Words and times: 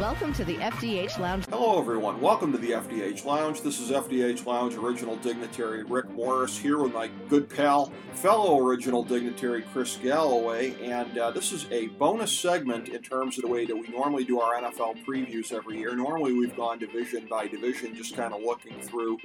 Welcome 0.00 0.32
to 0.32 0.46
the 0.46 0.56
FDH 0.56 1.18
Lounge. 1.18 1.44
Hello, 1.50 1.78
everyone. 1.78 2.22
Welcome 2.22 2.52
to 2.52 2.58
the 2.58 2.70
FDH 2.70 3.26
Lounge. 3.26 3.60
This 3.60 3.78
is 3.78 3.90
FDH 3.90 4.46
Lounge 4.46 4.74
original 4.74 5.16
dignitary 5.16 5.84
Rick 5.84 6.08
Morris 6.12 6.56
here 6.56 6.78
with 6.78 6.94
my 6.94 7.10
good 7.28 7.50
pal, 7.50 7.92
fellow 8.14 8.58
original 8.58 9.04
dignitary 9.04 9.60
Chris 9.60 9.98
Galloway. 9.98 10.74
And 10.82 11.18
uh, 11.18 11.32
this 11.32 11.52
is 11.52 11.66
a 11.70 11.88
bonus 11.88 12.32
segment 12.32 12.88
in 12.88 13.02
terms 13.02 13.36
of 13.36 13.42
the 13.42 13.48
way 13.48 13.66
that 13.66 13.76
we 13.76 13.88
normally 13.88 14.24
do 14.24 14.40
our 14.40 14.54
NFL 14.54 15.04
previews 15.04 15.52
every 15.52 15.76
year. 15.76 15.94
Normally, 15.94 16.32
we've 16.32 16.56
gone 16.56 16.78
division 16.78 17.26
by 17.28 17.46
division, 17.46 17.94
just 17.94 18.16
kind 18.16 18.32
of 18.32 18.40
looking 18.40 18.80
through 18.80 19.18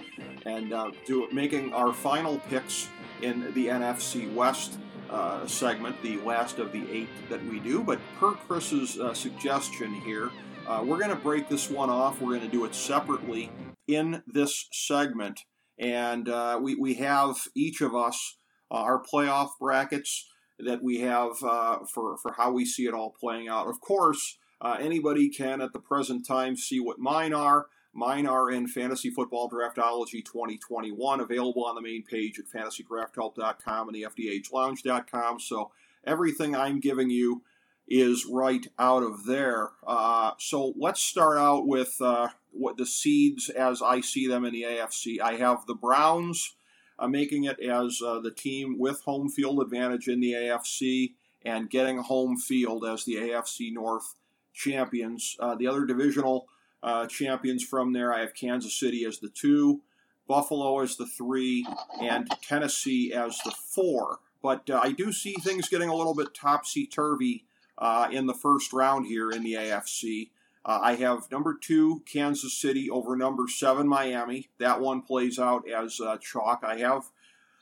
and 0.45 0.73
uh, 0.73 0.91
do, 1.05 1.29
making 1.31 1.71
our 1.71 1.93
final 1.93 2.39
picks 2.49 2.89
in 3.21 3.53
the 3.53 3.67
NFC 3.67 4.31
West. 4.33 4.77
Uh, 5.07 5.45
segment, 5.45 5.95
the 6.01 6.17
last 6.21 6.57
of 6.57 6.71
the 6.71 6.83
eight 6.91 7.07
that 7.29 7.41
we 7.45 7.59
do. 7.59 7.83
But 7.83 7.99
per 8.19 8.31
Chris's 8.31 8.99
uh, 8.99 9.13
suggestion 9.13 9.93
here, 10.01 10.31
uh, 10.67 10.83
we're 10.83 10.97
going 10.97 11.09
to 11.09 11.15
break 11.15 11.49
this 11.49 11.69
one 11.69 11.89
off. 11.89 12.21
We're 12.21 12.37
going 12.37 12.41
to 12.41 12.47
do 12.47 12.65
it 12.65 12.73
separately 12.73 13.51
in 13.87 14.23
this 14.25 14.67
segment. 14.71 15.41
And 15.77 16.29
uh, 16.29 16.59
we, 16.61 16.75
we 16.75 16.95
have 16.95 17.35
each 17.55 17.81
of 17.81 17.95
us 17.95 18.37
uh, 18.71 18.75
our 18.75 19.01
playoff 19.01 19.49
brackets 19.59 20.27
that 20.59 20.81
we 20.81 21.01
have 21.01 21.31
uh, 21.43 21.79
for, 21.93 22.17
for 22.17 22.33
how 22.33 22.51
we 22.51 22.65
see 22.65 22.85
it 22.87 22.93
all 22.93 23.13
playing 23.19 23.47
out. 23.47 23.67
Of 23.67 23.79
course, 23.81 24.37
uh, 24.61 24.77
anybody 24.79 25.29
can 25.29 25.61
at 25.61 25.73
the 25.73 25.79
present 25.79 26.25
time 26.25 26.55
see 26.55 26.79
what 26.79 26.97
mine 26.97 27.33
are. 27.33 27.67
Mine 27.93 28.25
are 28.25 28.51
in 28.51 28.67
Fantasy 28.67 29.09
Football 29.09 29.49
Draftology 29.49 30.25
2021, 30.25 31.19
available 31.21 31.65
on 31.65 31.75
the 31.75 31.81
main 31.81 32.03
page 32.03 32.39
at 32.39 32.45
fantasydrafthelp.com 32.47 33.87
and 33.87 33.95
the 33.95 34.05
FDHLounge.com. 34.09 35.39
So 35.39 35.71
everything 36.05 36.55
I'm 36.55 36.79
giving 36.79 37.09
you 37.09 37.43
is 37.87 38.25
right 38.29 38.67
out 38.79 39.03
of 39.03 39.25
there. 39.25 39.69
Uh, 39.85 40.31
so 40.39 40.73
let's 40.77 41.01
start 41.01 41.37
out 41.37 41.67
with 41.67 42.01
uh, 42.01 42.29
what 42.51 42.77
the 42.77 42.85
seeds 42.85 43.49
as 43.49 43.81
I 43.81 44.01
see 44.01 44.27
them 44.27 44.45
in 44.45 44.53
the 44.53 44.63
AFC. 44.63 45.19
I 45.21 45.35
have 45.35 45.65
the 45.65 45.75
Browns 45.75 46.55
uh, 46.97 47.07
making 47.07 47.43
it 47.43 47.59
as 47.59 48.01
uh, 48.03 48.19
the 48.19 48.31
team 48.31 48.79
with 48.79 49.01
home 49.01 49.29
field 49.29 49.61
advantage 49.61 50.07
in 50.07 50.19
the 50.19 50.33
AFC 50.33 51.13
and 51.43 51.69
getting 51.69 51.97
home 51.99 52.37
field 52.37 52.85
as 52.85 53.05
the 53.05 53.15
AFC 53.15 53.71
North 53.71 54.15
champions. 54.53 55.35
Uh, 55.39 55.55
the 55.55 55.67
other 55.67 55.85
divisional 55.85 56.47
uh, 56.81 57.05
champions 57.05 57.63
from 57.63 57.93
there, 57.93 58.13
I 58.13 58.21
have 58.21 58.33
Kansas 58.33 58.73
City 58.73 59.05
as 59.05 59.19
the 59.19 59.29
two, 59.29 59.81
Buffalo 60.27 60.79
as 60.79 60.97
the 60.97 61.05
three, 61.05 61.67
and 62.01 62.27
Tennessee 62.41 63.13
as 63.13 63.37
the 63.45 63.51
four. 63.51 64.19
But 64.41 64.69
I 64.71 64.91
do 64.91 65.11
see 65.11 65.33
things 65.33 65.69
getting 65.69 65.89
a 65.89 65.95
little 65.95 66.15
bit 66.15 66.33
topsy 66.33 66.87
turvy 66.87 67.45
uh, 67.77 68.07
in 68.11 68.25
the 68.25 68.33
first 68.33 68.73
round 68.73 69.07
here 69.07 69.31
in 69.31 69.43
the 69.43 69.53
AFC. 69.53 70.29
Uh, 70.63 70.79
I 70.81 70.95
have 70.95 71.29
number 71.31 71.53
two, 71.53 72.01
Kansas 72.11 72.53
City, 72.53 72.89
over 72.89 73.15
number 73.15 73.47
seven, 73.47 73.87
Miami. 73.87 74.49
That 74.59 74.81
one 74.81 75.01
plays 75.01 75.37
out 75.37 75.69
as 75.69 76.01
uh, 76.01 76.17
chalk. 76.17 76.63
I 76.63 76.77
have 76.79 77.03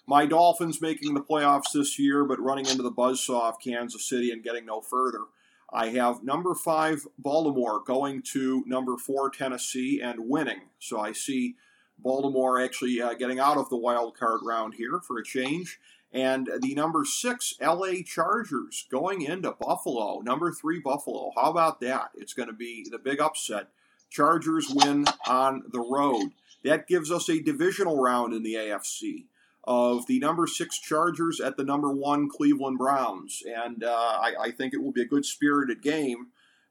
my 0.06 0.26
Dolphins 0.26 0.82
making 0.82 1.14
the 1.14 1.22
playoffs 1.22 1.74
this 1.74 2.00
year, 2.00 2.24
but 2.24 2.40
running 2.40 2.66
into 2.66 2.84
the 2.84 2.92
buzzsaw 2.92 3.50
of 3.50 3.60
Kansas 3.60 4.08
City 4.08 4.32
and 4.32 4.44
getting 4.44 4.66
no 4.66 4.82
further. 4.82 5.26
I 5.72 5.90
have 5.90 6.24
number 6.24 6.54
five, 6.54 7.08
Baltimore, 7.18 7.82
going 7.84 8.22
to 8.34 8.64
number 8.68 8.96
four, 8.96 9.30
Tennessee, 9.32 10.00
and 10.02 10.30
winning. 10.30 10.62
So 10.80 11.00
I 11.00 11.14
see 11.14 11.56
Baltimore 11.98 12.62
actually 12.62 13.02
uh, 13.02 13.16
getting 13.16 13.40
out 13.40 13.58
of 13.58 13.70
the 13.70 13.78
wild 13.78 14.18
card 14.18 14.42
round 14.44 14.76
here 14.76 15.00
for 15.00 15.18
a 15.18 15.24
change. 15.24 15.80
And 16.14 16.48
the 16.62 16.76
number 16.76 17.06
six 17.06 17.56
LA 17.60 18.04
Chargers 18.06 18.86
going 18.92 19.24
into 19.24 19.52
Buffalo. 19.52 20.20
Number 20.20 20.52
three 20.52 20.80
Buffalo. 20.80 21.32
How 21.36 21.50
about 21.50 21.82
that? 21.82 22.12
It's 22.16 22.34
going 22.34 22.50
to 22.50 22.54
be 22.54 22.86
the 22.90 23.00
big 23.00 23.20
upset. 23.20 23.70
Chargers 24.12 24.70
win 24.70 25.06
on 25.28 25.64
the 25.72 25.80
road. 25.80 26.34
That 26.64 26.88
gives 26.88 27.12
us 27.12 27.30
a 27.30 27.42
divisional 27.42 28.00
round 28.00 28.34
in 28.34 28.44
the 28.44 28.54
AFC 28.54 29.26
of 29.64 30.06
the 30.06 30.20
number 30.20 30.46
six 30.46 30.78
Chargers 30.78 31.40
at 31.40 31.58
the 31.58 31.64
number 31.64 31.92
one 31.92 32.30
Cleveland 32.30 32.78
Browns. 32.78 33.42
And 33.46 33.84
uh, 33.84 34.20
I, 34.22 34.34
I, 34.40 34.52
think 34.52 34.74
it 34.74 34.84
will 34.84 34.92
be 34.92 35.02
a 35.02 35.08
good 35.08 35.26
spirited 35.26 35.82
game. 35.82 36.28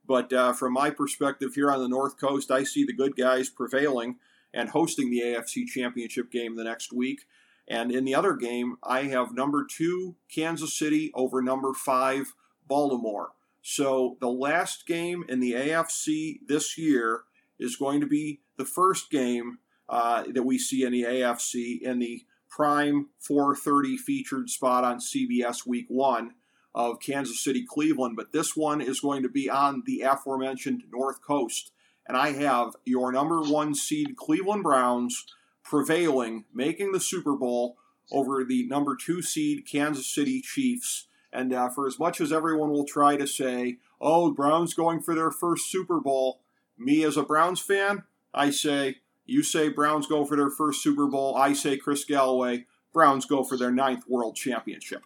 But 0.07 0.33
uh, 0.33 0.53
from 0.53 0.75
my 0.75 0.91
perspective 0.91 1.55
here 1.55 1.71
on 1.71 1.81
the 1.81 1.89
North 1.89 2.19
Coast, 2.19 2.51
I 2.51 2.65
see 2.65 2.85
the 2.85 2.93
good 2.93 3.17
guys 3.17 3.49
prevailing 3.49 4.17
and 4.53 4.69
hosting 4.69 5.11
the 5.11 5.21
AFC 5.21 5.67
Championship 5.67 6.31
game 6.31 6.57
the 6.57 6.65
next 6.65 6.93
week. 6.93 7.23
And 7.72 7.91
in 7.91 8.05
the 8.05 8.15
other 8.15 8.34
game, 8.34 8.77
I 8.83 9.05
have 9.05 9.33
number 9.33 9.65
two, 9.65 10.16
Kansas 10.28 10.77
City, 10.77 11.10
over 11.15 11.41
number 11.41 11.72
five, 11.72 12.34
Baltimore. 12.69 13.31
So 13.62 14.19
the 14.21 14.28
last 14.28 14.87
game 14.87 15.25
in 15.27 15.41
the 15.41 15.53
AFC 15.53 16.41
this 16.47 16.77
year 16.77 17.22
is 17.59 17.77
going 17.77 18.03
to 18.03 18.06
be 18.06 18.41
the 18.59 18.66
first 18.66 19.11
game 19.11 19.56
uh, 19.88 20.25
that 20.34 20.43
we 20.43 20.59
see 20.59 20.84
in 20.84 20.93
the 20.93 21.05
AFC 21.05 21.81
in 21.81 21.99
the 21.99 22.27
prime 22.50 23.09
4:30 23.27 23.97
featured 23.97 24.50
spot 24.50 24.84
on 24.84 24.99
CBS 24.99 25.66
Week 25.66 25.87
One 25.88 26.34
of 26.75 27.00
Kansas 27.00 27.43
City, 27.43 27.65
Cleveland. 27.66 28.16
But 28.16 28.32
this 28.32 28.55
one 28.55 28.82
is 28.82 29.00
going 29.00 29.22
to 29.22 29.31
be 29.31 29.49
on 29.49 29.82
the 29.87 30.03
aforementioned 30.03 30.82
North 30.93 31.22
Coast, 31.22 31.72
and 32.06 32.19
I 32.19 32.32
have 32.32 32.77
your 32.84 33.12
number 33.12 33.41
one 33.41 33.75
seed 33.75 34.15
Cleveland 34.19 34.62
Browns 34.62 35.25
prevailing, 35.72 36.44
making 36.53 36.93
the 36.93 37.00
Super 37.00 37.34
Bowl 37.34 37.78
over 38.10 38.44
the 38.44 38.66
number 38.66 38.94
two 38.94 39.22
seed 39.22 39.66
Kansas 39.66 40.06
City 40.06 40.43
Chiefs. 40.43 41.06
And 41.33 41.50
uh, 41.50 41.71
for 41.71 41.87
as 41.87 41.99
much 41.99 42.21
as 42.21 42.31
everyone 42.31 42.71
will 42.72 42.84
try 42.84 43.16
to 43.16 43.27
say, 43.27 43.78
oh, 43.99 44.31
Browns 44.32 44.75
going 44.75 45.00
for 45.00 45.15
their 45.15 45.31
first 45.31 45.71
Super 45.71 45.99
Bowl, 45.99 46.43
me 46.77 47.03
as 47.05 47.16
a 47.16 47.22
Browns 47.22 47.59
fan, 47.59 48.03
I 48.34 48.50
say, 48.50 48.97
you 49.25 49.43
say 49.43 49.71
Browns 49.71 50.06
go 50.06 50.27
for 50.27 50.37
their 50.37 50.50
first 50.50 50.82
Super 50.82 51.06
Bowl. 51.06 51.34
I 51.37 51.55
say 51.55 51.78
Chris 51.78 52.05
Galloway, 52.05 52.66
Browns 52.93 53.25
go 53.25 53.43
for 53.43 53.56
their 53.56 53.71
ninth 53.71 54.05
world 54.06 54.37
championship. 54.37 55.03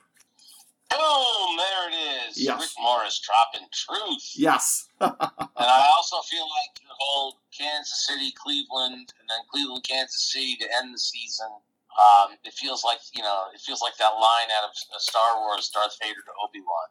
Boom! 0.91 0.99
There 0.99 1.67
it 1.69 1.71
is. 1.71 1.76
Yes. 2.37 2.61
Rick 2.61 2.71
Morris 2.79 3.21
dropping 3.21 3.69
truth. 3.73 4.33
Yes. 4.35 4.89
and 5.01 5.13
I 5.21 5.89
also 5.97 6.17
feel 6.23 6.45
like 6.45 6.81
your 6.83 6.93
whole 6.99 7.41
Kansas 7.57 8.07
City, 8.07 8.33
Cleveland, 8.33 9.13
and 9.19 9.29
then 9.29 9.39
Cleveland, 9.51 9.85
Kansas 9.89 10.33
City 10.33 10.57
to 10.61 10.67
end 10.77 10.95
the 10.95 10.99
season. 10.99 11.49
Um, 11.97 12.37
it 12.45 12.53
feels 12.53 12.85
like 12.85 12.99
you 13.15 13.23
know, 13.23 13.45
it 13.55 13.61
feels 13.61 13.81
like 13.81 13.97
that 13.97 14.13
line 14.21 14.49
out 14.59 14.69
of 14.69 15.01
Star 15.01 15.41
Wars, 15.41 15.71
Darth 15.73 15.97
Vader 16.03 16.21
to 16.21 16.33
Obi 16.45 16.61
Wan. 16.61 16.89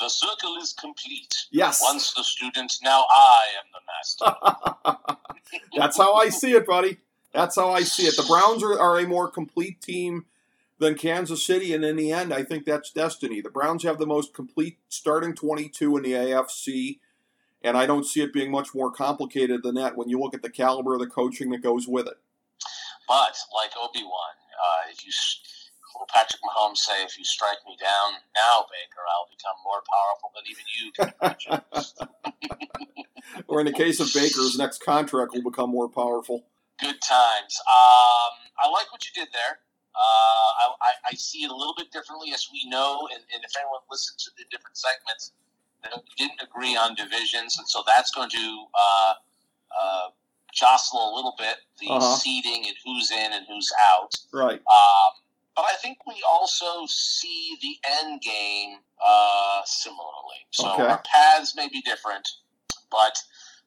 The 0.00 0.08
circle 0.08 0.56
is 0.60 0.72
complete. 0.72 1.34
Yes. 1.50 1.80
Once 1.82 2.12
the 2.12 2.22
student, 2.22 2.72
now 2.82 3.04
I 3.10 3.44
am 3.58 3.66
the 3.72 3.80
master. 3.90 5.16
That's 5.76 5.96
how 5.96 6.14
I 6.14 6.28
see 6.28 6.52
it, 6.52 6.66
buddy. 6.66 6.98
That's 7.32 7.56
how 7.56 7.70
I 7.70 7.82
see 7.82 8.04
it. 8.04 8.16
The 8.16 8.22
Browns 8.22 8.62
are, 8.62 8.78
are 8.78 8.98
a 8.98 9.06
more 9.06 9.28
complete 9.28 9.80
team 9.80 10.26
than 10.78 10.94
Kansas 10.94 11.44
City, 11.44 11.72
and 11.72 11.84
in 11.84 11.96
the 11.96 12.12
end, 12.12 12.32
I 12.32 12.42
think 12.42 12.64
that's 12.64 12.90
destiny. 12.90 13.40
The 13.40 13.50
Browns 13.50 13.82
have 13.84 13.98
the 13.98 14.06
most 14.06 14.34
complete 14.34 14.78
starting 14.88 15.34
22 15.34 15.96
in 15.96 16.02
the 16.02 16.12
AFC, 16.12 16.98
and 17.62 17.76
I 17.76 17.86
don't 17.86 18.04
see 18.04 18.20
it 18.20 18.32
being 18.32 18.50
much 18.50 18.74
more 18.74 18.90
complicated 18.90 19.62
than 19.62 19.74
that 19.76 19.96
when 19.96 20.08
you 20.08 20.20
look 20.20 20.34
at 20.34 20.42
the 20.42 20.50
caliber 20.50 20.94
of 20.94 21.00
the 21.00 21.06
coaching 21.06 21.50
that 21.50 21.62
goes 21.62 21.88
with 21.88 22.06
it. 22.06 22.18
But 23.08 23.36
like 23.54 23.70
Obi 23.80 24.02
Wan, 24.02 24.36
uh, 24.52 24.90
if 24.92 25.04
you 25.06 25.12
Patrick 26.12 26.42
Mahomes 26.42 26.78
say, 26.78 27.02
"If 27.04 27.16
you 27.16 27.24
strike 27.24 27.64
me 27.66 27.76
down 27.80 28.14
now, 28.34 28.66
Baker, 28.70 29.02
I'll 29.08 29.28
become 29.30 29.56
more 29.64 29.82
powerful 29.88 30.30
than 30.34 30.44
even 30.50 30.64
you 30.76 30.92
can 30.92 31.12
imagine." 31.22 31.62
or 33.48 33.60
in 33.60 33.66
the 33.66 33.72
case 33.72 34.00
of 34.00 34.12
Baker's 34.12 34.58
next 34.58 34.84
contract 34.84 35.32
will 35.32 35.42
become 35.42 35.70
more 35.70 35.88
powerful. 35.88 36.44
Good 36.80 37.00
times. 37.00 37.58
Um, 37.66 38.52
I 38.62 38.68
like 38.70 38.92
what 38.92 39.06
you 39.06 39.12
did 39.14 39.32
there. 39.32 39.60
Uh, 39.96 40.72
I, 40.82 40.92
I, 41.10 41.14
see 41.14 41.44
it 41.44 41.50
a 41.50 41.56
little 41.56 41.72
bit 41.74 41.90
differently, 41.90 42.32
as 42.34 42.48
we 42.52 42.68
know, 42.68 43.08
and, 43.14 43.24
and, 43.32 43.42
if 43.42 43.56
anyone 43.56 43.80
listens 43.90 44.24
to 44.24 44.30
the 44.36 44.44
different 44.50 44.76
segments 44.76 45.32
didn't 46.16 46.40
agree 46.42 46.76
on 46.76 46.94
divisions, 46.94 47.58
and 47.58 47.68
so 47.68 47.82
that's 47.86 48.10
going 48.10 48.30
to 48.30 48.66
uh, 48.74 49.14
uh, 49.80 50.08
jostle 50.52 51.12
a 51.12 51.12
little 51.14 51.34
bit 51.38 51.56
the 51.78 51.88
Uh-huh. 51.88 52.16
seeding 52.16 52.66
and 52.66 52.76
who's 52.84 53.10
in 53.10 53.32
and 53.32 53.46
who's 53.46 53.72
out. 53.90 54.14
Right. 54.32 54.60
Um, 54.60 55.12
but 55.54 55.64
I 55.64 55.76
think 55.76 56.06
we 56.06 56.22
also 56.30 56.86
see 56.86 57.56
the 57.60 57.78
end 57.84 58.20
game 58.20 58.80
uh, 59.04 59.62
similarly. 59.64 60.46
So 60.50 60.68
Okay. 60.70 60.86
our 60.86 61.02
paths 61.04 61.54
may 61.54 61.68
be 61.68 61.80
different, 61.82 62.28
but 62.90 63.16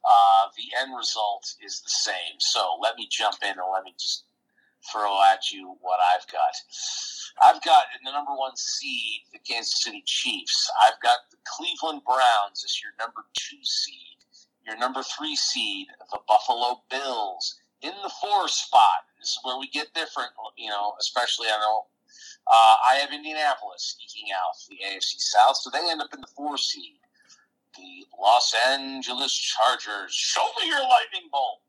uh, 0.03 0.49
the 0.55 0.77
end 0.79 0.95
result 0.95 1.55
is 1.61 1.81
the 1.81 1.89
same. 1.89 2.39
So 2.39 2.77
let 2.81 2.95
me 2.95 3.07
jump 3.09 3.41
in 3.43 3.49
and 3.49 3.71
let 3.71 3.83
me 3.83 3.93
just 3.99 4.25
throw 4.91 5.21
at 5.31 5.51
you 5.51 5.75
what 5.81 5.99
I've 6.13 6.27
got. 6.31 6.55
I've 7.41 7.61
got 7.63 7.85
in 7.97 8.03
the 8.03 8.11
number 8.11 8.33
one 8.33 8.55
seed, 8.55 9.21
the 9.31 9.39
Kansas 9.39 9.81
City 9.81 10.03
Chiefs. 10.05 10.69
I've 10.87 10.99
got 11.01 11.19
the 11.31 11.37
Cleveland 11.45 12.01
Browns 12.05 12.63
as 12.63 12.81
your 12.81 12.91
number 12.99 13.25
two 13.33 13.63
seed. 13.63 14.17
Your 14.65 14.77
number 14.77 15.01
three 15.03 15.35
seed, 15.35 15.87
the 16.11 16.19
Buffalo 16.27 16.83
Bills. 16.89 17.59
In 17.81 17.93
the 18.03 18.11
four 18.21 18.47
spot, 18.47 19.07
this 19.19 19.29
is 19.29 19.39
where 19.43 19.57
we 19.57 19.69
get 19.69 19.93
different, 19.93 20.31
you 20.57 20.69
know, 20.69 20.93
especially 20.99 21.47
I 21.47 21.57
know 21.59 21.85
uh, 22.47 22.75
I 22.91 22.95
have 22.95 23.13
Indianapolis 23.13 23.95
eking 24.03 24.31
out 24.33 24.57
the 24.67 24.77
AFC 24.83 25.19
South, 25.19 25.57
so 25.57 25.69
they 25.69 25.89
end 25.89 26.01
up 26.01 26.13
in 26.13 26.21
the 26.21 26.33
four 26.35 26.57
seed. 26.57 26.97
The 27.77 28.05
Los 28.19 28.53
Angeles 28.67 29.31
Chargers, 29.31 30.11
show 30.13 30.45
me 30.59 30.67
your 30.67 30.81
lightning 30.81 31.29
bolt. 31.31 31.61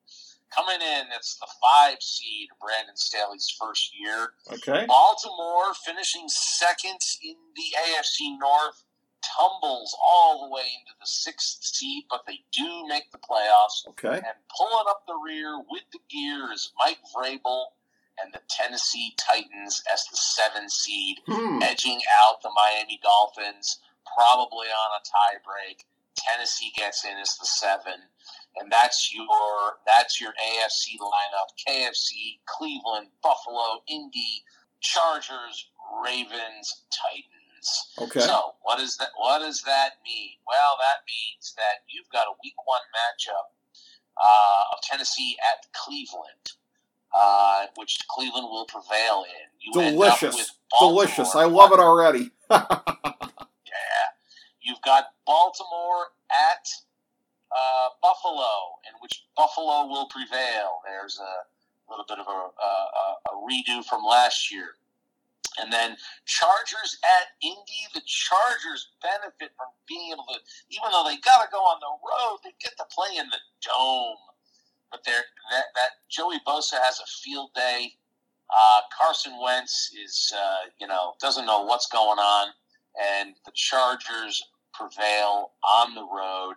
Coming 0.55 0.81
in, 0.82 1.06
it's 1.17 1.37
the 1.38 1.47
five 1.62 1.99
seed, 2.00 2.49
Brandon 2.61 2.97
Staley's 2.97 3.55
first 3.61 3.93
year. 3.99 4.32
Okay. 4.52 4.85
Baltimore 4.87 5.75
finishing 5.85 6.25
second 6.29 6.99
in 7.23 7.37
the 7.55 7.76
AFC 7.79 8.37
North 8.38 8.82
tumbles 9.38 9.97
all 10.02 10.47
the 10.49 10.52
way 10.55 10.62
into 10.81 10.93
the 10.99 11.06
sixth 11.06 11.62
seed, 11.62 12.05
but 12.11 12.23
they 12.26 12.41
do 12.52 12.87
make 12.88 13.11
the 13.12 13.19
playoffs. 13.19 13.87
Okay. 13.91 14.17
And 14.17 14.37
pulling 14.56 14.87
up 14.88 15.05
the 15.06 15.14
rear 15.25 15.58
with 15.70 15.82
the 15.93 16.00
gear 16.11 16.49
is 16.53 16.73
Mike 16.85 16.99
Vrabel 17.14 17.67
and 18.23 18.32
the 18.35 18.41
Tennessee 18.49 19.14
Titans 19.19 19.82
as 19.93 20.05
the 20.11 20.17
seven 20.17 20.69
seed, 20.69 21.19
Hmm. 21.26 21.62
edging 21.62 22.00
out 22.23 22.43
the 22.43 22.50
Miami 22.50 22.99
Dolphins, 23.03 23.79
probably 24.17 24.67
on 24.69 25.00
a 25.00 25.05
tie 25.05 25.38
break. 25.44 25.85
Tennessee 26.17 26.73
gets 26.76 27.05
in 27.05 27.17
as 27.19 27.37
the 27.38 27.46
seven. 27.46 28.03
And 28.56 28.70
that's 28.70 29.14
your 29.14 29.26
that's 29.87 30.20
your 30.20 30.32
AFC 30.32 30.99
lineup. 30.99 31.49
KFC, 31.69 32.41
Cleveland, 32.47 33.08
Buffalo, 33.23 33.82
Indy, 33.88 34.43
Chargers, 34.81 35.70
Ravens, 36.05 36.85
Titans. 36.91 37.70
Okay. 38.00 38.20
So 38.20 38.55
what 38.62 38.79
does 38.79 38.97
that 38.97 39.08
what 39.17 39.38
does 39.41 39.62
that 39.62 39.91
mean? 40.05 40.32
Well, 40.47 40.76
that 40.79 41.05
means 41.06 41.55
that 41.56 41.85
you've 41.88 42.08
got 42.11 42.26
a 42.26 42.35
week 42.43 42.55
one 42.67 42.81
matchup 42.91 43.55
uh, 44.23 44.64
of 44.73 44.82
Tennessee 44.82 45.37
at 45.53 45.67
Cleveland, 45.73 46.53
uh, 47.17 47.67
which 47.76 47.99
Cleveland 48.11 48.49
will 48.50 48.67
prevail 48.67 49.25
in. 49.25 49.46
You 49.61 49.73
Delicious. 49.93 50.35
with 50.35 50.50
Delicious. 50.81 51.35
I 51.35 51.44
love 51.44 51.73
it 51.73 51.79
already. 51.81 52.31
Yeah, 53.70 54.08
you've 54.61 54.82
got 54.85 55.05
Baltimore 55.26 56.06
at 56.31 56.67
uh, 57.50 57.88
Buffalo, 58.02 58.79
in 58.87 58.94
which 59.00 59.26
Buffalo 59.37 59.87
will 59.87 60.06
prevail. 60.06 60.81
There's 60.87 61.19
a 61.19 61.91
little 61.91 62.05
bit 62.08 62.19
of 62.19 62.26
a, 62.26 62.31
a, 62.31 62.75
a 63.31 63.35
redo 63.43 63.85
from 63.85 64.05
last 64.05 64.52
year. 64.52 64.76
And 65.58 65.73
then 65.73 65.97
Chargers 66.26 66.99
at 67.02 67.35
Indy. 67.43 67.82
The 67.93 68.02
Chargers 68.06 68.91
benefit 69.02 69.50
from 69.56 69.67
being 69.88 70.12
able 70.12 70.25
to, 70.31 70.38
even 70.70 70.93
though 70.93 71.05
they 71.05 71.19
got 71.19 71.43
to 71.43 71.49
go 71.50 71.58
on 71.58 71.81
the 71.81 71.91
road, 72.06 72.38
they 72.44 72.55
get 72.62 72.76
to 72.79 72.85
play 72.94 73.19
in 73.19 73.26
the 73.29 73.38
dome. 73.61 74.17
But 74.91 75.03
they're, 75.05 75.26
that 75.50 75.64
that 75.75 75.91
Joey 76.08 76.38
Bosa 76.46 76.79
has 76.82 77.00
a 77.00 77.06
field 77.06 77.50
day. 77.55 77.94
Uh, 78.50 78.81
Carson 79.00 79.32
Wentz 79.41 79.93
is, 80.05 80.32
uh, 80.37 80.70
you 80.81 80.87
know, 80.87 81.14
doesn't 81.20 81.46
know 81.46 81.62
what's 81.62 81.87
going 81.87 82.19
on, 82.19 82.49
and 83.00 83.35
the 83.44 83.53
Chargers 83.55 84.43
prevail 84.73 85.53
on 85.62 85.94
the 85.94 86.03
road 86.03 86.55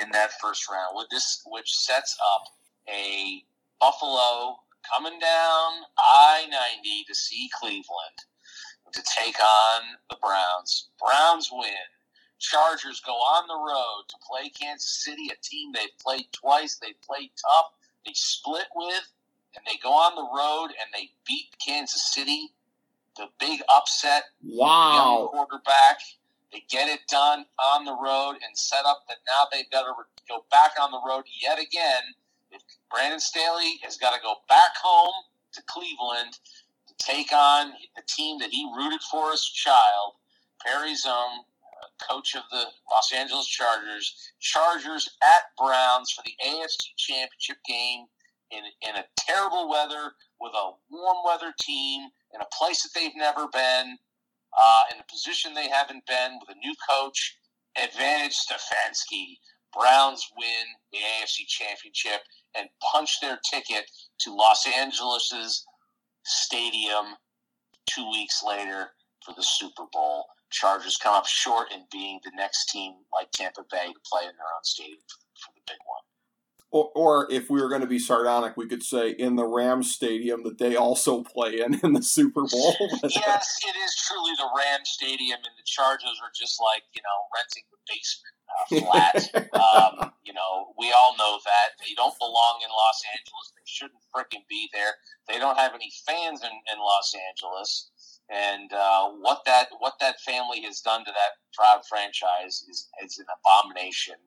in 0.00 0.10
that 0.12 0.32
first 0.40 0.70
round. 0.70 0.96
With 0.96 1.08
this, 1.10 1.42
which 1.46 1.76
sets 1.76 2.16
up 2.34 2.44
a 2.88 3.44
Buffalo 3.80 4.60
coming 4.94 5.18
down 5.20 5.72
I 5.98 6.46
ninety 6.50 7.04
to 7.08 7.14
see 7.14 7.50
Cleveland 7.58 8.18
to 8.92 9.02
take 9.16 9.36
on 9.40 9.82
the 10.10 10.16
Browns. 10.22 10.88
Browns 11.00 11.50
win. 11.52 11.72
Chargers 12.38 13.00
go 13.00 13.12
on 13.12 13.46
the 13.48 13.54
road 13.54 14.04
to 14.08 14.16
play 14.28 14.48
Kansas 14.50 15.04
City, 15.04 15.30
a 15.32 15.36
team 15.42 15.72
they've 15.72 15.96
played 16.04 16.26
twice. 16.32 16.76
They 16.76 16.94
played 17.06 17.30
tough. 17.40 17.72
They 18.06 18.12
split 18.14 18.66
with, 18.74 19.12
and 19.56 19.64
they 19.66 19.78
go 19.82 19.90
on 19.92 20.16
the 20.16 20.28
road 20.36 20.68
and 20.68 20.90
they 20.94 21.10
beat 21.26 21.54
Kansas 21.64 22.12
City. 22.12 22.48
The 23.16 23.28
big 23.38 23.60
upset 23.74 24.24
young 24.42 24.58
Wow. 24.58 25.28
quarterback. 25.30 26.00
They 26.52 26.64
get 26.68 26.88
it 26.88 27.00
done 27.08 27.44
on 27.58 27.84
the 27.84 27.94
road 27.94 28.36
and 28.44 28.56
set 28.56 28.84
up 28.84 29.04
that 29.08 29.18
now 29.26 29.48
they've 29.52 29.70
got 29.70 29.82
to 29.82 29.92
re- 29.96 30.04
go 30.28 30.44
back 30.50 30.72
on 30.80 30.90
the 30.90 31.00
road 31.06 31.24
yet 31.40 31.58
again. 31.58 32.02
If 32.50 32.62
Brandon 32.90 33.20
Staley 33.20 33.78
has 33.82 33.96
got 33.96 34.14
to 34.14 34.20
go 34.20 34.34
back 34.48 34.76
home 34.82 35.14
to 35.52 35.62
Cleveland 35.66 36.38
to 36.88 36.94
take 36.98 37.32
on 37.32 37.72
the 37.94 38.02
team 38.08 38.38
that 38.40 38.50
he 38.50 38.68
rooted 38.76 39.00
for 39.02 39.32
as 39.32 39.48
a 39.48 39.54
child, 39.54 40.14
Perry 40.66 40.94
own 41.06 41.40
uh, 41.40 41.86
coach 42.04 42.34
of 42.34 42.42
the 42.50 42.64
Los 42.90 43.12
Angeles 43.14 43.46
Chargers. 43.46 44.32
Chargers 44.40 45.08
at 45.22 45.56
Browns 45.56 46.10
for 46.10 46.22
the 46.24 46.34
AFC 46.44 46.94
Championship 46.96 47.56
game 47.66 48.06
in, 48.50 48.64
in 48.82 48.96
a 48.96 49.04
terrible 49.16 49.68
weather 49.68 50.12
with 50.40 50.52
a 50.54 50.72
warm 50.90 51.18
weather 51.24 51.54
team 51.60 52.08
in 52.34 52.40
a 52.40 52.46
place 52.56 52.82
that 52.82 52.90
they've 52.94 53.16
never 53.16 53.48
been, 53.52 53.96
uh, 54.58 54.82
in 54.92 55.00
a 55.00 55.10
position 55.10 55.54
they 55.54 55.68
haven't 55.68 56.06
been 56.06 56.38
with 56.40 56.54
a 56.54 56.58
new 56.58 56.74
coach. 56.88 57.36
Advantage 57.76 58.36
Stefanski. 58.36 59.38
Browns 59.72 60.26
win 60.36 60.66
the 60.90 60.98
AFC 60.98 61.46
Championship 61.46 62.22
and 62.56 62.68
punch 62.92 63.20
their 63.20 63.38
ticket 63.48 63.88
to 64.18 64.34
Los 64.34 64.66
Angeles's 64.66 65.64
stadium 66.24 67.14
two 67.88 68.10
weeks 68.10 68.42
later 68.44 68.88
for 69.24 69.32
the 69.34 69.42
Super 69.42 69.84
Bowl. 69.92 70.26
Chargers 70.50 70.96
come 70.96 71.14
up 71.14 71.26
short 71.26 71.70
in 71.72 71.84
being 71.92 72.18
the 72.24 72.32
next 72.34 72.70
team 72.70 72.94
like 73.12 73.30
Tampa 73.30 73.62
Bay 73.70 73.92
to 73.92 74.00
play 74.10 74.22
in 74.22 74.36
their 74.36 74.50
own 74.56 74.64
stadium 74.64 74.98
for 75.38 75.52
the 75.54 75.62
big 75.66 75.78
one. 75.86 76.02
Or, 76.72 76.90
or 76.94 77.32
if 77.32 77.50
we 77.50 77.60
were 77.60 77.68
going 77.68 77.80
to 77.80 77.86
be 77.86 77.98
sardonic, 77.98 78.56
we 78.56 78.68
could 78.68 78.84
say 78.84 79.10
in 79.10 79.34
the 79.34 79.44
Rams 79.46 79.92
stadium 79.92 80.44
that 80.44 80.58
they 80.58 80.76
also 80.76 81.22
play 81.22 81.60
in 81.60 81.80
in 81.82 81.94
the 81.94 82.02
Super 82.02 82.42
Bowl. 82.46 82.74
yes, 83.02 83.58
it 83.66 83.76
is 83.76 83.96
truly 84.06 84.32
the 84.38 84.48
Ram 84.56 84.84
Stadium, 84.84 85.38
and 85.38 85.54
the 85.58 85.66
Chargers 85.66 86.20
are 86.22 86.30
just 86.34 86.60
like 86.60 86.84
you 86.94 87.02
know 87.02 87.18
renting 87.34 87.66
the 87.74 87.80
basement 87.90 88.38
uh, 88.50 88.64
flat. 88.86 89.18
um, 89.58 90.12
you 90.22 90.32
know, 90.32 90.70
we 90.78 90.92
all 90.92 91.16
know 91.18 91.38
that 91.44 91.74
they 91.82 91.94
don't 91.94 92.14
belong 92.18 92.60
in 92.62 92.70
Los 92.70 93.02
Angeles. 93.18 93.50
They 93.56 93.66
shouldn't 93.66 94.02
freaking 94.14 94.46
be 94.48 94.68
there. 94.72 94.94
They 95.26 95.38
don't 95.38 95.58
have 95.58 95.74
any 95.74 95.90
fans 96.06 96.42
in, 96.42 96.54
in 96.70 96.78
Los 96.78 97.14
Angeles, 97.14 97.90
and 98.30 98.72
uh, 98.72 99.10
what 99.18 99.42
that 99.46 99.68
what 99.78 99.94
that 99.98 100.20
family 100.20 100.62
has 100.62 100.80
done 100.80 101.04
to 101.04 101.10
that 101.10 101.42
proud 101.52 101.82
franchise 101.88 102.62
is 102.70 102.88
is 103.02 103.18
an 103.18 103.26
abomination. 103.26 104.22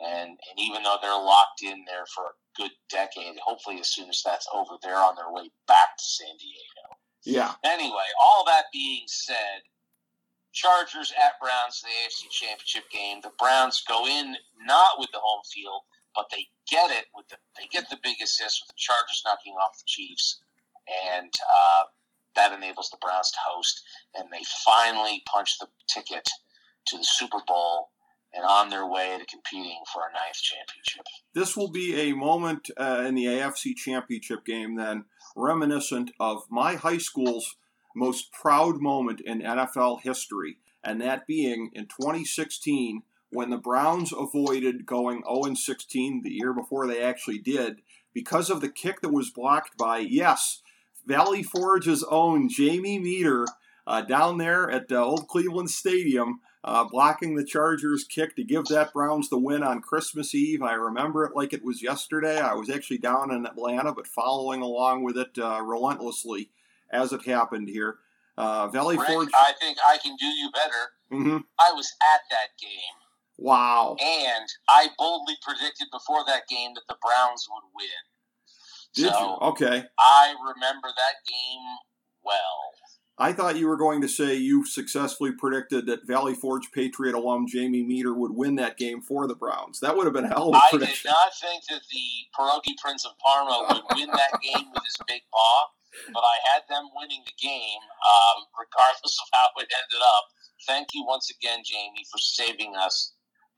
And 0.00 0.30
and 0.30 0.58
even 0.58 0.82
though 0.82 0.96
they're 1.00 1.12
locked 1.12 1.62
in 1.62 1.84
there 1.86 2.06
for 2.14 2.24
a 2.24 2.36
good 2.56 2.72
decade, 2.90 3.38
hopefully 3.44 3.80
as 3.80 3.92
soon 3.92 4.08
as 4.08 4.22
that's 4.24 4.48
over, 4.52 4.74
they're 4.82 4.96
on 4.96 5.16
their 5.16 5.30
way 5.30 5.50
back 5.66 5.96
to 5.96 6.04
San 6.04 6.36
Diego. 6.38 6.96
yeah. 7.24 7.54
Anyway, 7.64 8.08
all 8.20 8.44
that 8.46 8.64
being 8.72 9.04
said, 9.06 9.62
Chargers 10.52 11.12
at 11.16 11.40
Browns 11.40 11.82
in 11.82 11.88
the 11.88 11.96
AFC 12.04 12.30
Championship 12.30 12.90
game. 12.90 13.20
The 13.22 13.32
Browns 13.38 13.82
go 13.88 14.06
in 14.06 14.36
not 14.66 14.98
with 14.98 15.10
the 15.12 15.20
home 15.20 15.42
field, 15.52 15.82
but 16.14 16.26
they 16.30 16.46
get 16.68 16.90
it 16.90 17.06
with 17.14 17.28
the 17.28 17.36
they 17.58 17.66
get 17.68 17.88
the 17.88 17.98
big 18.02 18.16
assist 18.22 18.62
with 18.62 18.68
the 18.68 18.80
Chargers 18.80 19.22
knocking 19.24 19.54
off 19.54 19.78
the 19.78 19.84
Chiefs, 19.86 20.40
and 21.08 21.32
uh, 21.40 21.84
that 22.36 22.52
enables 22.52 22.90
the 22.90 22.98
Browns 23.00 23.30
to 23.30 23.38
host, 23.44 23.82
and 24.14 24.28
they 24.30 24.42
finally 24.64 25.22
punch 25.26 25.58
the 25.58 25.68
ticket 25.88 26.28
to 26.86 26.98
the 26.98 27.04
Super 27.04 27.38
Bowl 27.46 27.91
and 28.34 28.44
on 28.44 28.70
their 28.70 28.86
way 28.86 29.16
to 29.18 29.26
competing 29.26 29.80
for 29.92 30.02
a 30.02 30.12
ninth 30.12 30.40
championship. 30.40 31.06
This 31.34 31.56
will 31.56 31.70
be 31.70 31.94
a 31.94 32.14
moment 32.14 32.70
uh, 32.76 33.04
in 33.06 33.14
the 33.14 33.26
AFC 33.26 33.76
Championship 33.76 34.44
game, 34.44 34.76
then, 34.76 35.04
reminiscent 35.36 36.10
of 36.18 36.44
my 36.50 36.76
high 36.76 36.98
school's 36.98 37.56
most 37.94 38.32
proud 38.32 38.80
moment 38.80 39.20
in 39.20 39.42
NFL 39.42 40.00
history, 40.02 40.58
and 40.82 41.00
that 41.00 41.26
being 41.26 41.70
in 41.74 41.84
2016 41.86 43.02
when 43.30 43.50
the 43.50 43.58
Browns 43.58 44.12
avoided 44.12 44.84
going 44.84 45.22
0 45.26 45.54
16 45.54 46.22
the 46.22 46.30
year 46.30 46.52
before 46.52 46.86
they 46.86 47.02
actually 47.02 47.38
did 47.38 47.80
because 48.12 48.50
of 48.50 48.60
the 48.60 48.68
kick 48.68 49.00
that 49.00 49.12
was 49.12 49.30
blocked 49.30 49.76
by, 49.78 49.98
yes, 49.98 50.60
Valley 51.06 51.42
Forge's 51.42 52.04
own 52.04 52.48
Jamie 52.48 52.98
Meder 52.98 53.46
uh, 53.86 54.02
down 54.02 54.38
there 54.38 54.70
at 54.70 54.92
uh, 54.92 55.02
Old 55.02 55.28
Cleveland 55.28 55.70
Stadium 55.70 56.40
uh, 56.64 56.84
blocking 56.84 57.34
the 57.34 57.44
Chargers 57.44 58.04
kick 58.04 58.36
to 58.36 58.44
give 58.44 58.66
that 58.66 58.92
Browns 58.92 59.28
the 59.28 59.38
win 59.38 59.62
on 59.62 59.80
Christmas 59.80 60.34
Eve. 60.34 60.62
I 60.62 60.74
remember 60.74 61.24
it 61.24 61.34
like 61.34 61.52
it 61.52 61.64
was 61.64 61.82
yesterday. 61.82 62.38
I 62.40 62.54
was 62.54 62.70
actually 62.70 62.98
down 62.98 63.32
in 63.32 63.46
Atlanta, 63.46 63.92
but 63.92 64.06
following 64.06 64.62
along 64.62 65.02
with 65.02 65.16
it 65.18 65.36
uh, 65.38 65.60
relentlessly 65.62 66.50
as 66.90 67.12
it 67.12 67.24
happened 67.26 67.68
here. 67.68 67.96
Uh, 68.38 68.68
Valley 68.68 68.96
Rick, 68.96 69.08
Forge. 69.08 69.28
I 69.34 69.52
think 69.60 69.76
I 69.86 69.98
can 69.98 70.16
do 70.16 70.26
you 70.26 70.50
better. 70.52 70.90
hmm 71.10 71.38
I 71.60 71.72
was 71.72 71.92
at 72.14 72.20
that 72.30 72.48
game, 72.60 72.96
Wow. 73.38 73.96
and 74.00 74.48
I 74.70 74.88
boldly 74.96 75.34
predicted 75.42 75.88
before 75.92 76.24
that 76.26 76.48
game 76.48 76.72
that 76.74 76.84
the 76.88 76.96
Browns 77.02 77.46
would 77.50 77.68
win. 77.74 77.88
Did 78.94 79.12
so 79.12 79.20
you? 79.20 79.48
Okay. 79.48 79.84
I 79.98 80.34
remember 80.40 80.88
that 80.88 81.16
game 81.26 81.64
well. 82.24 82.72
I 83.18 83.32
thought 83.32 83.56
you 83.56 83.68
were 83.68 83.76
going 83.76 84.00
to 84.00 84.08
say 84.08 84.34
you 84.34 84.64
successfully 84.64 85.32
predicted 85.32 85.86
that 85.86 86.06
Valley 86.06 86.34
Forge 86.34 86.72
Patriot 86.72 87.14
alum 87.14 87.46
Jamie 87.46 87.82
Meder 87.82 88.14
would 88.14 88.32
win 88.32 88.56
that 88.56 88.78
game 88.78 89.00
for 89.02 89.28
the 89.28 89.34
Browns. 89.36 89.80
That 89.80 89.96
would 89.96 90.06
have 90.06 90.14
been 90.14 90.24
a 90.24 90.28
hell 90.28 90.48
of 90.48 90.54
a 90.54 90.58
I 90.58 90.68
did 90.72 90.78
prediction. 90.80 91.10
not 91.10 91.30
think 91.40 91.62
that 91.68 91.82
the 91.92 92.06
Pierogi 92.34 92.74
Prince 92.82 93.04
of 93.04 93.12
Parma 93.18 93.66
would 93.68 93.84
win 93.98 94.08
that 94.10 94.40
game 94.40 94.66
with 94.72 94.82
his 94.84 94.96
big 95.06 95.22
paw, 95.30 95.68
but 96.14 96.24
I 96.24 96.36
had 96.54 96.62
them 96.72 96.88
winning 96.96 97.20
the 97.26 97.36
game, 97.36 97.84
um, 97.84 98.48
regardless 98.58 99.18
of 99.20 99.28
how 99.32 99.60
it 99.60 99.68
ended 99.68 100.00
up. 100.00 100.24
Thank 100.66 100.88
you 100.94 101.04
once 101.06 101.30
again, 101.30 101.60
Jamie, 101.64 102.06
for 102.10 102.18
saving 102.18 102.74
us 102.76 103.12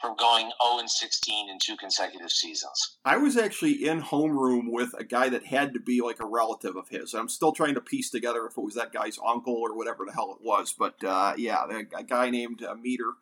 from 0.05 0.17
going 0.17 0.51
0 0.63 0.79
and 0.81 0.91
16 0.91 1.49
in 1.49 1.59
two 1.59 1.77
consecutive 1.77 2.31
seasons. 2.31 2.99
I 3.07 3.17
was 3.17 3.39
actually 3.39 3.87
in 3.87 4.03
homeroom 4.03 4.65
with 4.67 4.93
a 4.99 5.05
guy 5.05 5.31
that 5.31 5.47
had 5.47 5.73
to 5.73 5.81
be 5.81 6.03
like 6.03 6.21
a 6.21 6.27
relative 6.27 6.77
of 6.77 6.89
his. 6.91 7.15
I'm 7.15 7.31
still 7.31 7.53
trying 7.53 7.75
to 7.75 7.81
piece 7.81 8.11
together 8.11 8.45
if 8.47 8.59
it 8.59 8.63
was 8.63 8.75
that 8.75 8.93
guy's 8.93 9.19
uncle 9.27 9.55
or 9.55 9.75
whatever 9.75 10.05
the 10.05 10.13
hell 10.13 10.37
it 10.39 10.45
was. 10.45 10.75
But 10.79 11.03
uh, 11.03 11.33
yeah, 11.39 11.65
a 11.97 12.03
guy 12.03 12.29
named 12.29 12.63
uh, 12.63 12.75
Meder 12.75 13.13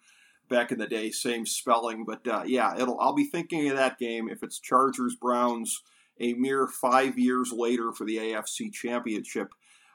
back 0.48 0.72
in 0.72 0.78
the 0.78 0.88
day, 0.88 1.12
same 1.12 1.46
spelling. 1.46 2.04
But 2.04 2.26
uh, 2.26 2.42
yeah, 2.46 2.74
it'll. 2.76 2.98
I'll 2.98 3.14
be 3.14 3.26
thinking 3.26 3.68
of 3.70 3.76
that 3.76 3.98
game 3.98 4.28
if 4.28 4.42
it's 4.42 4.58
Chargers 4.58 5.14
Browns 5.14 5.82
a 6.18 6.34
mere 6.34 6.66
five 6.66 7.16
years 7.16 7.52
later 7.52 7.92
for 7.92 8.04
the 8.04 8.16
AFC 8.16 8.72
Championship. 8.72 9.50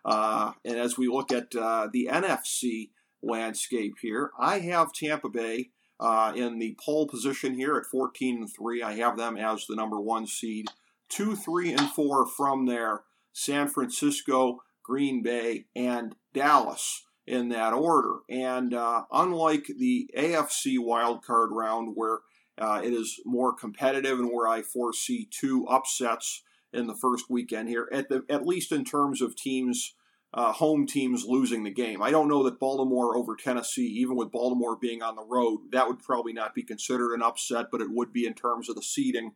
Uh, 0.05 0.53
and 0.63 0.77
as 0.77 0.97
we 0.97 1.09
look 1.09 1.33
at 1.33 1.53
uh, 1.53 1.89
the 1.91 2.07
NFC 2.09 2.91
landscape 3.21 3.95
here, 4.01 4.31
I 4.39 4.59
have 4.59 4.93
Tampa 4.93 5.27
Bay 5.27 5.71
uh, 5.99 6.33
in 6.35 6.59
the 6.59 6.77
pole 6.83 7.07
position 7.07 7.53
here 7.55 7.75
at 7.77 7.85
14 7.85 8.37
and 8.37 8.53
3. 8.53 8.83
I 8.83 8.93
have 8.95 9.17
them 9.17 9.37
as 9.37 9.65
the 9.65 9.75
number 9.75 9.99
one 9.99 10.27
seed. 10.27 10.67
2, 11.09 11.35
3, 11.35 11.73
and 11.73 11.89
4 11.89 12.27
from 12.27 12.65
there 12.65 13.03
San 13.33 13.67
Francisco, 13.67 14.61
Green 14.83 15.21
Bay, 15.21 15.65
and 15.75 16.15
Dallas 16.33 17.03
in 17.27 17.49
that 17.49 17.73
order. 17.73 18.19
And 18.29 18.73
uh, 18.73 19.03
unlike 19.11 19.67
the 19.77 20.09
AFC 20.17 20.77
wildcard 20.79 21.49
round, 21.51 21.91
where 21.95 22.19
uh, 22.57 22.81
it 22.83 22.93
is 22.93 23.19
more 23.25 23.53
competitive 23.53 24.19
and 24.19 24.31
where 24.31 24.47
I 24.47 24.61
foresee 24.63 25.27
two 25.29 25.67
upsets 25.67 26.43
in 26.73 26.87
the 26.87 26.95
first 26.95 27.29
weekend 27.29 27.69
here, 27.69 27.87
at, 27.91 28.09
the, 28.09 28.23
at 28.29 28.47
least 28.47 28.71
in 28.71 28.83
terms 28.83 29.21
of 29.21 29.35
teams 29.35 29.93
uh, 30.33 30.51
home 30.51 30.85
teams 30.85 31.25
losing 31.25 31.63
the 31.63 31.71
game. 31.71 32.01
I 32.01 32.11
don't 32.11 32.27
know 32.27 32.43
that 32.43 32.59
Baltimore 32.59 33.15
over 33.15 33.35
Tennessee, 33.35 33.87
even 33.99 34.15
with 34.15 34.31
Baltimore 34.31 34.75
being 34.75 35.01
on 35.01 35.15
the 35.15 35.23
road, 35.23 35.71
that 35.71 35.87
would 35.87 35.99
probably 35.99 36.33
not 36.33 36.53
be 36.53 36.63
considered 36.63 37.13
an 37.13 37.21
upset, 37.21 37.67
but 37.71 37.81
it 37.81 37.89
would 37.89 38.11
be 38.11 38.25
in 38.25 38.33
terms 38.33 38.69
of 38.69 38.75
the 38.75 38.83
seeding. 38.83 39.33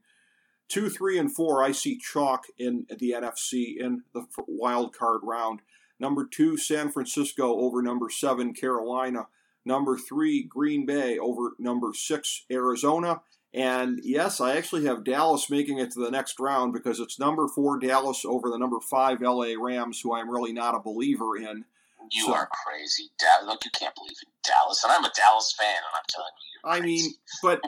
Two, 0.68 0.90
three, 0.90 1.18
and 1.18 1.34
four, 1.34 1.64
I 1.64 1.72
see 1.72 1.98
chalk 1.98 2.46
in 2.58 2.86
the 2.90 3.12
NFC 3.12 3.78
in 3.78 4.04
the 4.14 4.26
wild 4.48 4.96
card 4.96 5.22
round. 5.24 5.62
Number 6.00 6.26
two, 6.26 6.58
San 6.58 6.92
Francisco 6.92 7.60
over 7.60 7.82
number 7.82 8.10
seven, 8.10 8.54
Carolina. 8.54 9.28
Number 9.64 9.98
three, 9.98 10.44
Green 10.44 10.86
Bay 10.86 11.20
over 11.20 11.52
number 11.60 11.94
six, 11.94 12.46
Arizona. 12.52 13.22
And 13.54 14.00
yes, 14.04 14.40
I 14.40 14.56
actually 14.56 14.86
have 14.86 15.04
Dallas 15.04 15.50
making 15.50 15.78
it 15.80 15.92
to 15.92 16.00
the 16.00 16.10
next 16.12 16.40
round 16.40 16.72
because 16.72 17.00
it's 17.02 17.20
number 17.20 17.48
four 17.50 17.78
Dallas 17.80 18.24
over 18.26 18.50
the 18.50 18.58
number 18.58 18.80
five 18.80 19.22
LA 19.22 19.54
Rams, 19.60 20.00
who 20.00 20.14
I'm 20.14 20.30
really 20.30 20.54
not 20.54 20.74
a 20.76 20.80
believer 20.80 21.36
in. 21.38 21.66
You 22.10 22.26
So- 22.26 22.34
are 22.34 22.50
crazy. 22.66 23.10
Da- 23.20 23.46
Look, 23.46 23.64
you 23.66 23.72
can't 23.72 23.94
believe 23.96 24.18
in 24.26 24.32
Dallas. 24.44 24.84
And 24.84 24.92
I'm 24.94 25.04
a 25.06 25.12
Dallas 25.16 25.54
fan, 25.58 25.68
and 25.68 25.96
I'm 25.96 26.04
telling 26.10 26.32
you. 26.42 26.48
You're 26.64 26.74
I 26.74 26.80
mean, 26.82 27.14
but 27.44 27.62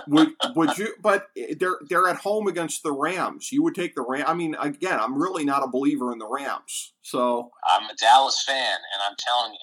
would 0.08 0.34
would 0.56 0.78
you? 0.78 0.94
But 1.02 1.28
they're 1.58 1.78
they're 1.88 2.08
at 2.08 2.16
home 2.16 2.46
against 2.46 2.82
the 2.82 2.92
Rams. 2.92 3.50
You 3.52 3.62
would 3.64 3.74
take 3.74 3.94
the 3.94 4.02
Ram. 4.02 4.24
I 4.26 4.34
mean, 4.34 4.54
again, 4.58 4.98
I'm 5.00 5.20
really 5.20 5.44
not 5.44 5.62
a 5.62 5.68
believer 5.68 6.12
in 6.12 6.18
the 6.18 6.26
Rams. 6.28 6.92
So 7.02 7.50
I'm 7.74 7.88
a 7.88 7.94
Dallas 7.94 8.42
fan, 8.46 8.76
and 8.94 9.02
I'm 9.08 9.16
telling 9.18 9.52
you, 9.52 9.58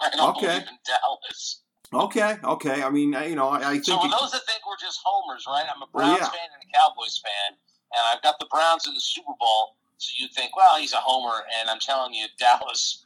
I 0.00 0.10
don't 0.16 0.36
Okay. 0.36 0.46
believe 0.46 0.68
in 0.68 0.78
Dallas. 0.86 1.62
Okay, 1.92 2.36
okay. 2.44 2.82
I 2.82 2.90
mean, 2.90 3.12
you 3.28 3.36
know, 3.36 3.48
I, 3.48 3.58
I 3.58 3.72
think 3.72 3.84
So 3.84 3.98
for 3.98 4.08
those 4.08 4.32
that 4.32 4.42
think 4.46 4.62
we're 4.66 4.80
just 4.80 5.00
homers, 5.04 5.44
right? 5.46 5.64
I'm 5.74 5.82
a 5.82 5.86
Browns 5.86 6.18
yeah. 6.20 6.28
fan 6.28 6.48
and 6.54 6.62
a 6.62 6.78
Cowboys 6.78 7.20
fan, 7.22 7.56
and 7.92 8.02
I've 8.12 8.22
got 8.22 8.38
the 8.38 8.46
Browns 8.50 8.86
in 8.86 8.94
the 8.94 9.00
Super 9.00 9.32
Bowl. 9.38 9.76
So 9.98 10.12
you 10.18 10.28
think, 10.28 10.56
well, 10.56 10.78
he's 10.78 10.92
a 10.92 10.98
homer, 10.98 11.44
and 11.60 11.68
I'm 11.68 11.78
telling 11.78 12.14
you, 12.14 12.26
Dallas, 12.38 13.04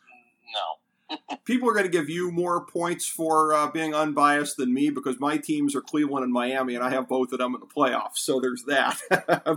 no. 0.53 1.19
people 1.45 1.69
are 1.69 1.73
going 1.73 1.85
to 1.85 1.91
give 1.91 2.09
you 2.09 2.31
more 2.31 2.64
points 2.64 3.07
for 3.07 3.53
uh, 3.53 3.71
being 3.71 3.95
unbiased 3.95 4.57
than 4.57 4.73
me 4.73 4.91
because 4.91 5.19
my 5.19 5.37
teams 5.37 5.75
are 5.75 5.81
Cleveland 5.81 6.25
and 6.25 6.33
Miami, 6.33 6.75
and 6.75 6.85
I 6.85 6.91
have 6.91 7.09
both 7.09 7.33
of 7.33 7.38
them 7.38 7.55
in 7.55 7.61
the 7.61 7.67
playoffs. 7.67 8.19
So 8.19 8.41
there's 8.41 8.62
that. 8.64 9.00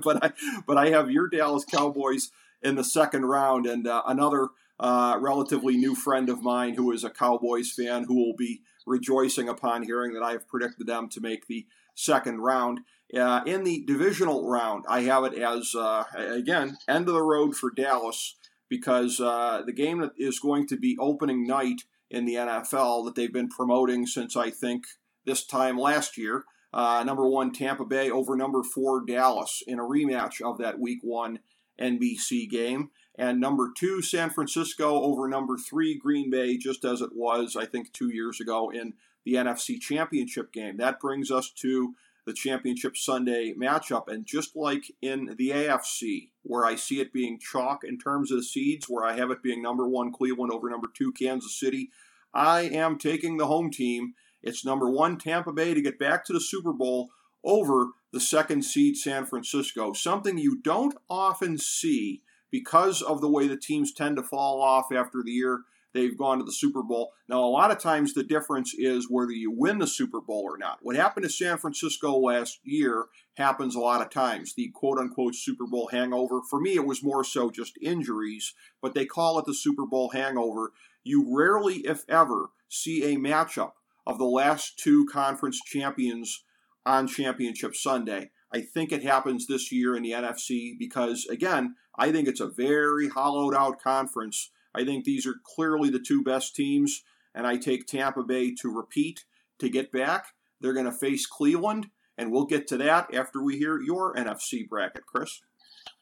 but 0.04 0.24
I 0.24 0.32
but 0.66 0.78
I 0.78 0.90
have 0.90 1.12
your 1.12 1.30
Dallas 1.30 1.64
Cowboys 1.64 2.32
in 2.62 2.76
the 2.76 2.84
second 2.84 3.26
round, 3.26 3.66
and 3.66 3.88
uh, 3.88 4.02
another 4.08 4.50
uh, 4.80 5.18
relatively 5.20 5.78
new 5.78 5.96
friend 5.96 6.30
of 6.30 6.42
mine 6.42 6.76
who 6.76 6.92
is 6.92 7.04
a 7.04 7.10
Cowboys 7.10 7.72
fan 7.72 8.04
who 8.04 8.16
will 8.16 8.36
be 8.36 8.62
rejoicing 8.88 9.50
upon 9.50 9.84
hearing 9.84 10.14
that 10.14 10.24
I 10.24 10.32
have 10.32 10.48
predicted 10.48 10.88
them 10.88 11.10
to 11.10 11.22
make 11.22 11.48
the 11.48 11.68
second 11.94 12.40
round. 12.40 12.80
Uh, 13.18 13.42
in 13.46 13.64
the 13.64 13.84
divisional 13.86 14.50
round, 14.50 14.86
I 14.90 15.02
have 15.02 15.24
it 15.26 15.34
as 15.36 15.76
uh, 15.76 16.06
again 16.16 16.78
end 16.88 17.08
of 17.08 17.14
the 17.14 17.22
road 17.22 17.56
for 17.56 17.70
Dallas 17.70 18.36
because 18.70 19.20
uh, 19.20 19.62
the 19.66 19.74
game 19.74 20.00
that 20.00 20.12
is 20.18 20.40
going 20.40 20.68
to 20.68 20.78
be 20.78 20.98
opening 21.00 21.46
night 21.46 21.84
in 22.10 22.26
the 22.26 22.36
NFL 22.36 23.06
that 23.06 23.16
they've 23.16 23.32
been 23.32 23.50
promoting 23.50 24.06
since 24.06 24.36
I 24.36 24.50
think 24.50 24.86
this 25.26 25.46
time 25.46 25.78
last 25.78 26.18
year. 26.18 26.46
Uh, 26.74 27.04
number 27.06 27.28
one, 27.28 27.52
Tampa 27.52 27.86
Bay 27.86 28.10
over 28.10 28.36
number 28.36 28.62
four, 28.62 29.06
Dallas, 29.06 29.64
in 29.66 29.80
a 29.80 29.84
rematch 29.84 30.42
of 30.42 30.58
that 30.58 30.80
week 30.80 31.00
one 31.02 31.40
NBC 31.80 32.50
game. 32.50 32.92
And 33.18 33.40
number 33.40 33.72
two, 33.76 34.02
San 34.02 34.30
Francisco 34.30 35.02
over 35.02 35.28
number 35.28 35.58
three, 35.58 35.98
Green 35.98 36.30
Bay, 36.30 36.58
just 36.58 36.86
as 36.86 37.02
it 37.02 37.10
was, 37.16 37.56
I 37.56 37.66
think, 37.66 37.92
two 37.92 38.10
years 38.10 38.40
ago 38.40 38.70
in 38.70 38.94
the 39.26 39.34
NFC 39.34 39.80
Championship 39.80 40.54
game. 40.54 40.78
That 40.78 41.00
brings 41.00 41.32
us 41.32 41.50
to 41.62 41.96
the 42.28 42.34
Championship 42.34 42.96
Sunday 42.96 43.54
matchup. 43.60 44.08
And 44.08 44.26
just 44.26 44.56
like 44.56 44.92
in 45.02 45.36
the 45.38 45.50
AFC, 45.50 46.30
where 46.44 46.66
I 46.66 46.76
see 46.76 47.00
it 47.00 47.14
being 47.14 47.40
chalk 47.40 47.84
in 47.84 47.98
terms 47.98 48.32
of 48.32 48.38
the 48.38 48.44
seeds, 48.44 48.88
where 48.88 49.06
I 49.06 49.16
have 49.16 49.32
it 49.32 49.42
being 49.42 49.62
number 49.62 49.88
one 49.88 50.12
Cleveland 50.12 50.52
over 50.52 50.70
number 50.70 50.90
two 50.94 51.12
Kansas 51.14 51.60
City, 51.60 51.90
I 52.34 52.62
am 52.62 53.00
taking 53.00 53.38
the 53.38 53.48
home 53.48 53.72
team. 53.72 54.14
It's 54.44 54.66
number 54.66 54.90
one 54.90 55.18
Tampa 55.18 55.52
Bay 55.52 55.74
to 55.74 55.82
get 55.82 55.98
back 55.98 56.26
to 56.26 56.34
the 56.34 56.42
Super 56.42 56.74
Bowl 56.74 57.10
over 57.44 57.88
the 58.12 58.20
second 58.20 58.64
seed 58.64 58.98
San 58.98 59.26
Francisco. 59.26 59.94
Something 59.94 60.38
you 60.38 60.62
don't 60.62 60.96
often 61.10 61.58
see 61.58 62.22
because 62.52 63.02
of 63.02 63.22
the 63.22 63.30
way 63.30 63.48
the 63.48 63.58
teams 63.58 63.94
tend 63.94 64.18
to 64.18 64.24
fall 64.24 64.62
off 64.62 64.92
after 64.92 65.22
the 65.24 65.32
year 65.32 65.62
they've 65.94 66.18
gone 66.18 66.38
to 66.38 66.44
the 66.44 66.52
Super 66.52 66.84
Bowl. 66.84 67.12
Now, 67.28 67.44
a 67.44 67.50
lot 67.50 67.72
of 67.72 67.80
times 67.80 68.14
the 68.14 68.24
difference 68.24 68.74
is 68.78 69.08
whether 69.10 69.32
you 69.32 69.52
win 69.52 69.80
the 69.80 69.88
Super 69.88 70.22
Bowl 70.22 70.44
or 70.44 70.58
not. 70.58 70.80
What 70.82 70.96
happened 70.96 71.24
to 71.24 71.30
San 71.30 71.58
Francisco 71.58 72.18
last 72.18 72.60
year 72.64 73.06
happens 73.36 73.76
a 73.76 73.80
lot 73.80 74.02
of 74.02 74.10
times. 74.10 74.54
The 74.54 74.70
quote 74.74 75.00
unquote 75.00 75.36
Super 75.36 75.66
Bowl 75.66 75.90
hangover. 75.92 76.42
For 76.50 76.60
me, 76.60 76.76
it 76.76 76.86
was 76.86 77.04
more 77.04 77.24
so 77.24 77.50
just 77.50 77.78
injuries, 77.82 78.54
but 78.82 78.94
they 78.94 79.06
call 79.06 79.40
it 79.40 79.46
the 79.46 79.54
Super 79.54 79.86
Bowl 79.86 80.10
hangover. 80.10 80.72
You 81.04 81.26
rarely, 81.36 81.78
if 81.78 82.04
ever, 82.10 82.50
see 82.70 83.04
a 83.04 83.18
matchup 83.18 83.72
of 84.06 84.18
the 84.18 84.26
last 84.26 84.78
two 84.78 85.06
conference 85.08 85.60
champions 85.66 86.44
on 86.86 87.08
Championship 87.08 87.76
Sunday. 87.76 88.32
I 88.54 88.62
think 88.62 88.92
it 88.92 89.04
happens 89.04 89.46
this 89.48 89.72
year 89.72 89.96
in 89.96 90.04
the 90.04 90.12
NFC 90.12 90.78
because, 90.80 91.26
again, 91.30 91.76
I 91.98 92.12
think 92.12 92.28
it's 92.28 92.40
a 92.40 92.48
very 92.48 93.10
hollowed 93.10 93.54
out 93.54 93.82
conference. 93.82 94.52
I 94.74 94.86
think 94.86 95.04
these 95.04 95.26
are 95.26 95.36
clearly 95.56 95.90
the 95.90 96.00
two 96.00 96.24
best 96.24 96.56
teams, 96.56 97.04
and 97.36 97.46
I 97.46 97.58
take 97.58 97.88
Tampa 97.88 98.24
Bay 98.24 98.54
to 98.62 98.70
repeat 98.74 99.26
to 99.60 99.70
get 99.70 99.92
back. 99.92 100.28
They're 100.62 100.74
going 100.74 100.86
to 100.86 100.92
face 100.92 101.26
Cleveland, 101.26 101.88
and 102.18 102.32
we'll 102.32 102.46
get 102.46 102.68
to 102.68 102.78
that 102.78 103.14
after 103.14 103.44
we 103.44 103.58
hear 103.58 103.82
your 103.82 104.16
NFC 104.16 104.68
bracket, 104.68 105.06
Chris. 105.06 105.42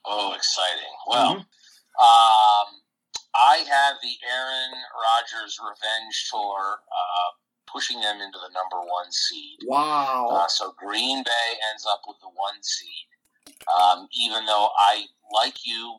Oh, 0.05 0.33
exciting. 0.33 0.93
Well, 1.07 1.35
Mhm. 1.35 1.39
um, 1.39 2.81
I 3.33 3.57
have 3.67 3.95
the 4.01 4.15
Aaron 4.29 4.71
Rodgers 4.93 5.57
revenge 5.59 6.29
tour 6.31 6.79
uh, 6.91 7.31
pushing 7.75 7.99
them 7.99 8.23
into 8.23 8.39
the 8.39 8.55
number 8.55 8.79
one 8.87 9.11
seed. 9.11 9.59
Wow. 9.67 10.31
Uh, 10.31 10.47
so 10.47 10.73
Green 10.79 11.23
Bay 11.23 11.49
ends 11.71 11.83
up 11.83 12.07
with 12.07 12.15
the 12.21 12.31
one 12.31 12.63
seed. 12.63 13.11
Um, 13.67 14.07
even 14.15 14.45
though 14.45 14.69
I, 14.79 15.03
like 15.35 15.67
you, 15.67 15.97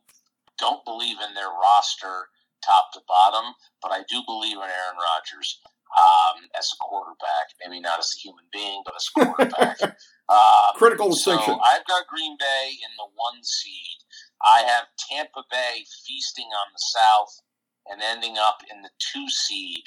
don't 0.56 0.82
believe 0.86 1.20
in 1.20 1.34
their 1.34 1.52
roster 1.52 2.32
top 2.64 2.92
to 2.94 3.00
bottom, 3.06 3.52
but 3.82 3.92
I 3.92 4.00
do 4.08 4.22
believe 4.24 4.56
in 4.56 4.64
Aaron 4.64 4.96
Rodgers. 4.96 5.60
um, 5.96 6.48
as 6.58 6.72
a 6.72 6.78
quarterback. 6.80 7.54
Maybe 7.60 7.80
not 7.80 7.98
as 7.98 8.12
a 8.16 8.18
human 8.18 8.44
being, 8.52 8.82
but 8.84 8.94
as 8.96 9.08
a 9.08 9.24
quarterback. 9.24 9.80
um, 10.28 10.72
Critical 10.76 11.10
distinction. 11.10 11.54
So 11.54 11.60
I've 11.60 11.86
got 11.86 12.06
Green 12.08 12.36
Bay 12.38 12.66
in 12.72 12.92
the 12.96 13.08
one 13.14 13.42
seed. 13.42 14.00
I 14.42 14.62
have 14.62 14.84
Tampa 15.08 15.44
Bay 15.50 15.84
feasting 16.06 16.46
on 16.46 16.68
the 16.72 16.82
South 16.82 17.40
and 17.88 18.02
ending 18.02 18.36
up 18.38 18.62
in 18.70 18.82
the 18.82 18.90
two 18.98 19.28
seed. 19.28 19.84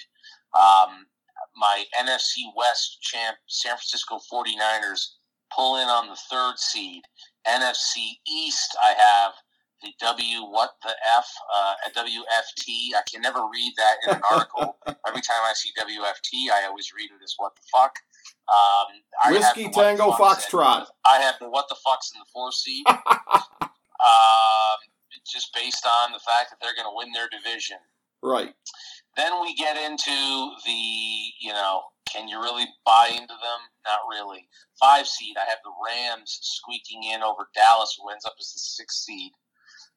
Um, 0.53 1.05
my 1.60 1.84
NFC 2.00 2.48
West 2.56 3.01
champ, 3.01 3.38
San 3.48 3.72
Francisco 3.72 4.20
49ers, 4.32 5.16
pull 5.56 5.78
in 5.78 5.88
on 5.88 6.08
the 6.08 6.18
third 6.32 6.58
seed. 6.58 7.04
NFC 7.48 8.20
East, 8.28 8.75
I 8.82 8.94
have 8.98 9.34
the 9.82 9.94
W 10.01 10.44
what 10.44 10.72
the 10.84 10.94
F 11.18 11.28
uh, 11.54 11.74
WFT. 11.96 12.96
I 12.96 13.01
can 13.10 13.22
never 13.22 13.39
read 13.39 13.74
that 13.78 13.96
in 14.06 14.16
an 14.16 14.22
article. 14.32 14.78
Every 15.08 15.22
time 15.22 15.44
I 15.44 15.54
see 15.54 15.72
WFT, 15.80 16.51
I 16.51 16.68
always 16.68 16.92
read 16.94 17.10
it 17.12 17.24
as 17.24 17.36
what 17.38 17.56
the 17.56 17.62
fuck. 17.72 17.96
Um, 18.50 19.01
I 19.24 19.32
Whiskey 19.32 19.70
Tango 19.70 20.12
Foxtrot. 20.12 20.88
I 21.06 21.20
have 21.20 21.36
the 21.39 21.50
what 21.50 21.68
the 21.70 21.75
fucks 21.75 22.13
in 22.13 22.20
the 22.20 22.25
four 22.34 22.51
seed. 22.51 22.86
um, 22.89 23.70
just 25.25 25.54
based 25.54 25.86
on 25.86 26.12
the 26.12 26.20
fact 26.20 26.50
that 26.50 26.58
they're 26.62 26.75
going 26.75 26.88
to 26.88 26.96
win 26.96 27.12
their 27.13 27.30
division. 27.30 27.78
Right. 28.22 28.54
Then 29.18 29.42
we 29.42 29.56
get 29.56 29.75
into 29.75 30.56
the, 30.66 30.82
you 31.42 31.51
know, 31.51 31.82
can 32.12 32.28
you 32.28 32.39
really 32.39 32.66
buy 32.86 33.10
into 33.12 33.28
them? 33.28 33.62
Not 33.86 34.00
really. 34.10 34.48
Five 34.80 35.08
seed, 35.08 35.36
I 35.38 35.50
have 35.50 35.60
the 35.63 35.72
Rams 35.86 36.39
squeaking 36.42 37.04
in 37.04 37.22
over 37.22 37.48
Dallas, 37.54 37.98
who 38.00 38.10
ends 38.10 38.25
up 38.25 38.36
as 38.39 38.54
the 38.54 38.60
sixth 38.60 39.00
seed. 39.00 39.32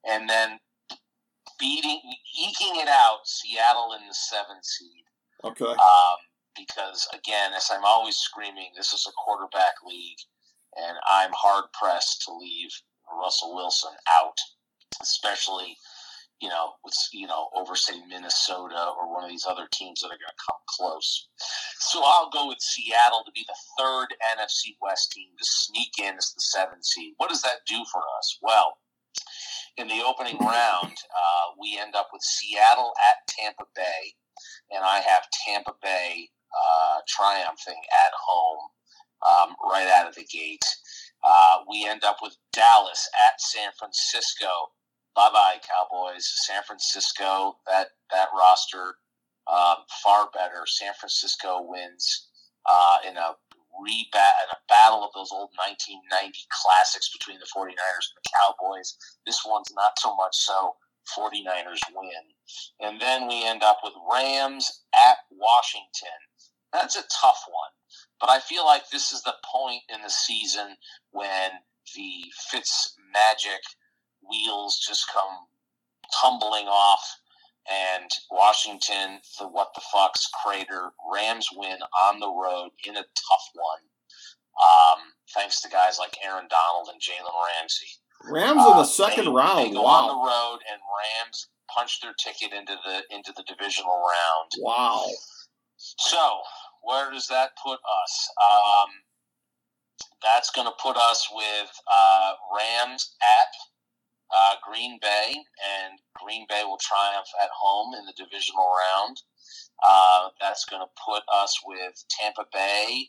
And 0.05 0.29
then 0.29 0.59
beating, 1.59 2.01
eking 2.39 2.81
it 2.83 2.89
out, 2.89 3.21
Seattle 3.25 3.97
in 3.99 4.07
the 4.07 4.15
seventh 4.15 4.65
seed. 4.65 5.05
Okay. 5.45 5.65
Um, 5.65 6.19
because, 6.57 7.09
again, 7.15 7.53
as 7.57 7.71
I'm 7.73 7.85
always 7.85 8.17
screaming, 8.17 8.71
this 8.77 8.93
is 8.93 9.07
a 9.09 9.13
quarterback 9.25 9.75
league, 9.87 10.19
and 10.77 10.97
I'm 11.11 11.31
hard 11.35 11.65
pressed 11.73 12.23
to 12.27 12.35
leave 12.35 12.71
Russell 13.19 13.55
Wilson 13.55 13.93
out, 14.19 14.37
especially 15.01 15.77
you 16.43 16.49
know, 16.49 16.73
with 16.85 16.95
you 17.13 17.29
know, 17.29 17.49
over 17.55 17.77
say 17.77 17.95
Minnesota 18.09 18.91
or 18.99 19.15
one 19.15 19.23
of 19.23 19.31
these 19.31 19.47
other 19.49 19.69
teams 19.73 20.01
that 20.01 20.09
are 20.09 20.19
going 20.19 20.35
to 20.37 20.45
come 20.51 20.59
close. 20.67 21.29
So 21.79 22.03
I'll 22.05 22.31
go 22.31 22.49
with 22.49 22.59
Seattle 22.61 23.23
to 23.25 23.33
be 23.33 23.47
the 23.47 23.55
third 23.79 24.09
NFC 24.37 24.75
West 24.83 25.13
team 25.13 25.29
to 25.39 25.45
sneak 25.45 25.93
in 26.03 26.17
as 26.17 26.33
the 26.35 26.41
seventh 26.41 26.85
seed. 26.85 27.15
What 27.17 27.31
does 27.31 27.43
that 27.43 27.63
do 27.69 27.85
for 27.93 28.03
us? 28.19 28.39
Well, 28.43 28.79
in 29.77 29.87
the 29.87 30.03
opening 30.05 30.37
round, 30.39 30.93
uh, 30.93 31.55
we 31.61 31.79
end 31.81 31.95
up 31.95 32.09
with 32.13 32.23
Seattle 32.23 32.93
at 33.09 33.27
Tampa 33.29 33.65
Bay, 33.77 34.15
and 34.73 34.85
I 34.85 34.99
have 34.99 35.23
Tampa 35.47 35.75
Bay 35.81 36.29
uh, 36.53 37.01
triumphing 37.09 37.81
at 38.05 38.13
home 38.19 38.59
um, 39.31 39.55
right 39.71 39.87
out 39.87 40.09
of 40.09 40.17
the 40.17 40.25
gate. 40.25 40.65
Uh, 41.23 41.59
we 41.71 41.87
end 41.89 42.03
up 42.03 42.17
with 42.21 42.37
Dallas 42.53 43.09
at 43.29 43.41
San 43.41 43.71
Francisco 43.79 44.49
bye 45.15 45.31
bye 45.33 45.57
Cowboys. 45.63 46.25
San 46.47 46.63
Francisco, 46.63 47.57
that 47.67 47.89
that 48.11 48.29
roster 48.37 48.95
um, 49.51 49.85
far 50.03 50.29
better. 50.33 50.67
San 50.67 50.93
Francisco 50.99 51.61
wins 51.63 52.29
uh, 52.69 52.99
in 53.09 53.17
a 53.17 53.35
rebat 53.81 54.35
in 54.45 54.51
a 54.53 54.61
battle 54.69 55.03
of 55.03 55.11
those 55.15 55.33
old 55.33 55.51
1990 55.57 56.39
classics 56.53 57.11
between 57.11 57.39
the 57.41 57.49
49ers 57.49 58.07
and 58.13 58.19
the 58.21 58.31
Cowboys. 58.31 58.97
This 59.27 59.43
one's 59.47 59.73
not 59.75 59.99
so 59.99 60.15
much 60.15 60.37
so. 60.37 60.77
49ers 61.19 61.83
win. 61.95 62.25
And 62.81 63.01
then 63.01 63.27
we 63.27 63.45
end 63.45 63.63
up 63.63 63.79
with 63.83 63.93
Rams 64.13 64.85
at 64.95 65.17
Washington. 65.31 66.19
That's 66.73 66.97
a 66.97 67.03
tough 67.21 67.43
one. 67.49 67.73
But 68.21 68.31
I 68.31 68.39
feel 68.39 68.65
like 68.65 68.89
this 68.89 69.13
is 69.13 69.23
the 69.23 69.35
point 69.45 69.83
in 69.93 70.01
the 70.03 70.11
season 70.11 70.77
when 71.11 71.51
the 71.95 72.25
Fitz 72.51 72.95
magic 73.13 73.61
wheels 74.29 74.79
just 74.87 75.11
come 75.13 75.47
tumbling 76.21 76.67
off 76.67 77.03
and 77.71 78.11
Washington, 78.31 79.21
the 79.39 79.47
what 79.47 79.71
the 79.75 79.83
fucks 79.95 80.27
crater. 80.43 80.91
Rams 81.13 81.49
win 81.55 81.79
on 82.03 82.19
the 82.19 82.29
road 82.29 82.71
in 82.85 82.97
a 82.97 83.03
tough 83.03 83.47
one. 83.55 83.79
Um, 84.61 84.99
thanks 85.35 85.61
to 85.63 85.69
guys 85.69 85.99
like 85.99 86.17
Aaron 86.25 86.49
Donald 86.51 86.89
and 86.93 87.01
Jalen 87.01 87.33
Ramsey. 87.59 87.87
Rams 88.25 88.51
in 88.67 88.77
the 88.77 88.83
Uh, 88.83 88.85
second 88.85 89.25
they- 89.27 89.31
round. 89.31 89.59
They 89.71 89.71
go 89.75 89.87
on 89.87 90.09
the 90.09 90.15
road 90.29 90.59
and 90.71 90.81
Rams 90.99 91.49
punch 91.69 92.01
their 92.01 92.15
ticket 92.15 92.53
into 92.53 92.77
the 92.85 93.05
into 93.15 93.33
the 93.33 93.45
divisional 93.45 93.97
round. 93.97 94.51
Wow. 94.59 95.07
So, 95.77 96.43
where 96.83 97.11
does 97.11 97.29
that 97.29 97.57
put 97.57 97.79
us? 98.05 98.31
Um, 98.45 98.91
that's 100.23 100.51
going 100.51 100.67
to 100.67 100.75
put 100.83 100.97
us 100.97 101.29
with 101.33 101.81
uh, 101.91 102.35
Rams 102.57 103.15
at 103.23 103.49
uh, 104.33 104.55
Green 104.67 104.99
Bay, 105.01 105.35
and 105.35 105.99
Green 106.17 106.47
Bay 106.49 106.63
will 106.65 106.79
triumph 106.81 107.29
at 107.43 107.51
home 107.57 107.95
in 107.95 108.07
the 108.07 108.15
divisional 108.17 108.67
round. 108.67 109.21
Uh, 109.87 110.29
that's 110.41 110.65
going 110.65 110.83
to 110.83 110.91
put 111.05 111.23
us 111.35 111.59
with 111.67 112.05
Tampa 112.09 112.45
Bay 112.53 113.09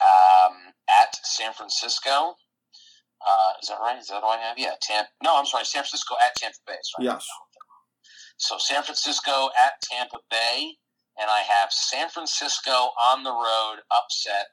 um, 0.00 0.72
at 1.00 1.14
San 1.24 1.52
Francisco. 1.52 2.34
Uh, 3.20 3.52
is 3.60 3.68
that 3.68 3.78
right? 3.80 3.98
Is 3.98 4.08
that 4.08 4.22
what 4.22 4.38
I 4.38 4.42
have? 4.42 4.58
Yeah, 4.58 4.74
Tampa. 4.80 5.10
No, 5.22 5.38
I'm 5.38 5.46
sorry. 5.46 5.64
San 5.64 5.82
Francisco 5.82 6.14
at 6.24 6.34
Tampa 6.36 6.58
Bay. 6.66 6.76
Sorry. 6.82 7.06
Yes. 7.06 7.26
So 8.36 8.56
San 8.58 8.82
Francisco 8.84 9.50
at 9.60 9.72
Tampa 9.82 10.18
Bay, 10.30 10.74
and 11.20 11.28
I 11.28 11.40
have 11.40 11.72
San 11.72 12.08
Francisco 12.08 12.70
on 13.10 13.24
the 13.24 13.32
road, 13.32 13.78
upset, 13.90 14.46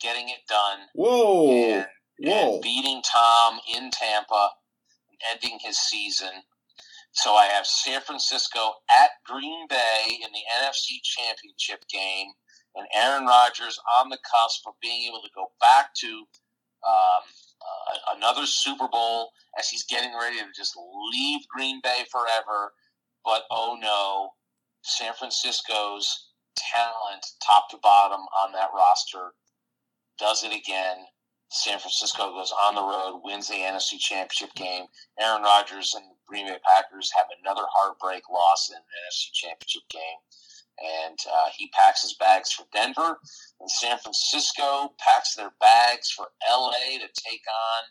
getting 0.00 0.28
it 0.28 0.46
done, 0.46 0.80
Whoa. 0.94 1.50
and, 1.50 1.86
Whoa. 2.18 2.54
and 2.54 2.62
beating 2.62 3.02
Tom 3.10 3.60
in 3.74 3.90
Tampa, 3.90 4.50
ending 5.30 5.58
his 5.60 5.78
season. 5.78 6.42
So 7.12 7.34
I 7.34 7.46
have 7.46 7.66
San 7.66 8.00
Francisco 8.00 8.74
at 8.90 9.10
Green 9.24 9.66
Bay 9.68 10.18
in 10.22 10.30
the 10.32 10.44
NFC 10.62 11.00
Championship 11.02 11.84
game, 11.88 12.28
and 12.74 12.86
Aaron 12.94 13.26
Rodgers 13.26 13.78
on 13.98 14.08
the 14.08 14.18
cusp 14.18 14.66
of 14.66 14.74
being 14.80 15.08
able 15.08 15.22
to 15.22 15.30
go 15.34 15.46
back 15.60 15.94
to 16.00 16.06
um, 16.86 17.24
uh, 17.60 18.16
another 18.16 18.46
Super 18.46 18.88
Bowl 18.88 19.30
as 19.58 19.68
he's 19.68 19.84
getting 19.84 20.14
ready 20.14 20.38
to 20.38 20.46
just 20.56 20.76
leave 21.12 21.40
Green 21.48 21.80
Bay 21.82 22.04
forever. 22.10 22.72
But 23.24 23.44
oh 23.50 23.76
no, 23.80 24.30
San 24.82 25.12
Francisco's 25.14 26.28
talent, 26.56 27.24
top 27.44 27.68
to 27.70 27.78
bottom 27.82 28.20
on 28.44 28.52
that 28.52 28.70
roster, 28.74 29.32
does 30.18 30.44
it 30.44 30.54
again. 30.54 31.06
San 31.50 31.78
Francisco 31.78 32.30
goes 32.32 32.52
on 32.64 32.74
the 32.74 32.82
road, 32.82 33.22
wins 33.24 33.48
the 33.48 33.54
NFC 33.54 33.98
Championship 33.98 34.54
game. 34.54 34.84
Aaron 35.18 35.42
Rodgers 35.42 35.94
and 35.96 36.04
the 36.04 36.16
Green 36.26 36.46
Bay 36.46 36.58
Packers 36.76 37.10
have 37.16 37.26
another 37.40 37.64
heartbreak 37.72 38.28
loss 38.28 38.68
in 38.70 38.76
the 38.76 38.80
NFC 38.80 39.32
Championship 39.32 39.88
game. 39.88 40.20
And 40.78 41.18
uh, 41.26 41.48
he 41.56 41.70
packs 41.70 42.02
his 42.02 42.14
bags 42.14 42.52
for 42.52 42.64
Denver, 42.72 43.18
and 43.60 43.68
San 43.68 43.98
Francisco 43.98 44.94
packs 45.00 45.34
their 45.34 45.50
bags 45.58 46.10
for 46.10 46.28
LA 46.48 47.02
to 47.02 47.08
take 47.18 47.42
on 47.50 47.82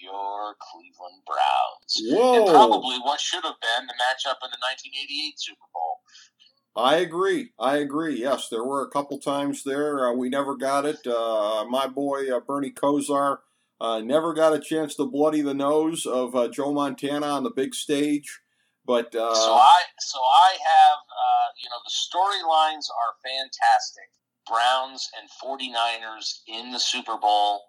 your 0.00 0.54
Cleveland 0.60 1.22
Browns. 1.26 1.98
And 2.34 2.46
probably 2.54 2.98
what 3.02 3.20
should 3.20 3.42
have 3.44 3.58
been 3.60 3.86
the 3.86 3.94
matchup 3.94 4.38
in 4.42 4.50
the 4.50 4.60
1988 4.62 5.34
Super 5.40 5.66
Bowl. 5.74 5.91
I 6.74 6.96
agree. 6.96 7.50
I 7.58 7.76
agree. 7.76 8.20
Yes, 8.20 8.48
there 8.48 8.64
were 8.64 8.82
a 8.82 8.90
couple 8.90 9.18
times 9.18 9.62
there. 9.62 10.08
Uh, 10.08 10.14
we 10.14 10.28
never 10.28 10.56
got 10.56 10.86
it. 10.86 11.06
Uh, 11.06 11.64
my 11.68 11.86
boy 11.86 12.34
uh, 12.34 12.40
Bernie 12.40 12.72
Kosar 12.72 13.38
uh, 13.80 14.00
never 14.00 14.32
got 14.32 14.54
a 14.54 14.60
chance 14.60 14.94
to 14.94 15.06
bloody 15.06 15.42
the 15.42 15.54
nose 15.54 16.06
of 16.06 16.34
uh, 16.34 16.48
Joe 16.48 16.72
Montana 16.72 17.26
on 17.26 17.44
the 17.44 17.50
big 17.50 17.74
stage. 17.74 18.40
But 18.86 19.14
uh, 19.14 19.34
so 19.34 19.52
I 19.54 19.82
so 20.00 20.18
I 20.18 20.56
have 20.64 20.98
you 21.62 21.68
know 21.68 21.76
the 21.84 21.92
storylines 21.92 22.88
are 22.90 23.14
fantastic. 23.22 24.08
Browns 24.48 25.08
and 25.20 25.28
49ers 25.30 26.40
in 26.48 26.72
the 26.72 26.80
Super 26.80 27.16
Bowl. 27.16 27.62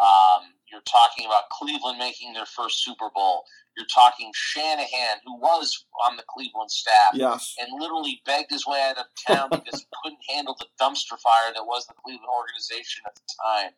Um, 0.00 0.42
you're 0.72 0.80
talking 0.82 1.26
about 1.26 1.50
Cleveland 1.50 1.98
making 1.98 2.32
their 2.32 2.46
first 2.46 2.82
Super 2.82 3.10
Bowl. 3.14 3.44
You're 3.76 3.86
talking 3.86 4.32
Shanahan, 4.34 5.20
who 5.24 5.38
was 5.38 5.84
on 6.08 6.16
the 6.16 6.24
Cleveland 6.28 6.70
staff 6.70 7.12
yes, 7.14 7.54
and 7.58 7.80
literally 7.80 8.20
begged 8.26 8.50
his 8.50 8.66
way 8.66 8.82
out 8.90 8.98
of 8.98 9.06
town 9.26 9.48
because 9.50 9.80
he 9.80 9.86
couldn't 10.02 10.20
handle 10.28 10.56
the 10.58 10.66
dumpster 10.80 11.18
fire 11.20 11.52
that 11.54 11.64
was 11.64 11.86
the 11.86 11.94
Cleveland 12.04 12.28
organization 12.28 13.02
at 13.06 13.14
the 13.14 13.22
time. 13.44 13.70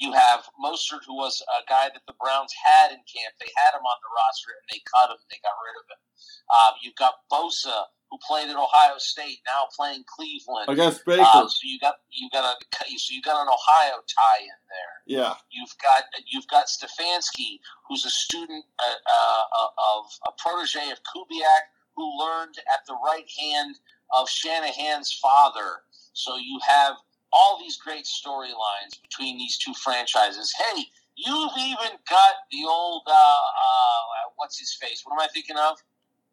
You 0.00 0.12
have 0.16 0.48
Mostert, 0.56 1.04
who 1.06 1.14
was 1.14 1.44
a 1.44 1.60
guy 1.68 1.92
that 1.92 2.02
the 2.08 2.16
Browns 2.16 2.52
had 2.56 2.90
in 2.90 3.04
camp. 3.04 3.36
They 3.38 3.52
had 3.52 3.76
him 3.76 3.84
on 3.84 3.98
the 4.00 4.10
roster 4.16 4.56
and 4.56 4.64
they 4.72 4.80
cut 4.88 5.12
him. 5.12 5.20
They 5.28 5.36
got 5.44 5.54
rid 5.60 5.76
of 5.76 5.84
him. 5.92 6.00
Um, 6.48 6.72
you've 6.80 6.96
got 6.96 7.20
Bosa, 7.30 7.84
who 8.10 8.18
played 8.26 8.48
at 8.48 8.56
Ohio 8.56 8.96
State, 8.98 9.38
now 9.46 9.68
playing 9.76 10.04
Cleveland. 10.08 10.72
against 10.72 11.04
Baker. 11.04 11.22
Um, 11.22 11.48
so 11.48 11.60
you 11.62 11.78
got 11.78 12.00
you 12.10 12.28
got 12.32 12.44
a 12.48 12.56
so 12.96 13.12
you 13.14 13.22
got 13.22 13.40
an 13.40 13.48
Ohio 13.48 14.00
tie 14.08 14.42
in 14.42 14.58
there. 14.72 14.96
yeah, 15.06 15.34
You've 15.52 15.74
got 15.84 16.04
you've 16.26 16.48
got 16.48 16.66
Stefanski, 16.66 17.60
who's 17.88 18.04
a 18.04 18.10
student 18.10 18.64
uh, 18.80 19.44
uh, 19.52 19.68
of 19.96 20.06
a 20.26 20.32
protege 20.40 20.90
of 20.90 20.98
Kubiak, 21.04 21.64
who 21.94 22.08
learned 22.18 22.56
at 22.72 22.80
the 22.86 22.96
right 23.04 23.28
hand 23.38 23.76
of 24.16 24.28
Shanahan's 24.28 25.12
father. 25.12 25.82
So 26.12 26.36
you 26.36 26.58
have 26.66 26.96
all 27.32 27.58
these 27.60 27.76
great 27.76 28.04
storylines 28.04 29.00
between 29.02 29.38
these 29.38 29.58
two 29.58 29.74
franchises. 29.74 30.52
Hey, 30.56 30.82
you've 31.16 31.52
even 31.58 31.98
got 32.08 32.34
the 32.50 32.64
old 32.68 33.02
uh, 33.06 33.12
uh, 33.12 34.30
what's 34.36 34.58
his 34.58 34.74
face? 34.74 35.02
What 35.04 35.14
am 35.14 35.20
I 35.20 35.28
thinking 35.32 35.56
of? 35.56 35.76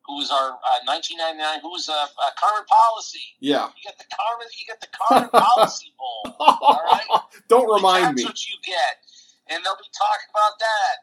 Who 0.07 0.15
was 0.23 0.31
our 0.31 0.55
uh, 0.55 0.79
1999? 0.88 1.60
Who 1.62 1.75
was 1.75 1.89
uh, 1.91 2.07
uh, 2.07 2.31
Carmen 2.39 2.63
Policy? 2.63 3.36
Yeah. 3.43 3.67
You 3.75 3.83
got 3.83 3.99
the 3.99 4.07
Carmen. 4.07 4.47
You 4.55 4.63
get 4.63 4.79
the 4.79 4.88
Carmen 4.95 5.29
Policy 5.36 5.91
Bowl. 5.99 6.31
All 6.39 6.79
right. 6.88 7.03
Don't 7.51 7.67
remind 7.67 8.15
That's 8.15 8.23
me. 8.23 8.25
what 8.25 8.39
you 8.47 8.55
get, 8.63 9.03
and 9.51 9.60
they'll 9.67 9.75
be 9.75 9.91
talking 9.91 10.31
about 10.31 10.55
that. 10.63 10.95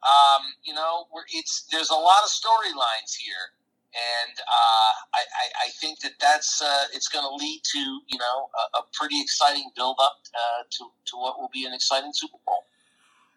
Um, 0.00 0.42
you 0.64 0.72
know, 0.72 1.04
it's 1.36 1.68
there's 1.70 1.90
a 1.90 2.00
lot 2.00 2.24
of 2.24 2.32
storylines 2.32 3.12
here, 3.12 3.52
and 3.96 4.38
uh, 4.38 4.92
I, 5.14 5.22
I, 5.66 5.68
think 5.80 6.00
that 6.00 6.12
that's 6.20 6.60
uh, 6.60 6.84
it's 6.92 7.08
going 7.08 7.24
to 7.24 7.34
lead 7.34 7.62
to 7.72 7.78
you 7.78 8.18
know 8.18 8.48
a, 8.74 8.78
a 8.78 8.82
pretty 8.92 9.20
exciting 9.20 9.70
build 9.74 9.96
up 10.00 10.18
uh, 10.34 10.64
to 10.70 10.84
to 11.06 11.16
what 11.16 11.40
will 11.40 11.50
be 11.52 11.64
an 11.64 11.72
exciting 11.72 12.10
Super 12.12 12.38
Bowl. 12.46 12.64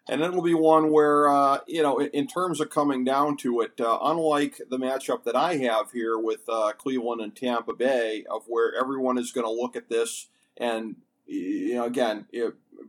And 0.08 0.22
it'll 0.22 0.42
be 0.42 0.54
one 0.54 0.90
where, 0.90 1.28
uh, 1.28 1.58
you 1.68 1.82
know, 1.82 2.00
in, 2.00 2.26
terms 2.26 2.60
of 2.60 2.68
coming 2.68 3.04
down 3.04 3.36
to 3.38 3.60
it, 3.60 3.80
uh, 3.80 3.98
unlike 4.02 4.60
the 4.68 4.78
matchup 4.78 5.22
that 5.22 5.36
I 5.36 5.58
have 5.58 5.92
here 5.92 6.18
with 6.18 6.40
uh, 6.48 6.72
Cleveland 6.72 7.20
and 7.20 7.36
Tampa 7.36 7.74
Bay, 7.74 8.24
of 8.28 8.42
where 8.48 8.74
everyone 8.74 9.18
is 9.18 9.30
going 9.30 9.46
to 9.46 9.52
look 9.52 9.76
at 9.76 9.88
this 9.88 10.26
and, 10.56 10.96
you 11.26 11.74
know, 11.74 11.84
again, 11.84 12.26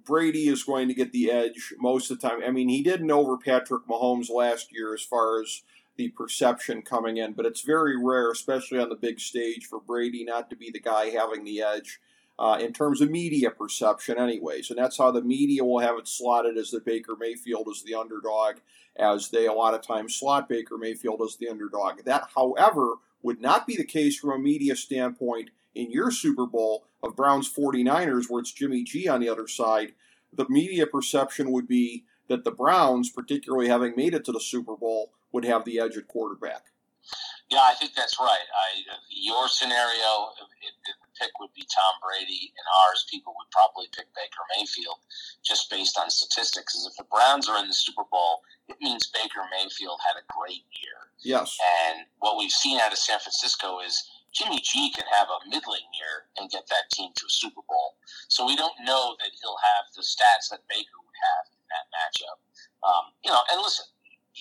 Brady 0.04 0.48
is 0.48 0.64
going 0.64 0.88
to 0.88 0.94
get 0.94 1.12
the 1.12 1.30
edge 1.30 1.74
most 1.78 2.10
of 2.10 2.20
the 2.20 2.28
time. 2.28 2.40
I 2.44 2.50
mean, 2.50 2.70
he 2.70 2.82
didn't 2.82 3.12
over 3.12 3.38
Patrick 3.38 3.86
Mahomes 3.88 4.30
last 4.30 4.72
year 4.72 4.94
as 4.94 5.04
far 5.04 5.42
as 5.42 5.62
the 5.98 6.10
perception 6.10 6.82
coming 6.82 7.18
in, 7.18 7.34
but 7.34 7.46
it's 7.46 7.62
very 7.62 7.96
rare, 8.02 8.32
especially 8.32 8.80
on 8.80 8.90
the 8.90 8.96
big 8.96 9.20
stage, 9.20 9.66
for 9.66 9.80
Brady 9.80 10.24
not 10.24 10.50
to 10.50 10.56
be 10.56 10.72
the 10.72 10.80
guy 10.80 11.10
having 11.10 11.44
the 11.44 11.62
edge 11.62 12.00
uh, 12.40 12.58
in 12.60 12.74
terms 12.74 13.02
of 13.02 13.12
media 13.12 13.52
perception, 13.52 14.18
anyways. 14.18 14.70
And 14.70 14.80
that's 14.80 14.98
how 14.98 15.12
the 15.12 15.22
media 15.22 15.64
will 15.64 15.80
have 15.80 15.98
it 15.98 16.08
slotted 16.08 16.58
as 16.58 16.72
that 16.72 16.86
Baker 16.86 17.16
Mayfield 17.20 17.68
is 17.72 17.84
the 17.84 17.96
underdog, 17.96 18.56
as 18.96 19.30
they 19.30 19.46
a 19.46 19.54
lot 19.54 19.74
of 19.74 19.82
times 19.82 20.16
slot 20.16 20.50
Baker 20.50 20.78
Mayfield 20.78 21.22
as 21.22 21.36
the 21.36 21.50
underdog. 21.50 22.04
That, 22.06 22.30
however, 22.36 22.96
would 23.22 23.42
not 23.42 23.68
be 23.68 23.76
the 23.78 23.84
case 23.84 24.18
from 24.18 24.32
a 24.32 24.40
media 24.40 24.76
standpoint 24.76 25.52
in 25.76 25.92
your 25.92 26.10
Super 26.10 26.46
Bowl 26.46 26.86
of 27.04 27.16
Browns 27.16 27.52
49ers, 27.52 28.30
where 28.30 28.42
it's 28.42 28.52
Jimmy 28.52 28.84
G 28.84 29.08
on 29.08 29.22
the 29.22 29.30
other 29.30 29.48
side. 29.48 29.94
The 30.34 30.48
media 30.50 30.88
perception 30.88 31.52
would 31.52 31.68
be 31.68 32.06
that 32.28 32.44
the 32.44 32.52
Browns, 32.52 33.10
particularly 33.10 33.68
having 33.68 33.96
made 33.96 34.14
it 34.14 34.26
to 34.26 34.32
the 34.32 34.40
Super 34.40 34.76
Bowl, 34.76 35.12
would 35.32 35.46
have 35.46 35.66
the 35.66 35.80
edge 35.80 35.98
at 35.98 36.08
quarterback. 36.08 36.66
Yeah, 37.50 37.68
I 37.68 37.76
think 37.76 37.92
that's 37.96 38.16
right. 38.16 38.48
I, 38.48 38.96
your 39.12 39.50
scenario, 39.52 40.32
the 40.40 40.96
pick 41.20 41.36
would 41.44 41.52
be 41.52 41.68
Tom 41.68 41.94
Brady, 42.00 42.56
and 42.56 42.66
ours, 42.88 43.04
people 43.12 43.36
would 43.36 43.52
probably 43.52 43.92
pick 43.92 44.08
Baker 44.16 44.40
Mayfield 44.56 45.04
just 45.44 45.68
based 45.68 46.00
on 46.00 46.08
statistics. 46.08 46.72
Because 46.72 46.88
if 46.88 46.96
the 46.96 47.12
Browns 47.12 47.52
are 47.52 47.60
in 47.60 47.68
the 47.68 47.76
Super 47.76 48.08
Bowl, 48.08 48.40
it 48.72 48.80
means 48.80 49.12
Baker 49.12 49.44
Mayfield 49.52 50.00
had 50.00 50.16
a 50.16 50.26
great 50.32 50.64
year. 50.80 51.12
Yes. 51.20 51.60
And 51.84 52.08
what 52.24 52.40
we've 52.40 52.56
seen 52.56 52.80
out 52.80 52.96
of 52.96 52.98
San 52.98 53.20
Francisco 53.20 53.84
is 53.84 54.00
Jimmy 54.32 54.64
G 54.64 54.96
can 54.96 55.04
have 55.12 55.28
a 55.28 55.44
middling 55.52 55.92
year 55.92 56.32
and 56.40 56.48
get 56.48 56.72
that 56.72 56.88
team 56.96 57.12
to 57.20 57.28
a 57.28 57.36
Super 57.36 57.68
Bowl. 57.68 58.00
So 58.32 58.48
we 58.48 58.56
don't 58.56 58.80
know 58.88 59.20
that 59.20 59.32
he'll 59.44 59.60
have 59.60 59.92
the 59.92 60.08
stats 60.08 60.48
that 60.56 60.64
Baker 60.72 60.96
would 61.04 61.20
have 61.20 61.46
in 61.52 61.68
that 61.68 61.86
matchup. 61.92 62.40
Um, 62.80 63.12
you 63.28 63.30
know, 63.30 63.44
and 63.52 63.60
listen, 63.60 63.92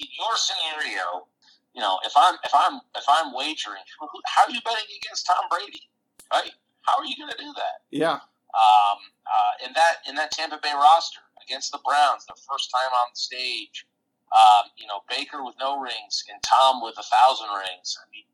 your 0.08 0.36
scenario 0.36 1.28
you 1.74 1.80
know, 1.80 1.98
if 2.04 2.12
I'm 2.16 2.34
if 2.44 2.50
I'm 2.54 2.80
if 2.96 3.04
I'm 3.08 3.32
wagering, 3.32 3.82
how 4.26 4.44
are 4.44 4.50
you 4.50 4.60
betting 4.64 4.90
against 5.02 5.26
Tom 5.26 5.46
Brady, 5.50 5.86
right? 6.32 6.50
How 6.82 6.98
are 6.98 7.04
you 7.04 7.14
going 7.16 7.30
to 7.30 7.38
do 7.38 7.52
that? 7.54 7.86
Yeah. 7.90 8.18
Um, 8.50 8.98
uh, 9.22 9.66
in 9.66 9.72
that 9.74 10.02
in 10.08 10.14
that 10.16 10.32
Tampa 10.32 10.58
Bay 10.62 10.74
roster 10.74 11.22
against 11.46 11.70
the 11.70 11.78
Browns, 11.86 12.26
the 12.26 12.34
first 12.50 12.70
time 12.74 12.90
on 12.90 13.14
the 13.14 13.18
stage, 13.18 13.86
um, 14.34 14.66
you 14.76 14.86
know, 14.86 15.06
Baker 15.08 15.44
with 15.44 15.54
no 15.60 15.78
rings 15.78 16.24
and 16.26 16.42
Tom 16.42 16.82
with 16.82 16.98
a 16.98 17.06
thousand 17.06 17.46
rings. 17.54 17.94
I 17.94 18.10
mean, 18.10 18.26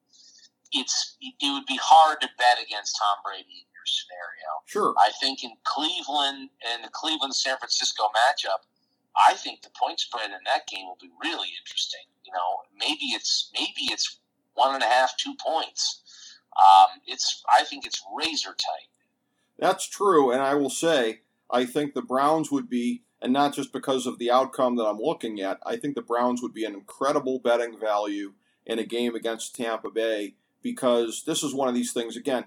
it's 0.72 1.20
it 1.20 1.52
would 1.52 1.66
be 1.68 1.79
hard 1.83 2.20
to 2.22 2.29
bet 2.38 2.57
against 2.57 2.96
Tom 2.96 3.20
Brady 3.20 3.44
in 3.52 3.68
your 3.68 3.85
scenario. 3.85 4.48
Sure. 4.64 4.94
I 4.96 5.12
think 5.20 5.44
in 5.44 5.52
Cleveland 5.68 6.48
and 6.64 6.81
the 6.81 6.92
Cleveland 6.96 7.37
San 7.37 7.61
Francisco 7.61 8.09
matchup, 8.16 8.64
I 9.29 9.35
think 9.35 9.62
the 9.62 9.70
point 9.70 10.00
spread 10.00 10.26
in 10.26 10.44
that 10.44 10.66
game 10.66 10.87
will 10.87 10.98
be 11.00 11.11
really 11.22 11.48
interesting. 11.61 12.07
You 12.24 12.33
know, 12.33 12.62
maybe 12.79 13.07
it's 13.07 13.50
maybe 13.55 13.92
it's 13.92 14.18
one 14.55 14.74
and 14.74 14.83
a 14.83 14.87
half, 14.87 15.16
two 15.16 15.35
points. 15.44 16.02
Um, 16.57 17.00
it's 17.07 17.42
I 17.48 17.64
think 17.64 17.87
it's 17.87 18.02
razor 18.16 18.50
tight. 18.50 18.88
That's 19.59 19.88
true, 19.88 20.31
and 20.31 20.42
I 20.42 20.55
will 20.55 20.70
say 20.70 21.20
I 21.50 21.64
think 21.64 21.94
the 21.94 22.02
Browns 22.02 22.50
would 22.50 22.68
be, 22.68 23.02
and 23.22 23.33
not 23.33 23.55
just 23.55 23.72
because 23.72 24.07
of 24.07 24.18
the 24.18 24.31
outcome 24.31 24.76
that 24.76 24.85
I'm 24.85 24.98
looking 24.98 25.40
at. 25.40 25.59
I 25.64 25.76
think 25.76 25.94
the 25.94 26.02
Browns 26.02 26.42
would 26.42 26.52
be 26.52 26.64
an 26.64 26.74
incredible 26.74 27.38
betting 27.38 27.79
value 27.79 28.35
in 28.66 28.79
a 28.79 28.85
game 28.85 29.14
against 29.14 29.55
Tampa 29.55 29.90
Bay 29.90 30.35
because 30.62 31.22
this 31.24 31.42
is 31.42 31.55
one 31.55 31.68
of 31.68 31.74
these 31.74 31.92
things 31.92 32.16
again, 32.16 32.44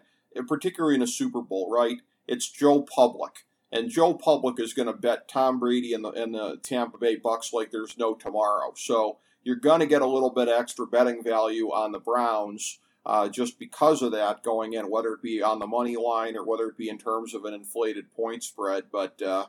particularly 0.47 0.95
in 0.95 1.01
a 1.01 1.07
Super 1.07 1.41
Bowl, 1.41 1.71
right? 1.71 2.01
It's 2.27 2.49
Joe 2.49 2.81
Public 2.81 3.45
and 3.71 3.89
Joe 3.89 4.13
Public 4.13 4.59
is 4.59 4.73
going 4.73 4.87
to 4.87 4.93
bet 4.93 5.27
Tom 5.27 5.59
Brady 5.59 5.93
and 5.93 6.03
the, 6.03 6.09
and 6.09 6.33
the 6.33 6.57
Tampa 6.63 6.97
Bay 6.97 7.15
Bucks 7.15 7.53
like 7.53 7.71
there's 7.71 7.97
no 7.97 8.13
tomorrow. 8.13 8.73
So 8.75 9.17
you're 9.43 9.55
going 9.55 9.79
to 9.79 9.85
get 9.85 10.01
a 10.01 10.07
little 10.07 10.31
bit 10.31 10.49
extra 10.49 10.87
betting 10.87 11.23
value 11.23 11.67
on 11.67 11.91
the 11.91 11.99
Browns 11.99 12.79
uh, 13.05 13.29
just 13.29 13.59
because 13.59 14.01
of 14.01 14.11
that 14.11 14.43
going 14.43 14.73
in, 14.73 14.89
whether 14.89 15.13
it 15.13 15.21
be 15.21 15.41
on 15.41 15.59
the 15.59 15.67
money 15.67 15.95
line 15.95 16.35
or 16.35 16.45
whether 16.45 16.67
it 16.67 16.77
be 16.77 16.89
in 16.89 16.97
terms 16.97 17.33
of 17.33 17.45
an 17.45 17.53
inflated 17.53 18.11
point 18.13 18.43
spread. 18.43 18.85
But 18.91 19.21
uh, 19.21 19.45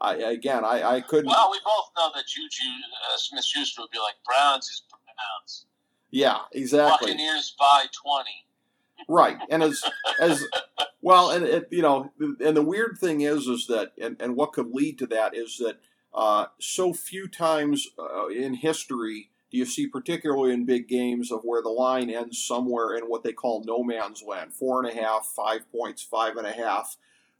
I, 0.00 0.16
again, 0.16 0.64
I, 0.64 0.82
I 0.82 1.00
couldn't. 1.00 1.26
Well, 1.26 1.50
we 1.50 1.58
both 1.64 1.90
know 1.96 2.10
that 2.14 2.26
Juju 2.26 2.68
uh, 3.12 3.16
Smith 3.16 3.44
Schuster 3.44 3.82
would 3.82 3.90
be 3.90 3.98
like 3.98 4.14
Browns 4.24 4.66
is 4.66 4.82
Browns. 4.90 5.66
Yeah, 6.10 6.38
exactly. 6.52 7.12
Buccaneers 7.12 7.54
by 7.58 7.86
twenty. 8.02 8.46
Right, 9.08 9.38
and 9.48 9.62
as 9.62 9.82
as 10.20 10.44
well, 11.02 11.30
and 11.30 11.44
it, 11.44 11.68
you 11.70 11.82
know, 11.82 12.12
and 12.18 12.56
the 12.56 12.62
weird 12.62 12.98
thing 12.98 13.22
is, 13.22 13.46
is 13.46 13.66
that, 13.68 13.92
and, 14.00 14.20
and 14.20 14.36
what 14.36 14.52
could 14.52 14.72
lead 14.72 14.98
to 14.98 15.06
that 15.06 15.34
is 15.34 15.58
that 15.58 15.80
uh, 16.12 16.46
so 16.58 16.92
few 16.92 17.28
times 17.28 17.88
uh, 17.98 18.26
in 18.28 18.54
history 18.54 19.30
do 19.50 19.58
you 19.58 19.64
see, 19.64 19.88
particularly 19.88 20.52
in 20.52 20.64
big 20.64 20.86
games, 20.86 21.32
of 21.32 21.42
where 21.42 21.60
the 21.60 21.70
line 21.70 22.08
ends 22.08 22.38
somewhere 22.38 22.94
in 22.94 23.04
what 23.04 23.24
they 23.24 23.32
call 23.32 23.64
no 23.64 23.82
man's 23.82 24.22
land, 24.22 24.52
four 24.54 24.80
and 24.80 24.88
a 24.88 25.02
half, 25.02 25.26
five 25.26 25.70
points, 25.72 26.02
five 26.04 26.36
and 26.36 26.46
a 26.46 26.52
half, 26.52 26.96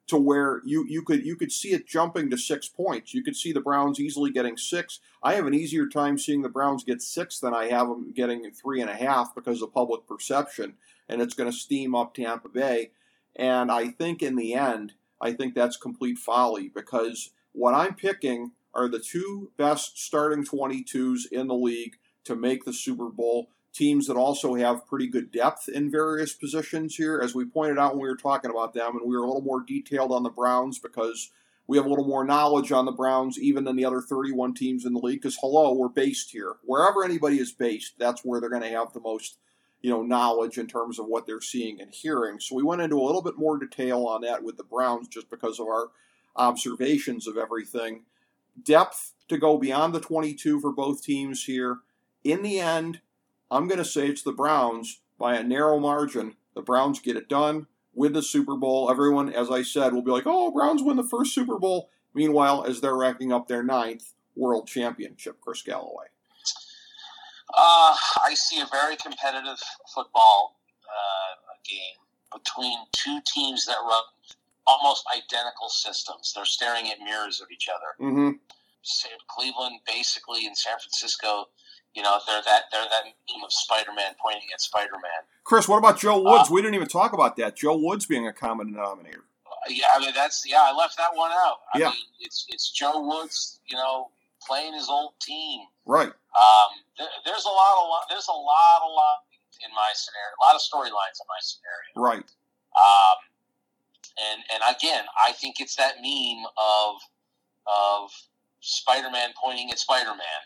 to 0.09 0.17
where 0.17 0.61
you 0.65 0.85
you 0.89 1.03
could 1.03 1.25
you 1.25 1.37
could 1.37 1.53
see 1.53 1.69
it 1.69 1.87
jumping 1.87 2.29
to 2.29 2.37
six 2.37 2.69
points. 2.69 3.15
You 3.15 3.23
could 3.23 3.37
see 3.37 3.53
the 3.53 3.61
Browns 3.61 4.01
easily 4.01 4.33
getting 4.33 4.57
six. 4.57 4.99
I 5.23 5.35
have 5.35 5.47
an 5.47 5.55
easier 5.55 5.87
time 5.87 6.19
seeing 6.19 6.43
the 6.43 6.49
Browns 6.49 6.83
get 6.83 7.01
six 7.01 7.39
than 7.39 7.55
I 7.55 7.67
have 7.67 7.87
them 7.87 8.13
getting 8.13 8.51
three 8.51 8.81
and 8.81 8.91
a 8.91 8.97
half 8.97 9.33
because 9.33 9.63
of 9.63 9.73
public 9.73 10.09
perception 10.09 10.75
and 11.11 11.21
it's 11.21 11.35
going 11.35 11.51
to 11.51 11.57
steam 11.57 11.95
up 11.95 12.15
Tampa 12.15 12.49
Bay. 12.49 12.93
And 13.37 13.71
I 13.71 13.89
think 13.89 14.23
in 14.23 14.37
the 14.37 14.55
end, 14.55 14.95
I 15.21 15.33
think 15.33 15.55
that's 15.55 15.77
complete 15.77 16.19
folly 16.19 16.71
because 16.75 17.31
what 17.53 17.75
I'm 17.75 17.95
picking 17.95 18.53
are 18.75 18.89
the 18.89 19.01
two 19.01 19.51
best 19.57 19.99
starting 19.99 20.45
22s 20.45 21.31
in 21.31 21.49
the 21.49 21.55
league 21.55 21.97
to 22.25 22.37
make 22.37 22.65
the 22.65 22.73
Super 22.73 23.09
Bowl. 23.09 23.51
Teams 23.73 24.09
that 24.09 24.17
also 24.17 24.55
have 24.55 24.87
pretty 24.87 25.07
good 25.07 25.31
depth 25.31 25.69
in 25.69 25.93
various 25.93 26.35
positions 26.35 26.97
here, 26.97 27.21
as 27.23 27.37
we 27.37 27.45
pointed 27.45 27.79
out 27.79 27.93
when 27.93 28.03
we 28.03 28.09
were 28.09 28.17
talking 28.17 28.51
about 28.51 28.75
them, 28.75 28.97
and 28.97 29.09
we 29.09 29.17
were 29.17 29.23
a 29.23 29.27
little 29.27 29.43
more 29.43 29.63
detailed 29.65 30.11
on 30.11 30.25
the 30.25 30.31
Browns 30.31 30.81
because 30.81 31.31
we 31.69 31.77
have 31.77 31.87
a 31.87 31.89
little 31.89 32.07
more 32.07 32.25
knowledge 32.25 32.73
on 32.73 32.85
the 32.85 32.91
Browns 32.91 33.39
even 33.39 33.63
than 33.63 33.77
the 33.77 33.85
other 33.85 34.01
31 34.01 34.55
teams 34.55 34.85
in 34.85 34.93
the 34.93 34.99
league. 34.99 35.21
Because 35.23 35.39
hello, 35.41 35.73
we're 35.73 35.89
based 35.89 36.33
here. 36.33 36.57
Wherever 36.65 37.05
anybody 37.05 37.39
is 37.39 37.53
based, 37.53 37.95
that's 37.97 38.25
where 38.25 38.41
they're 38.41 38.51
going 38.51 38.63
to 38.63 38.69
have 38.71 38.93
the 38.93 38.99
most 38.99 39.39
you 39.83 39.91
know 39.91 40.03
knowledge 40.03 40.59
in 40.59 40.67
terms 40.67 40.99
of 40.99 41.07
what 41.07 41.27
they're 41.27 41.41
seeing 41.41 41.81
and 41.81 41.93
hearing. 41.93 42.41
So 42.41 42.55
we 42.55 42.63
went 42.63 42.83
into 42.83 42.99
a 42.99 43.05
little 43.05 43.23
bit 43.23 43.39
more 43.39 43.59
detail 43.59 44.07
on 44.07 44.23
that 44.23 44.43
with 44.43 44.57
the 44.57 44.65
Browns 44.65 45.09
just 45.09 45.31
because 45.31 45.59
of 45.59 45.67
our 45.67 45.89
observations 46.37 47.27
of 47.27 47.37
everything. 47.37 48.05
Depth 48.63 49.15
to 49.29 49.39
go 49.39 49.59
beyond 49.59 49.95
the 49.95 50.01
22 50.01 50.61
for 50.61 50.73
both 50.73 51.03
teams 51.03 51.45
here. 51.45 51.79
In 52.25 52.43
the 52.43 52.59
end, 52.59 53.01
I'm 53.51 53.69
going 53.69 53.79
to 53.79 53.85
say 53.85 54.09
it's 54.09 54.23
the 54.23 54.33
Browns 54.33 55.01
by 55.19 55.37
a 55.37 55.43
narrow 55.43 55.79
margin. 55.79 56.37
The 56.55 56.63
Browns 56.63 57.01
get 57.01 57.17
it 57.17 57.29
done 57.29 57.67
with 57.95 58.13
the 58.13 58.23
Super 58.23 58.57
Bowl. 58.57 58.91
Everyone, 58.91 59.33
as 59.33 59.51
I 59.51 59.63
said, 59.63 59.93
will 59.93 60.03
be 60.03 60.11
like, 60.11 60.27
"Oh, 60.27 60.51
Browns 60.51 60.83
win 60.83 60.97
the 60.97 61.05
first 61.05 61.35
Super 61.35 61.59
Bowl." 61.59 61.91
Meanwhile, 62.13 62.65
as 62.65 62.81
they're 62.81 62.97
racking 62.97 63.33
up 63.33 63.47
their 63.47 63.63
ninth 63.63 64.15
world 64.35 64.67
championship, 64.67 65.41
Chris 65.41 65.63
Galloway. 65.63 66.07
Uh, 67.57 67.95
I 68.25 68.35
see 68.35 68.61
a 68.61 68.67
very 68.71 68.97
competitive 68.97 69.59
football 69.95 70.61
uh, 70.85 71.55
game 71.69 71.99
between 72.33 72.79
two 72.93 73.21
teams 73.27 73.67
that 73.67 73.77
run 73.83 74.03
almost 74.67 75.05
identical 75.17 75.69
systems. 75.69 76.33
They're 76.35 76.45
staring 76.45 76.87
at 76.91 76.99
mirrors 77.05 77.41
of 77.41 77.49
each 77.51 77.69
other. 77.69 78.09
Mm-hmm. 78.11 78.31
Cleveland, 79.29 79.81
basically, 79.87 80.47
in 80.47 80.55
San 80.55 80.79
Francisco, 80.79 81.47
you 81.95 82.03
know, 82.03 82.19
they're 82.27 82.43
that 82.47 82.65
they're 82.73 82.83
that 82.83 83.05
meme 83.05 83.45
of 83.45 83.53
Spider-Man 83.53 84.15
pointing 84.23 84.49
at 84.55 84.61
Spider-Man. 84.61 85.27
Chris, 85.45 85.69
what 85.69 85.79
about 85.79 85.99
Joe 85.99 86.21
Woods? 86.23 86.49
Uh, 86.51 86.55
we 86.55 86.63
didn't 86.63 86.75
even 86.77 86.89
talk 86.89 87.13
about 87.13 87.37
that. 87.37 87.57
Joe 87.57 87.77
Woods 87.77 88.07
being 88.07 88.27
a 88.27 88.33
common 88.33 88.73
denominator. 88.73 89.25
yeah, 89.69 89.87
I 89.95 89.99
mean 90.01 90.13
that's 90.15 90.45
yeah. 90.47 90.61
I 90.63 90.73
left 90.77 90.97
that 90.99 91.11
one 91.15 91.31
out. 91.33 91.59
I 91.75 91.79
Yeah. 91.79 91.89
mean, 91.91 91.99
it's 92.21 92.47
it's 92.49 92.71
Joe 92.71 93.01
Woods, 93.07 93.61
you 93.67 93.77
know, 93.77 94.11
playing 94.51 94.75
his 94.75 94.89
old 94.91 95.15
team. 95.23 95.61
Right. 95.87 96.11
Um, 96.11 96.71
there, 96.99 97.07
there's 97.25 97.45
a 97.45 97.55
lot, 97.55 97.79
a 97.79 97.87
lot, 97.87 98.03
there's 98.11 98.27
a 98.27 98.35
lot, 98.35 98.83
a 98.83 98.91
lot 98.91 99.23
in 99.63 99.71
my 99.71 99.95
scenario. 99.95 100.35
A 100.35 100.43
lot 100.43 100.59
of 100.59 100.63
storylines 100.67 101.23
in 101.23 101.27
my 101.31 101.39
scenario. 101.41 101.95
Right. 101.95 102.27
Um, 102.75 103.19
and 104.19 104.43
and 104.53 104.77
again, 104.77 105.05
I 105.27 105.33
think 105.33 105.61
it's 105.61 105.77
that 105.77 105.95
meme 106.03 106.45
of 106.59 106.97
of 107.67 108.11
Spider-Man 108.61 109.31
pointing 109.43 109.71
at 109.71 109.79
Spider-Man. 109.79 110.43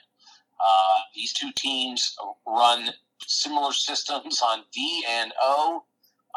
Uh, 0.60 0.98
these 1.14 1.32
two 1.32 1.50
teams 1.56 2.16
run 2.46 2.90
similar 3.26 3.72
systems 3.72 4.42
on 4.42 4.64
D 4.72 5.04
and 5.08 5.32
O, 5.40 5.82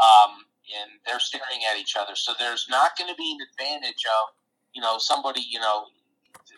um, 0.02 0.32
and 0.80 0.92
they're 1.06 1.20
staring 1.20 1.62
at 1.72 1.80
each 1.80 1.96
other. 2.00 2.16
So 2.16 2.34
there's 2.40 2.68
not 2.70 2.98
going 2.98 3.10
to 3.10 3.16
be 3.16 3.38
an 3.40 3.48
advantage 3.52 4.06
of 4.06 4.36
you 4.74 4.82
know 4.82 4.98
somebody 4.98 5.42
you 5.48 5.60
know 5.60 5.86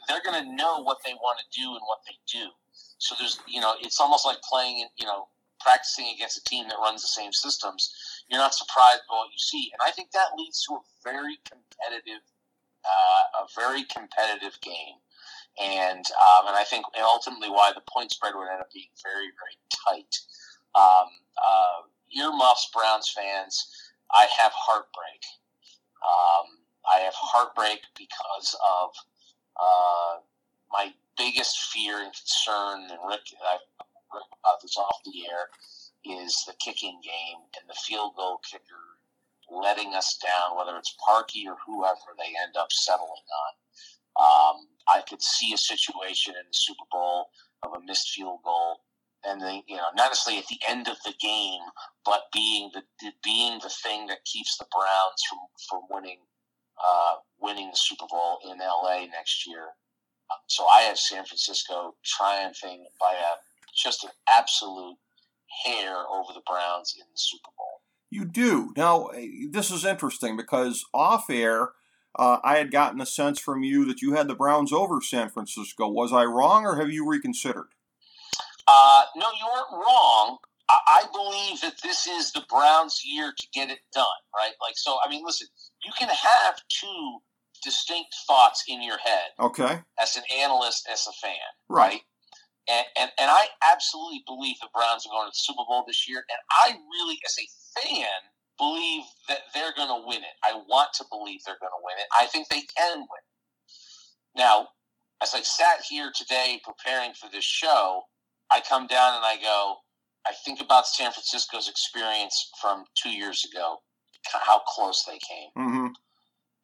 they're 0.09 0.25
going 0.25 0.43
to 0.43 0.55
know 0.55 0.81
what 0.81 0.97
they 1.05 1.13
want 1.13 1.39
to 1.39 1.45
do 1.53 1.69
and 1.69 1.81
what 1.85 1.99
they 2.05 2.17
do. 2.25 2.49
So 2.97 3.15
there's 3.19 3.39
you 3.47 3.61
know 3.61 3.75
it's 3.79 4.01
almost 4.01 4.25
like 4.25 4.41
playing 4.41 4.87
you 4.97 5.05
know 5.05 5.29
practicing 5.61 6.07
against 6.15 6.37
a 6.37 6.43
team 6.43 6.67
that 6.67 6.77
runs 6.81 7.01
the 7.01 7.07
same 7.07 7.31
systems 7.31 7.93
you're 8.29 8.39
not 8.39 8.53
surprised 8.53 9.01
by 9.09 9.15
what 9.17 9.33
you 9.33 9.39
see. 9.39 9.71
And 9.73 9.81
I 9.85 9.91
think 9.91 10.11
that 10.11 10.37
leads 10.37 10.63
to 10.65 10.75
a 10.75 10.81
very 11.03 11.37
competitive, 11.43 12.21
uh, 12.85 13.43
a 13.43 13.47
very 13.57 13.83
competitive 13.85 14.59
game. 14.61 15.01
And 15.59 16.05
um, 16.05 16.47
and 16.47 16.55
I 16.55 16.63
think 16.63 16.85
ultimately 17.01 17.49
why 17.49 17.71
the 17.73 17.81
point 17.89 18.11
spread 18.11 18.33
would 18.35 18.47
end 18.47 18.61
up 18.61 18.71
being 18.71 18.93
very 19.03 19.27
very 19.35 19.57
tight. 19.73 20.13
Um, 20.75 21.09
uh, 21.35 21.81
earmuffs, 22.15 22.69
Browns 22.73 23.09
fans. 23.09 23.67
I 24.13 24.27
have 24.37 24.53
heartbreak. 24.55 25.21
Um, 26.01 26.63
I 26.95 26.99
have 27.01 27.13
heartbreak 27.15 27.81
because 27.97 28.55
of 28.79 28.91
uh, 29.55 30.19
my 30.71 30.93
biggest 31.17 31.57
fear 31.71 31.99
and 31.99 32.13
concern. 32.13 32.89
And 32.91 32.99
Rick, 33.07 33.21
I've 33.41 33.65
about 34.09 34.61
this 34.61 34.77
off 34.77 34.97
the 35.05 35.29
air 35.29 35.49
is 36.05 36.43
the 36.47 36.53
kicking 36.63 36.99
game 37.03 37.41
and 37.59 37.69
the 37.69 37.77
field 37.85 38.15
goal 38.15 38.39
kicker 38.49 38.97
letting 39.51 39.93
us 39.95 40.17
down, 40.17 40.57
whether 40.57 40.77
it's 40.77 40.95
Parky 41.05 41.45
or 41.47 41.57
whoever 41.65 42.13
they 42.17 42.31
end 42.45 42.55
up 42.57 42.71
settling 42.71 43.09
on. 43.09 43.53
Um, 44.19 44.67
I 44.87 45.01
could 45.07 45.21
see 45.21 45.53
a 45.53 45.57
situation 45.57 46.35
in 46.35 46.45
the 46.47 46.53
Super 46.53 46.85
Bowl 46.91 47.29
of 47.63 47.73
a 47.73 47.85
missed 47.85 48.11
field 48.11 48.39
goal, 48.43 48.81
and 49.25 49.41
they, 49.41 49.63
you 49.67 49.77
know, 49.77 49.89
not 49.95 50.11
necessarily 50.11 50.41
at 50.41 50.47
the 50.47 50.59
end 50.67 50.87
of 50.87 50.97
the 51.03 51.13
game, 51.19 51.61
but 52.05 52.23
being 52.33 52.69
the 52.73 52.83
being 53.23 53.59
the 53.59 53.69
thing 53.69 54.07
that 54.07 54.25
keeps 54.25 54.57
the 54.57 54.65
Browns 54.71 55.21
from 55.27 55.39
from 55.69 55.81
winning 55.89 56.19
uh, 56.83 57.15
winning 57.39 57.69
the 57.69 57.77
Super 57.77 58.05
Bowl 58.09 58.39
in 58.45 58.59
LA 58.59 59.05
next 59.11 59.47
year. 59.47 59.67
So 60.47 60.65
I 60.67 60.81
have 60.81 60.97
San 60.97 61.25
Francisco 61.25 61.95
triumphing 62.03 62.85
by 62.99 63.13
a 63.13 63.37
just 63.75 64.03
an 64.03 64.11
absolute 64.31 64.97
hair 65.65 65.95
over 66.09 66.33
the 66.33 66.41
Browns 66.45 66.95
in 66.97 67.05
the 67.05 67.17
Super 67.17 67.49
Bowl. 67.57 67.81
You 68.09 68.25
do. 68.25 68.73
Now, 68.75 69.07
eh, 69.07 69.47
this 69.49 69.71
is 69.71 69.85
interesting 69.85 70.35
because 70.35 70.85
off 70.93 71.29
air, 71.29 71.69
uh, 72.17 72.39
I 72.43 72.57
had 72.57 72.71
gotten 72.71 73.01
a 73.01 73.05
sense 73.05 73.39
from 73.39 73.63
you 73.63 73.85
that 73.85 74.01
you 74.01 74.13
had 74.13 74.27
the 74.27 74.35
Browns 74.35 74.73
over 74.73 75.01
San 75.01 75.29
Francisco. 75.29 75.87
Was 75.87 76.11
I 76.11 76.25
wrong, 76.25 76.65
or 76.65 76.77
have 76.77 76.89
you 76.89 77.07
reconsidered? 77.07 77.67
Uh, 78.67 79.03
no, 79.15 79.27
you 79.39 79.45
weren't 79.45 79.83
wrong. 79.85 80.37
I, 80.69 80.77
I 80.87 81.03
believe 81.11 81.61
that 81.61 81.81
this 81.81 82.07
is 82.07 82.31
the 82.31 82.43
Browns' 82.49 83.01
year 83.03 83.33
to 83.35 83.47
get 83.53 83.69
it 83.69 83.79
done, 83.93 84.05
right? 84.35 84.53
Like, 84.61 84.77
so, 84.77 84.97
I 85.03 85.09
mean, 85.09 85.23
listen, 85.25 85.47
you 85.83 85.91
can 85.97 86.09
have 86.09 86.61
two 86.69 87.19
distinct 87.63 88.15
thoughts 88.27 88.63
in 88.67 88.81
your 88.81 88.97
head 88.97 89.29
Okay. 89.39 89.79
as 90.01 90.15
an 90.15 90.23
analyst, 90.39 90.87
as 90.91 91.05
a 91.07 91.13
fan, 91.25 91.33
Right. 91.67 91.87
right? 91.87 92.01
And, 92.69 92.85
and, 92.99 93.11
and 93.19 93.31
I 93.31 93.47
absolutely 93.73 94.23
believe 94.27 94.55
the 94.61 94.69
Browns 94.73 95.05
are 95.05 95.09
going 95.09 95.25
to 95.25 95.31
the 95.31 95.35
Super 95.41 95.63
Bowl 95.67 95.83
this 95.87 96.07
year. 96.07 96.19
And 96.19 96.39
I 96.63 96.77
really, 96.77 97.17
as 97.25 97.35
a 97.39 97.81
fan, 97.81 98.19
believe 98.59 99.03
that 99.27 99.39
they're 99.55 99.73
going 99.75 99.89
to 99.89 100.07
win 100.07 100.19
it. 100.19 100.35
I 100.43 100.53
want 100.67 100.89
to 100.95 101.05
believe 101.09 101.39
they're 101.45 101.57
going 101.59 101.71
to 101.73 101.83
win 101.83 101.95
it. 101.97 102.05
I 102.17 102.27
think 102.27 102.47
they 102.49 102.61
can 102.77 102.99
win. 102.99 103.25
Now, 104.35 104.69
as 105.23 105.33
I 105.33 105.41
sat 105.41 105.81
here 105.89 106.11
today 106.13 106.61
preparing 106.63 107.13
for 107.13 107.27
this 107.31 107.43
show, 107.43 108.03
I 108.51 108.61
come 108.61 108.85
down 108.87 109.15
and 109.15 109.25
I 109.25 109.37
go, 109.41 109.77
I 110.29 110.33
think 110.45 110.61
about 110.61 110.85
San 110.87 111.11
Francisco's 111.11 111.67
experience 111.67 112.51
from 112.61 112.85
two 112.95 113.09
years 113.09 113.45
ago, 113.51 113.77
how 114.31 114.59
close 114.59 115.03
they 115.05 115.17
came 115.17 115.49
Mm-hmm. 115.57 115.87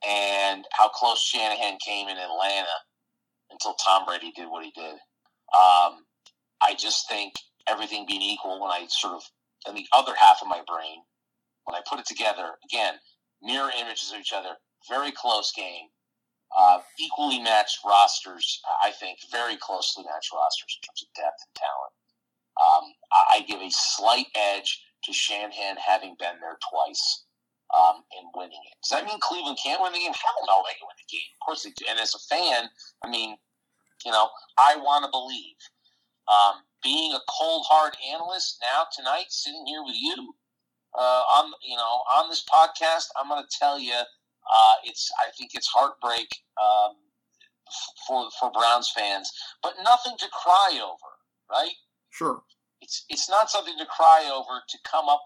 and 0.08 0.66
how 0.72 0.90
close 0.90 1.22
Shanahan 1.24 1.78
came 1.84 2.08
in 2.08 2.18
Atlanta 2.18 2.78
until 3.52 3.74
Tom 3.76 4.06
Brady 4.06 4.32
did 4.36 4.48
what 4.50 4.64
he 4.64 4.72
did. 4.76 4.94
Um, 5.54 6.06
I 6.62 6.76
just 6.78 7.08
think 7.10 7.34
everything 7.68 8.06
being 8.08 8.22
equal, 8.22 8.62
when 8.62 8.72
I 8.72 8.86
sort 8.90 9.14
of, 9.14 9.24
in 9.68 9.76
the 9.76 9.88
other 9.94 10.14
half 10.16 10.42
of 10.42 10.48
my 10.48 10.62
brain, 10.68 11.02
when 11.64 11.76
I 11.76 11.82
put 11.90 12.00
it 12.00 12.06
together, 12.06 12.52
again, 12.70 12.96
mirror 13.42 13.72
images 13.80 14.12
of 14.12 14.20
each 14.20 14.34
other, 14.34 14.56
very 14.88 15.12
close 15.12 15.52
game, 15.52 15.88
uh, 16.56 16.80
equally 17.00 17.40
matched 17.40 17.80
rosters, 17.86 18.62
I 18.84 18.92
think, 18.92 19.20
very 19.32 19.58
closely 19.58 20.04
matched 20.04 20.32
rosters 20.34 20.78
in 20.78 20.86
terms 20.86 21.02
of 21.04 21.14
depth 21.16 21.42
and 21.48 21.56
talent. 21.56 21.94
I, 23.16 23.38
I 23.38 23.42
give 23.42 23.62
a 23.62 23.70
slight 23.72 24.28
edge 24.36 24.84
to 25.04 25.14
Shanahan 25.14 25.78
having 25.78 26.16
been 26.20 26.40
there 26.42 26.58
twice 26.72 27.26
um, 27.74 28.04
and 28.20 28.30
winning 28.36 28.62
it. 28.72 28.78
Does 28.84 28.92
that 28.92 29.06
mean 29.06 29.20
Cleveland 29.20 29.58
can't 29.64 29.82
win 29.82 29.94
the 29.94 30.00
game? 30.00 30.14
Hell 30.14 30.46
no, 30.48 30.64
they 30.68 30.78
can 30.78 30.86
win 30.86 31.00
the 31.00 31.12
game. 31.12 31.30
Of 31.42 31.46
course 31.46 31.64
they 31.64 31.72
do. 31.72 31.86
And 31.90 32.00
as 32.00 32.16
a 32.16 32.20
fan, 32.20 32.70
I 33.04 33.10
mean, 33.10 33.38
you 34.06 34.12
know, 34.12 34.30
I 34.60 34.76
want 34.78 35.06
to 35.06 35.12
believe. 35.12 35.58
Um, 36.28 36.66
being 36.84 37.14
a 37.14 37.20
cold 37.30 37.66
hard 37.70 37.96
analyst 38.14 38.58
now 38.62 38.86
tonight, 38.96 39.26
sitting 39.30 39.66
here 39.66 39.84
with 39.84 39.96
you 39.98 40.34
uh, 40.98 41.24
on 41.38 41.52
you 41.64 41.76
know 41.76 42.02
on 42.14 42.30
this 42.30 42.44
podcast, 42.46 43.08
I'm 43.20 43.30
going 43.30 43.44
to 43.44 43.58
tell 43.60 43.80
you, 43.80 43.94
uh, 43.94 44.76
it's 44.84 45.12
I 45.20 45.30
think 45.38 45.52
it's 45.54 45.68
heartbreak 45.68 46.28
um, 46.62 46.96
for 48.08 48.30
for 48.40 48.52
Browns 48.52 48.92
fans, 48.96 49.32
but 49.62 49.74
nothing 49.84 50.16
to 50.20 50.28
cry 50.30 50.80
over, 50.82 51.12
right? 51.52 51.74
Sure. 52.12 52.42
It's 52.86 53.04
it's 53.10 53.28
not 53.28 53.50
something 53.50 53.74
to 53.80 53.86
cry 53.88 54.30
over 54.30 54.62
to 54.62 54.78
come 54.86 55.10
up 55.10 55.22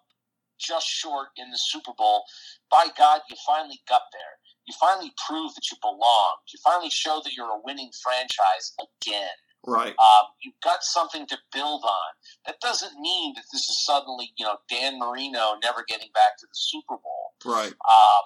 just 0.57 0.87
short 0.87 1.27
in 1.35 1.51
the 1.51 1.57
Super 1.57 1.91
Bowl. 1.97 2.23
By 2.71 2.87
God, 2.97 3.19
you 3.29 3.35
finally 3.45 3.81
got 3.87 4.03
there. 4.13 4.39
You 4.65 4.73
finally 4.79 5.11
proved 5.27 5.57
that 5.57 5.69
you 5.69 5.77
belong. 5.81 6.35
You 6.53 6.59
finally 6.63 6.89
showed 6.89 7.23
that 7.25 7.33
you're 7.33 7.51
a 7.51 7.61
winning 7.63 7.91
franchise 8.01 8.71
again. 8.79 9.35
Right. 9.67 9.91
Um, 9.99 10.25
you've 10.41 10.61
got 10.63 10.83
something 10.83 11.27
to 11.27 11.37
build 11.51 11.83
on. 11.83 12.11
That 12.45 12.61
doesn't 12.61 12.97
mean 13.01 13.33
that 13.35 13.43
this 13.51 13.67
is 13.67 13.83
suddenly, 13.83 14.31
you 14.37 14.45
know, 14.45 14.57
Dan 14.69 14.97
Marino 14.97 15.59
never 15.61 15.83
getting 15.85 16.09
back 16.13 16.37
to 16.39 16.45
the 16.45 16.55
Super 16.55 16.95
Bowl. 16.95 17.33
Right. 17.43 17.73
Um, 17.73 18.23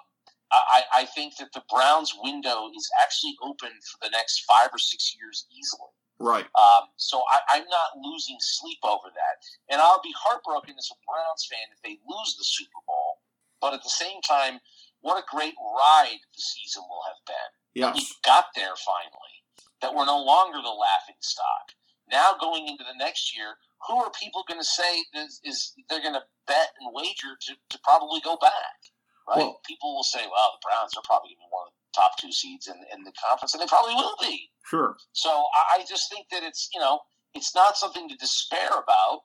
I, 0.51 0.83
I 0.93 1.05
think 1.05 1.37
that 1.37 1.49
the 1.53 1.63
Browns' 1.73 2.13
window 2.21 2.69
is 2.77 2.87
actually 3.01 3.33
open 3.41 3.71
for 3.89 3.97
the 4.03 4.11
next 4.11 4.45
five 4.45 4.69
or 4.71 4.77
six 4.77 5.15
years 5.19 5.47
easily. 5.49 5.89
Right. 6.19 6.45
Um, 6.55 6.87
so 6.95 7.21
I, 7.31 7.57
I'm 7.57 7.67
not 7.67 7.99
losing 7.99 8.37
sleep 8.39 8.79
over 8.83 9.09
that. 9.11 9.35
And 9.69 9.81
I'll 9.81 10.01
be 10.01 10.13
heartbroken 10.15 10.75
as 10.77 10.89
a 10.91 10.97
Browns 11.03 11.47
fan 11.49 11.67
if 11.73 11.81
they 11.81 11.99
lose 12.07 12.35
the 12.37 12.45
Super 12.47 12.79
Bowl. 12.87 13.19
But 13.59 13.73
at 13.73 13.83
the 13.83 13.89
same 13.91 14.21
time, 14.21 14.59
what 15.01 15.19
a 15.19 15.25
great 15.27 15.55
ride 15.59 16.19
the 16.33 16.41
season 16.41 16.83
will 16.87 17.03
have 17.07 17.19
been. 17.27 17.51
That 17.89 17.95
we 17.95 18.07
got 18.23 18.45
there 18.55 18.75
finally. 18.79 19.35
That 19.81 19.93
we're 19.95 20.05
no 20.05 20.21
longer 20.23 20.61
the 20.61 20.71
laughing 20.71 21.19
stock. 21.19 21.75
Now 22.11 22.35
going 22.39 22.67
into 22.67 22.83
the 22.83 22.95
next 22.97 23.35
year, 23.35 23.55
who 23.87 23.99
are 23.99 24.11
people 24.15 24.43
going 24.47 24.59
to 24.59 24.65
say 24.67 25.03
is, 25.15 25.41
is 25.43 25.73
they're 25.89 26.03
going 26.03 26.15
to 26.15 26.23
bet 26.47 26.71
and 26.79 26.91
wager 26.93 27.35
to, 27.35 27.51
to 27.69 27.77
probably 27.83 28.21
go 28.23 28.37
back? 28.39 28.79
Right? 29.27 29.43
Well- 29.43 29.59
people 29.67 29.95
will 29.95 30.07
say, 30.07 30.23
well, 30.23 30.55
the 30.55 30.63
Browns 30.63 30.95
are 30.95 31.03
probably 31.03 31.35
going 31.35 31.43
to 31.43 31.47
be 31.47 31.55
one 31.55 31.67
of 31.67 31.73
the 31.75 31.82
top 31.95 32.11
two 32.19 32.31
seeds 32.31 32.67
in, 32.67 32.75
in 32.95 33.03
the 33.03 33.11
conference, 33.27 33.53
and 33.53 33.61
they 33.61 33.67
probably 33.67 33.95
will 33.95 34.15
be. 34.21 34.49
Sure. 34.65 34.95
So 35.13 35.29
I, 35.29 35.79
I 35.79 35.85
just 35.87 36.09
think 36.11 36.27
that 36.31 36.43
it's 36.43 36.69
you 36.73 36.79
know 36.79 36.99
it's 37.33 37.55
not 37.55 37.77
something 37.77 38.07
to 38.09 38.15
despair 38.17 38.67
about. 38.69 39.21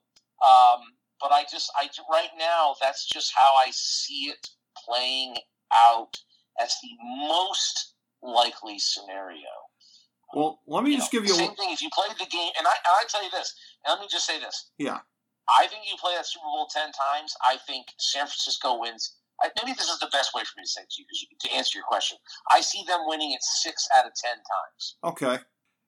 Um, 0.47 0.81
but 1.21 1.33
I 1.33 1.45
just 1.51 1.71
I 1.77 1.89
right 2.11 2.31
now 2.39 2.75
that's 2.81 3.07
just 3.09 3.33
how 3.35 3.51
I 3.67 3.71
see 3.73 4.31
it 4.31 4.47
playing 4.87 5.37
out 5.75 6.15
as 6.61 6.73
the 6.83 6.91
most 7.27 7.95
likely 8.23 8.79
scenario. 8.79 9.51
Well, 10.35 10.61
let 10.67 10.85
me 10.85 10.91
You 10.93 10.99
just 10.99 11.13
know, 11.13 11.21
give 11.21 11.29
you. 11.29 11.35
same 11.35 11.51
A, 11.51 11.55
thing. 11.55 11.71
If 11.73 11.81
you 11.83 11.89
played 11.93 12.13
the 12.19 12.27
game, 12.31 12.53
and 12.59 12.67
I, 12.67 12.71
and 12.71 12.95
I 13.01 13.05
tell 13.09 13.25
you 13.25 13.31
this, 13.31 13.55
and 13.85 13.93
let 13.93 14.01
me 14.01 14.09
just 14.11 14.27
say 14.27 14.39
this. 14.39 14.71
Yeah. 14.79 14.99
I 15.59 15.67
think 15.67 15.85
you 15.91 15.97
play 15.99 16.13
that 16.17 16.27
Super 16.27 16.45
Bowl 16.45 16.69
ten 16.71 16.93
times. 16.93 17.35
I 17.43 17.57
think 17.67 17.87
San 17.99 18.27
Francisco 18.27 18.79
wins. 18.79 19.17
I, 19.43 19.51
maybe 19.61 19.75
this 19.77 19.89
is 19.89 19.99
the 20.01 20.11
best 20.11 20.35
way 20.35 20.43
for 20.43 20.55
me 20.59 20.65
to 20.65 20.69
say 20.69 20.83
it 20.83 20.91
to 20.91 21.03
you, 21.03 21.07
because 21.07 21.23
you, 21.23 21.29
to 21.31 21.51
answer 21.55 21.79
your 21.79 21.87
question. 21.87 22.19
I 22.51 22.61
see 22.61 22.83
them 22.87 23.01
winning 23.07 23.33
it 23.33 23.43
six 23.43 23.87
out 23.97 24.07
of 24.07 24.13
ten 24.15 24.37
times. 24.37 24.83
okay. 25.05 25.43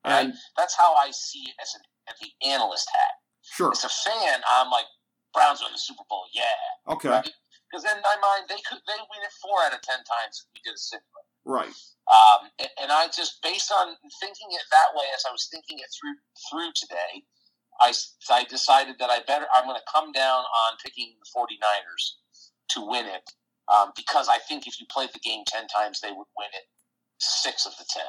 Right? 0.04 0.26
And 0.26 0.34
That's 0.56 0.76
how 0.76 0.94
I 0.94 1.10
see 1.10 1.44
it 1.50 1.56
as, 1.60 1.74
an, 1.76 1.82
as 2.08 2.16
the 2.22 2.32
analyst 2.48 2.88
hat. 2.88 3.14
sure. 3.42 3.72
As 3.72 3.84
a 3.84 3.92
fan, 3.92 4.40
I'm 4.48 4.70
like, 4.70 4.86
Browns 5.34 5.60
win 5.60 5.72
the 5.72 5.78
Super 5.78 6.04
Bowl, 6.08 6.24
yeah. 6.32 6.92
Okay. 6.94 7.08
Right? 7.08 7.30
because 7.70 7.86
in 7.86 7.98
my 8.02 8.16
mind 8.18 8.50
they 8.50 8.58
could 8.66 8.82
they 8.90 8.98
win 8.98 9.22
it 9.22 9.34
four 9.38 9.62
out 9.62 9.70
of 9.70 9.80
ten 9.86 10.02
times 10.02 10.42
if 10.42 10.50
we 10.50 10.58
did 10.66 10.74
a 10.74 10.82
simulator. 10.82 11.30
Right. 11.46 11.74
Um, 12.10 12.50
and, 12.58 12.70
and 12.82 12.90
I 12.92 13.06
just 13.06 13.38
based 13.42 13.70
on 13.70 13.94
thinking 14.18 14.50
it 14.50 14.66
that 14.74 14.90
way 14.98 15.06
as 15.14 15.22
I 15.22 15.30
was 15.30 15.46
thinking 15.46 15.78
it 15.78 15.88
through 15.94 16.18
through 16.50 16.74
today, 16.74 17.22
I, 17.80 17.94
I 18.28 18.44
decided 18.44 18.98
that 18.98 19.08
I 19.08 19.22
better 19.24 19.46
I'm 19.54 19.64
going 19.64 19.78
to 19.78 19.88
come 19.92 20.10
down 20.12 20.42
on 20.42 20.70
picking 20.82 21.14
the 21.22 21.28
49ers 21.30 22.04
to 22.74 22.78
win 22.82 23.06
it 23.06 23.22
um, 23.70 23.92
because 23.96 24.28
I 24.28 24.38
think 24.38 24.66
if 24.66 24.80
you 24.80 24.86
played 24.90 25.10
the 25.12 25.20
game 25.20 25.44
10 25.46 25.68
times, 25.68 26.00
they 26.00 26.10
would 26.10 26.26
win 26.36 26.48
it 26.54 26.66
six 27.18 27.66
of 27.66 27.72
the 27.78 27.84
10. 27.88 28.02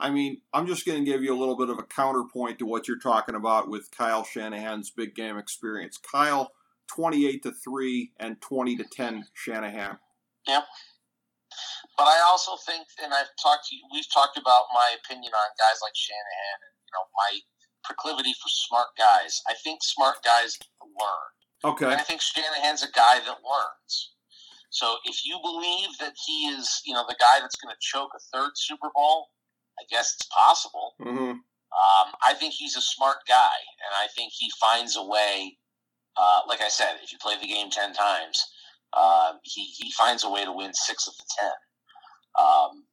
I 0.00 0.10
mean, 0.10 0.40
I'm 0.52 0.66
just 0.66 0.86
going 0.86 1.04
to 1.04 1.10
give 1.10 1.22
you 1.22 1.34
a 1.34 1.38
little 1.38 1.56
bit 1.56 1.70
of 1.70 1.78
a 1.78 1.82
counterpoint 1.82 2.58
to 2.60 2.66
what 2.66 2.86
you're 2.86 3.00
talking 3.00 3.34
about 3.34 3.68
with 3.68 3.90
Kyle 3.90 4.24
Shanahan's 4.24 4.90
big 4.90 5.14
game 5.14 5.36
experience. 5.36 5.98
Kyle, 5.98 6.52
28 6.94 7.42
to 7.42 7.52
3 7.52 8.12
and 8.20 8.40
20 8.40 8.76
to 8.76 8.84
10 8.84 9.26
Shanahan. 9.34 9.98
Yep. 10.46 10.64
But 11.96 12.04
I 12.04 12.22
also 12.28 12.52
think, 12.64 12.86
and 13.02 13.12
I've 13.12 13.34
talked 13.42 13.66
to 13.68 13.76
you, 13.76 13.82
we've 13.92 14.08
talked 14.14 14.38
about 14.38 14.70
my 14.72 14.94
opinion 15.02 15.32
on 15.34 15.48
guys 15.58 15.80
like 15.82 15.96
Shanahan 15.96 16.58
and, 16.62 16.74
you 16.86 16.92
know, 16.94 17.04
my 17.18 17.40
proclivity 17.82 18.32
for 18.34 18.48
smart 18.48 18.88
guys. 18.96 19.42
I 19.50 19.54
think 19.64 19.82
smart 19.82 20.22
guys 20.24 20.56
learn. 20.80 21.72
Okay. 21.74 21.86
And 21.86 21.94
I 21.94 22.04
think 22.04 22.20
Shanahan's 22.20 22.84
a 22.84 22.92
guy 22.92 23.18
that 23.18 23.42
learns. 23.42 24.14
So 24.70 24.96
if 25.04 25.24
you 25.24 25.38
believe 25.42 25.88
that 26.00 26.14
he 26.26 26.48
is, 26.48 26.82
you 26.84 26.94
know, 26.94 27.04
the 27.08 27.16
guy 27.18 27.40
that's 27.40 27.56
going 27.56 27.74
to 27.74 27.78
choke 27.80 28.10
a 28.14 28.20
third 28.32 28.50
Super 28.54 28.88
Bowl, 28.94 29.28
I 29.78 29.84
guess 29.90 30.14
it's 30.14 30.28
possible. 30.28 30.94
Mm-hmm. 31.00 31.30
Um, 31.30 32.12
I 32.26 32.34
think 32.34 32.54
he's 32.54 32.76
a 32.76 32.80
smart 32.80 33.18
guy, 33.28 33.56
and 33.84 33.94
I 34.02 34.08
think 34.16 34.32
he 34.36 34.50
finds 34.60 34.96
a 34.96 35.04
way. 35.04 35.56
Uh, 36.16 36.40
like 36.48 36.62
I 36.62 36.68
said, 36.68 36.96
if 37.02 37.12
you 37.12 37.18
play 37.20 37.34
the 37.40 37.46
game 37.46 37.70
ten 37.70 37.92
times, 37.92 38.44
uh, 38.94 39.34
he 39.42 39.64
he 39.64 39.92
finds 39.92 40.24
a 40.24 40.30
way 40.30 40.44
to 40.44 40.52
win 40.52 40.72
six 40.72 41.06
of 41.06 41.14
the 41.16 41.24
ten. 41.38 41.52
Um, 42.38 42.84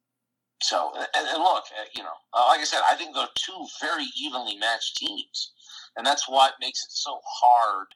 so, 0.62 0.92
and, 0.94 1.26
and 1.28 1.42
look, 1.42 1.64
uh, 1.78 1.84
you 1.94 2.02
know, 2.02 2.16
uh, 2.32 2.46
like 2.48 2.60
I 2.60 2.64
said, 2.64 2.80
I 2.90 2.94
think 2.96 3.14
they're 3.14 3.26
two 3.36 3.66
very 3.80 4.06
evenly 4.20 4.56
matched 4.56 4.96
teams, 4.96 5.52
and 5.96 6.06
that's 6.06 6.28
what 6.28 6.54
makes 6.60 6.84
it 6.84 6.90
so 6.90 7.18
hard 7.24 7.86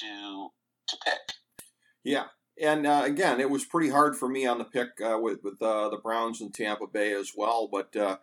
to 0.00 0.48
to 0.88 0.96
pick. 1.04 1.66
Yeah, 2.04 2.24
and 2.60 2.86
uh, 2.86 3.02
again, 3.04 3.40
it 3.40 3.50
was 3.50 3.64
pretty 3.64 3.90
hard 3.90 4.16
for 4.16 4.28
me 4.28 4.46
on 4.46 4.58
the 4.58 4.64
pick 4.64 5.00
uh, 5.00 5.18
with 5.18 5.42
with 5.42 5.60
uh, 5.62 5.88
the 5.88 5.96
Browns 5.96 6.40
and 6.40 6.52
Tampa 6.52 6.86
Bay 6.86 7.12
as 7.12 7.32
well. 7.36 7.68
But 7.70 7.96
uh, 7.96 8.18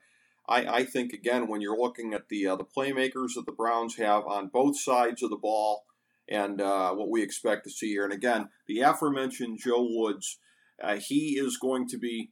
I, 0.47 0.65
I 0.65 0.85
think 0.85 1.13
again, 1.13 1.47
when 1.47 1.61
you're 1.61 1.79
looking 1.79 2.13
at 2.13 2.29
the 2.29 2.47
uh, 2.47 2.55
the 2.55 2.65
playmakers 2.65 3.33
that 3.35 3.45
the 3.45 3.51
Browns 3.51 3.97
have 3.97 4.25
on 4.25 4.47
both 4.47 4.79
sides 4.79 5.23
of 5.23 5.29
the 5.29 5.37
ball, 5.37 5.85
and 6.27 6.59
what 6.59 7.09
we 7.09 7.23
expect 7.23 7.63
to 7.63 7.71
see 7.71 7.89
here, 7.89 8.03
and 8.03 8.13
again, 8.13 8.49
the 8.67 8.81
aforementioned 8.81 9.59
Joe 9.59 9.87
Woods, 9.89 10.37
he 10.99 11.39
is 11.39 11.57
going 11.57 11.87
to 11.89 11.97
be. 11.97 12.31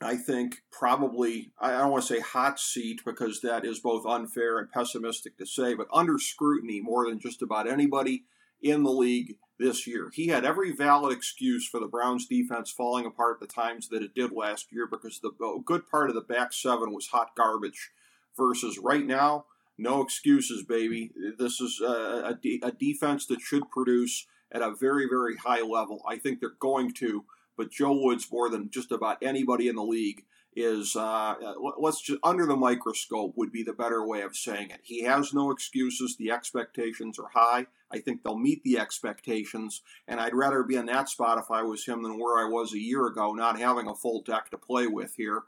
I 0.00 0.14
think 0.14 0.58
probably 0.70 1.50
I 1.60 1.72
don't 1.72 1.90
want 1.90 2.06
to 2.06 2.14
say 2.14 2.20
hot 2.20 2.60
seat 2.60 3.00
because 3.04 3.40
that 3.40 3.64
is 3.64 3.80
both 3.80 4.06
unfair 4.06 4.58
and 4.58 4.70
pessimistic 4.70 5.36
to 5.38 5.44
say, 5.46 5.74
but 5.74 5.88
under 5.92 6.20
scrutiny 6.20 6.80
more 6.80 7.08
than 7.08 7.18
just 7.18 7.42
about 7.42 7.68
anybody 7.68 8.22
in 8.62 8.82
the 8.82 8.90
league 8.90 9.36
this 9.58 9.86
year. 9.86 10.10
He 10.12 10.28
had 10.28 10.44
every 10.44 10.72
valid 10.72 11.16
excuse 11.16 11.66
for 11.66 11.80
the 11.80 11.88
Browns 11.88 12.26
defense 12.26 12.70
falling 12.70 13.06
apart 13.06 13.40
the 13.40 13.46
times 13.46 13.88
that 13.88 14.02
it 14.02 14.14
did 14.14 14.32
last 14.32 14.68
year 14.70 14.86
because 14.86 15.20
the 15.20 15.32
good 15.64 15.88
part 15.90 16.08
of 16.08 16.14
the 16.14 16.20
back 16.20 16.52
seven 16.52 16.92
was 16.92 17.08
hot 17.08 17.30
garbage. 17.36 17.90
Versus 18.36 18.78
right 18.78 19.04
now, 19.04 19.46
no 19.76 20.00
excuses, 20.00 20.62
baby. 20.62 21.10
This 21.38 21.60
is 21.60 21.80
a, 21.80 22.36
a, 22.44 22.60
a 22.62 22.70
defense 22.70 23.26
that 23.26 23.40
should 23.40 23.68
produce 23.68 24.28
at 24.52 24.62
a 24.62 24.76
very, 24.78 25.06
very 25.08 25.36
high 25.36 25.60
level. 25.60 26.02
I 26.08 26.18
think 26.18 26.38
they're 26.38 26.50
going 26.60 26.92
to 26.94 27.24
but 27.58 27.72
Joe 27.72 27.92
Woods, 27.92 28.30
more 28.30 28.48
than 28.48 28.70
just 28.70 28.92
about 28.92 29.18
anybody 29.20 29.68
in 29.68 29.74
the 29.74 29.82
league, 29.82 30.24
is 30.56 30.96
uh, 30.96 31.34
let's 31.78 32.00
just 32.00 32.18
under 32.24 32.46
the 32.46 32.56
microscope 32.56 33.34
would 33.36 33.52
be 33.52 33.62
the 33.62 33.72
better 33.72 34.04
way 34.06 34.22
of 34.22 34.36
saying 34.36 34.70
it. 34.70 34.80
He 34.82 35.02
has 35.04 35.32
no 35.32 35.50
excuses. 35.50 36.16
The 36.16 36.30
expectations 36.30 37.18
are 37.18 37.28
high. 37.32 37.66
I 37.90 37.98
think 37.98 38.22
they'll 38.22 38.38
meet 38.38 38.62
the 38.64 38.78
expectations, 38.78 39.82
and 40.06 40.20
I'd 40.20 40.34
rather 40.34 40.62
be 40.62 40.76
in 40.76 40.86
that 40.86 41.08
spot 41.08 41.38
if 41.38 41.50
I 41.50 41.62
was 41.62 41.84
him 41.84 42.02
than 42.02 42.18
where 42.18 42.44
I 42.44 42.48
was 42.48 42.74
a 42.74 42.78
year 42.78 43.06
ago, 43.06 43.32
not 43.32 43.58
having 43.58 43.88
a 43.88 43.94
full 43.94 44.22
deck 44.22 44.50
to 44.50 44.58
play 44.58 44.86
with 44.86 45.14
here. 45.16 45.42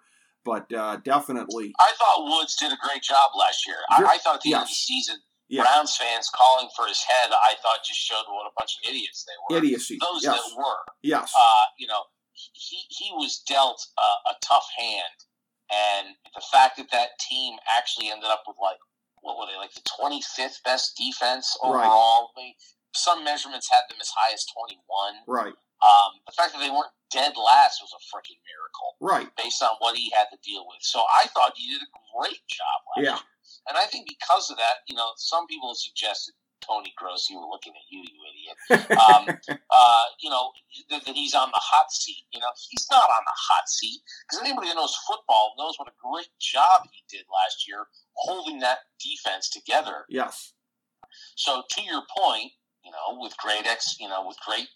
But 0.44 0.72
uh, 0.72 0.96
definitely, 1.04 1.74
I 1.78 1.92
thought 1.98 2.24
Woods 2.24 2.56
did 2.56 2.72
a 2.72 2.78
great 2.82 3.02
job 3.02 3.30
last 3.38 3.66
year. 3.66 3.76
I, 3.90 4.14
I 4.14 4.18
thought 4.18 4.36
at 4.36 4.40
the 4.40 4.50
yes. 4.50 4.56
end 4.56 4.62
of 4.62 4.68
the 4.68 4.74
season, 4.74 5.16
yeah. 5.50 5.62
Browns 5.62 5.96
fans 5.96 6.30
calling 6.32 6.70
for 6.76 6.86
his 6.86 7.02
head, 7.02 7.30
I 7.30 7.54
thought 7.60 7.84
just 7.84 7.98
showed 7.98 8.22
what 8.28 8.46
a 8.46 8.54
bunch 8.56 8.78
of 8.78 8.88
idiots 8.88 9.26
they 9.26 9.34
were. 9.42 9.58
Idiocy. 9.58 9.98
Those 10.00 10.22
yes. 10.22 10.36
that 10.36 10.56
were. 10.56 10.80
Yes. 11.02 11.34
Uh, 11.36 11.64
you 11.76 11.88
know, 11.88 12.02
he, 12.52 12.84
he 12.88 13.10
was 13.12 13.42
dealt 13.46 13.80
a, 13.98 14.30
a 14.30 14.34
tough 14.42 14.66
hand. 14.76 15.18
And 15.70 16.16
the 16.34 16.42
fact 16.50 16.76
that 16.78 16.90
that 16.90 17.18
team 17.22 17.56
actually 17.78 18.10
ended 18.10 18.26
up 18.26 18.42
with 18.46 18.56
like, 18.60 18.80
what 19.22 19.38
were 19.38 19.46
they, 19.46 19.58
like 19.58 19.74
the 19.74 19.86
25th 19.86 20.62
best 20.64 20.96
defense 20.96 21.56
overall? 21.62 22.32
Right. 22.36 22.54
Some 22.94 23.22
measurements 23.22 23.70
had 23.70 23.86
them 23.88 24.00
as 24.00 24.10
high 24.10 24.34
as 24.34 24.44
21. 24.50 24.82
Right. 25.28 25.54
Um, 25.80 26.10
the 26.26 26.34
fact 26.34 26.52
that 26.52 26.60
they 26.60 26.70
weren't 26.72 26.92
dead 27.14 27.32
last 27.38 27.78
was 27.80 27.94
a 27.94 28.02
freaking 28.10 28.40
miracle. 28.42 28.98
Right. 28.98 29.30
Based 29.38 29.62
on 29.62 29.78
what 29.78 29.96
he 29.96 30.10
had 30.10 30.26
to 30.34 30.38
deal 30.42 30.66
with. 30.66 30.82
So 30.82 31.00
I 31.00 31.28
thought 31.30 31.54
he 31.54 31.70
did 31.70 31.82
a 31.86 31.90
great 32.16 32.42
job 32.50 32.78
last 32.96 33.04
yeah. 33.04 33.16
year. 33.16 33.30
And 33.68 33.78
I 33.78 33.86
think 33.86 34.08
because 34.08 34.50
of 34.50 34.56
that, 34.56 34.82
you 34.88 34.96
know, 34.96 35.14
some 35.16 35.46
people 35.46 35.70
have 35.70 35.78
suggested 35.78 36.34
Tony 36.60 36.92
Grossi 36.96 37.34
were 37.34 37.48
looking 37.48 37.72
at 37.72 37.86
you, 37.90 38.04
you 38.04 38.20
idiot. 38.28 38.90
Um, 38.96 39.24
uh, 39.70 40.04
you 40.20 40.30
know 40.30 40.50
that, 40.90 41.04
that, 41.04 41.14
he's 41.14 41.34
on 41.34 41.48
the 41.48 41.60
hot 41.60 41.90
seat. 41.90 42.24
You 42.32 42.40
know 42.40 42.52
he's 42.70 42.86
not 42.90 43.04
on 43.04 43.24
the 43.24 43.36
hot 43.36 43.68
seat 43.68 44.00
because 44.28 44.44
anybody 44.44 44.68
who 44.68 44.74
knows 44.74 44.94
football 45.06 45.54
knows 45.58 45.74
what 45.78 45.88
a 45.88 45.96
great 46.00 46.30
job 46.40 46.86
he 46.90 47.02
did 47.08 47.26
last 47.30 47.68
year 47.68 47.86
holding 48.14 48.60
that 48.60 48.78
defense 49.00 49.48
together. 49.50 50.04
Yes. 50.08 50.52
So 51.36 51.62
to 51.68 51.82
your 51.82 52.02
point, 52.16 52.52
you 52.84 52.90
know, 52.92 53.20
with 53.20 53.36
great 53.36 53.66
ex, 53.66 53.96
you 54.00 54.08
know, 54.08 54.26
with 54.26 54.38
great, 54.46 54.68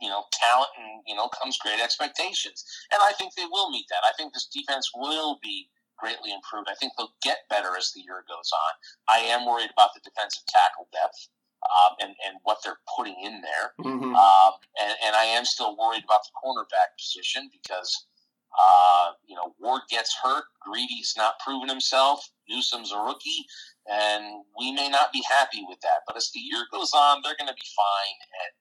you 0.00 0.08
know, 0.08 0.24
talent 0.32 0.70
and 0.78 1.02
you 1.06 1.16
know 1.16 1.28
comes 1.28 1.58
great 1.58 1.80
expectations, 1.80 2.64
and 2.92 3.00
I 3.02 3.12
think 3.12 3.34
they 3.34 3.46
will 3.50 3.70
meet 3.70 3.86
that. 3.90 4.06
I 4.06 4.12
think 4.16 4.32
this 4.32 4.46
defense 4.46 4.90
will 4.94 5.38
be 5.42 5.68
greatly 5.98 6.32
improved. 6.32 6.68
I 6.70 6.74
think 6.78 6.92
they'll 6.96 7.18
get 7.22 7.50
better 7.50 7.76
as 7.76 7.92
the 7.92 8.00
year 8.00 8.24
goes 8.26 8.50
on. 8.54 8.72
I 9.10 9.18
am 9.26 9.44
worried 9.44 9.70
about 9.74 9.90
the 9.94 10.00
defensive 10.00 10.46
tackle 10.48 10.88
depth. 10.92 11.28
Um, 11.58 11.96
and, 11.98 12.14
and 12.22 12.38
what 12.44 12.58
they're 12.62 12.78
putting 12.96 13.16
in 13.20 13.42
there. 13.42 13.74
Mm-hmm. 13.82 14.14
Um, 14.14 14.52
and, 14.80 14.94
and 15.04 15.16
I 15.16 15.24
am 15.24 15.44
still 15.44 15.76
worried 15.76 16.04
about 16.04 16.22
the 16.22 16.30
cornerback 16.38 16.94
position 16.94 17.50
because, 17.50 18.06
uh, 18.54 19.10
you 19.26 19.34
know, 19.34 19.56
Ward 19.58 19.82
gets 19.90 20.14
hurt. 20.22 20.44
Greedy's 20.62 21.14
not 21.16 21.40
proven 21.40 21.68
himself. 21.68 22.30
Newsome's 22.48 22.92
a 22.92 22.98
rookie. 22.98 23.42
And 23.90 24.44
we 24.56 24.70
may 24.70 24.88
not 24.88 25.12
be 25.12 25.20
happy 25.28 25.66
with 25.68 25.80
that. 25.80 26.06
But 26.06 26.16
as 26.16 26.30
the 26.30 26.38
year 26.38 26.62
goes 26.70 26.92
on, 26.94 27.22
they're 27.24 27.34
going 27.36 27.50
to 27.50 27.58
be 27.58 27.70
fine. 27.74 28.18
And, 28.22 28.54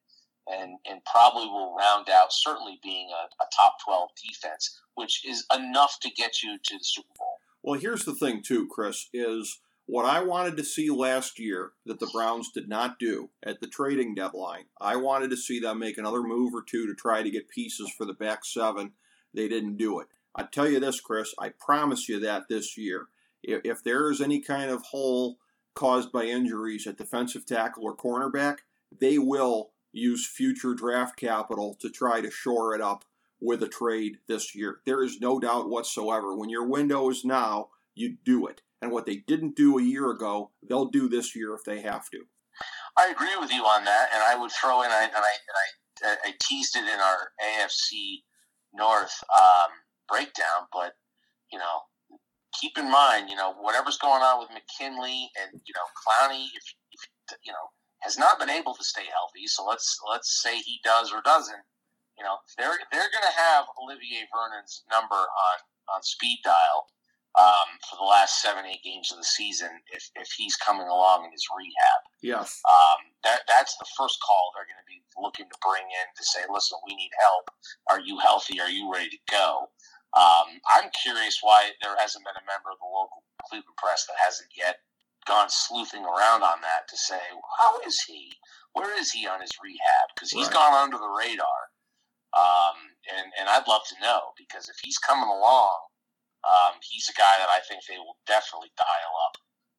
and, 0.51 0.77
and 0.89 1.01
probably 1.05 1.45
will 1.45 1.75
round 1.75 2.09
out 2.09 2.31
certainly 2.31 2.79
being 2.83 3.09
a, 3.09 3.43
a 3.43 3.47
top 3.55 3.77
12 3.85 4.09
defense, 4.27 4.79
which 4.95 5.25
is 5.25 5.45
enough 5.55 5.97
to 6.01 6.09
get 6.09 6.43
you 6.43 6.57
to 6.63 6.77
the 6.77 6.83
Super 6.83 7.13
Bowl. 7.17 7.37
Well, 7.63 7.79
here's 7.79 8.05
the 8.05 8.15
thing, 8.15 8.41
too, 8.43 8.67
Chris, 8.71 9.09
is 9.13 9.59
what 9.87 10.05
I 10.05 10.21
wanted 10.21 10.57
to 10.57 10.63
see 10.63 10.89
last 10.89 11.39
year 11.39 11.71
that 11.85 11.99
the 11.99 12.09
Browns 12.13 12.51
did 12.53 12.67
not 12.67 12.99
do 12.99 13.29
at 13.43 13.61
the 13.61 13.67
trading 13.67 14.15
deadline. 14.15 14.65
I 14.79 14.97
wanted 14.97 15.29
to 15.31 15.37
see 15.37 15.59
them 15.59 15.79
make 15.79 15.97
another 15.97 16.21
move 16.21 16.53
or 16.53 16.61
two 16.61 16.87
to 16.87 16.93
try 16.93 17.23
to 17.23 17.31
get 17.31 17.49
pieces 17.49 17.91
for 17.97 18.05
the 18.05 18.13
back 18.13 18.45
seven. 18.45 18.91
They 19.33 19.47
didn't 19.47 19.77
do 19.77 19.99
it. 19.99 20.07
I 20.35 20.43
tell 20.43 20.69
you 20.69 20.79
this, 20.79 20.99
Chris, 20.99 21.33
I 21.39 21.49
promise 21.49 22.07
you 22.07 22.19
that 22.19 22.43
this 22.49 22.77
year. 22.77 23.07
If, 23.41 23.61
if 23.63 23.83
there 23.83 24.11
is 24.11 24.21
any 24.21 24.41
kind 24.41 24.69
of 24.69 24.83
hole 24.83 25.37
caused 25.73 26.11
by 26.11 26.25
injuries 26.25 26.85
at 26.85 26.97
defensive 26.97 27.45
tackle 27.45 27.83
or 27.85 27.95
cornerback, 27.95 28.57
they 28.99 29.17
will 29.17 29.71
use 29.91 30.27
future 30.27 30.73
draft 30.73 31.17
capital 31.17 31.75
to 31.79 31.89
try 31.89 32.21
to 32.21 32.31
shore 32.31 32.75
it 32.75 32.81
up 32.81 33.05
with 33.39 33.61
a 33.63 33.67
trade 33.67 34.17
this 34.27 34.55
year. 34.55 34.79
There 34.85 35.03
is 35.03 35.19
no 35.19 35.39
doubt 35.39 35.69
whatsoever. 35.69 36.35
When 36.35 36.49
your 36.49 36.67
window 36.67 37.09
is 37.09 37.23
now, 37.23 37.69
you 37.95 38.17
do 38.23 38.47
it. 38.47 38.61
And 38.81 38.91
what 38.91 39.05
they 39.05 39.17
didn't 39.17 39.55
do 39.55 39.77
a 39.77 39.83
year 39.83 40.11
ago, 40.11 40.51
they'll 40.67 40.85
do 40.85 41.09
this 41.09 41.35
year 41.35 41.53
if 41.53 41.63
they 41.63 41.81
have 41.81 42.09
to. 42.11 42.19
I 42.97 43.09
agree 43.09 43.35
with 43.39 43.51
you 43.51 43.61
on 43.61 43.85
that, 43.85 44.09
and 44.13 44.23
I 44.23 44.39
would 44.39 44.51
throw 44.51 44.81
in, 44.81 44.89
I, 44.89 45.03
and 45.03 45.15
I, 45.15 45.33
and 46.01 46.17
I, 46.25 46.29
I 46.29 46.33
teased 46.41 46.75
it 46.75 46.83
in 46.83 46.99
our 46.99 47.31
AFC 47.43 48.21
North 48.73 49.23
um, 49.35 49.71
breakdown, 50.09 50.65
but 50.73 50.93
you 51.51 51.59
know, 51.59 52.17
keep 52.59 52.77
in 52.77 52.91
mind, 52.91 53.29
you 53.29 53.35
know, 53.35 53.53
whatever's 53.59 53.97
going 53.97 54.21
on 54.21 54.39
with 54.39 54.49
McKinley 54.49 55.29
and 55.41 55.61
you 55.65 55.73
know 55.73 55.87
Clowney, 55.95 56.45
if, 56.45 56.63
if 56.91 57.37
you 57.45 57.51
know 57.51 57.69
has 57.99 58.17
not 58.17 58.39
been 58.39 58.49
able 58.49 58.73
to 58.73 58.83
stay 58.83 59.05
healthy, 59.09 59.47
so 59.47 59.65
let's 59.65 59.97
let's 60.09 60.41
say 60.41 60.57
he 60.59 60.79
does 60.83 61.11
or 61.11 61.21
doesn't. 61.23 61.65
You 62.17 62.23
know, 62.23 62.37
they're 62.57 62.77
they're 62.91 63.13
going 63.13 63.29
to 63.29 63.37
have 63.37 63.65
Olivier 63.81 64.25
Vernon's 64.33 64.83
number 64.89 65.15
on 65.15 65.57
on 65.93 66.03
speed 66.03 66.39
dial 66.43 66.89
um, 67.37 67.69
for 67.85 67.97
the 67.97 68.09
last 68.09 68.41
seven, 68.41 68.65
eight 68.65 68.81
games 68.83 69.11
of 69.11 69.17
the 69.17 69.29
season 69.29 69.69
if, 69.93 70.09
if 70.15 70.29
he's 70.37 70.57
coming 70.57 70.87
along 70.87 71.25
in 71.25 71.31
his 71.31 71.45
rehab. 71.53 72.01
Yes. 72.21 72.61
Um, 72.65 73.13
that 73.23 73.45
that's 73.47 73.77
the 73.77 73.85
first 73.97 74.17
call 74.25 74.51
they're 74.53 74.65
going 74.65 74.81
to 74.81 74.89
be 74.89 75.05
looking 75.21 75.45
to 75.45 75.57
bring 75.61 75.85
in 75.85 76.07
to 76.17 76.23
say, 76.25 76.41
listen, 76.49 76.81
we 76.85 76.97
need 76.97 77.13
help. 77.21 77.53
Are 77.89 78.01
you 78.01 78.17
healthy? 78.17 78.59
Are 78.59 78.73
you 78.73 78.89
ready 78.91 79.09
to 79.09 79.21
go? 79.29 79.69
Um, 80.17 80.57
I'm 80.73 80.89
curious 80.97 81.39
why 81.45 81.77
there 81.83 81.93
hasn't 81.99 82.25
been 82.25 82.41
a 82.41 82.49
member 82.49 82.73
of 82.73 82.81
the 82.81 82.89
local 82.89 83.21
Cleveland 83.45 83.77
press 83.77 84.09
that 84.09 84.17
hasn't 84.17 84.49
yet 84.57 84.81
gone 85.27 85.49
sleuthing 85.49 86.03
around 86.03 86.41
on 86.43 86.61
that 86.61 86.87
to 86.89 86.97
say, 86.97 87.19
how 87.59 87.79
is 87.85 87.99
he? 88.07 88.31
Where 88.73 88.97
is 88.99 89.11
he 89.11 89.27
on 89.27 89.41
his 89.41 89.51
rehab? 89.61 90.07
Because 90.15 90.31
he's 90.31 90.47
Right. 90.47 90.53
gone 90.53 90.73
under 90.73 90.97
the 90.97 91.07
radar. 91.09 91.61
Um, 92.35 92.77
and, 93.15 93.31
and 93.39 93.49
I'd 93.49 93.67
love 93.67 93.81
to 93.89 93.95
know 94.01 94.33
because 94.37 94.69
if 94.69 94.77
he's 94.83 94.97
coming 94.97 95.27
along, 95.29 95.79
um, 96.43 96.77
he's 96.81 97.09
a 97.09 97.13
guy 97.17 97.35
that 97.39 97.49
I 97.49 97.59
think 97.67 97.81
they 97.85 97.97
will 97.97 98.17
definitely 98.27 98.71
dial 98.77 99.13
up. 99.27 99.37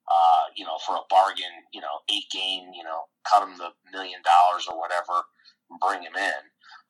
Uh, 0.08 0.44
you 0.56 0.64
know, 0.64 0.78
for 0.86 0.96
a 0.96 1.04
bargain, 1.10 1.52
you 1.72 1.82
know, 1.82 2.00
eight 2.08 2.24
game, 2.32 2.72
you 2.72 2.82
know, 2.82 3.04
cut 3.28 3.42
him 3.44 3.58
the 3.58 3.68
million 3.92 4.20
dollars 4.24 4.66
or 4.66 4.80
whatever, 4.80 5.20
and 5.70 5.78
bring 5.80 6.00
him 6.02 6.16
in. 6.16 6.42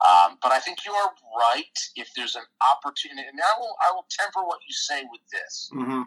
Um, 0.07 0.39
but 0.41 0.53
I 0.53 0.61
think 0.61 0.87
you 0.87 0.93
are 0.93 1.11
right. 1.37 1.75
If 1.97 2.09
there's 2.15 2.37
an 2.37 2.47
opportunity, 2.71 3.27
and 3.27 3.41
I 3.43 3.59
will, 3.59 3.75
I 3.83 3.93
will 3.93 4.07
temper 4.09 4.47
what 4.47 4.61
you 4.69 4.73
say 4.73 5.03
with 5.11 5.21
this. 5.33 5.69
Mm-hmm. 5.75 6.03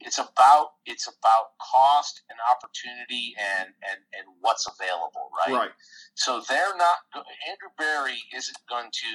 It's 0.00 0.18
about, 0.18 0.78
it's 0.86 1.08
about 1.08 1.58
cost 1.60 2.22
and 2.30 2.38
opportunity 2.54 3.34
and 3.38 3.68
and 3.82 4.00
and 4.14 4.26
what's 4.40 4.66
available, 4.66 5.30
right? 5.46 5.54
Right. 5.54 5.70
So 6.14 6.42
they're 6.48 6.76
not. 6.76 6.96
Andrew 7.14 7.70
Berry 7.76 8.18
isn't 8.34 8.58
going 8.68 8.90
to 8.92 9.12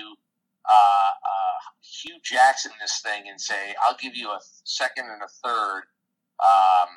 uh, 0.70 1.12
uh, 1.24 1.60
Hue 1.82 2.20
Jackson 2.24 2.72
this 2.80 3.02
thing 3.02 3.24
and 3.30 3.40
say, 3.40 3.76
"I'll 3.84 3.98
give 3.98 4.16
you 4.16 4.30
a 4.30 4.40
second 4.64 5.06
and 5.06 5.22
a 5.22 5.32
third 5.44 5.84
um, 6.44 6.90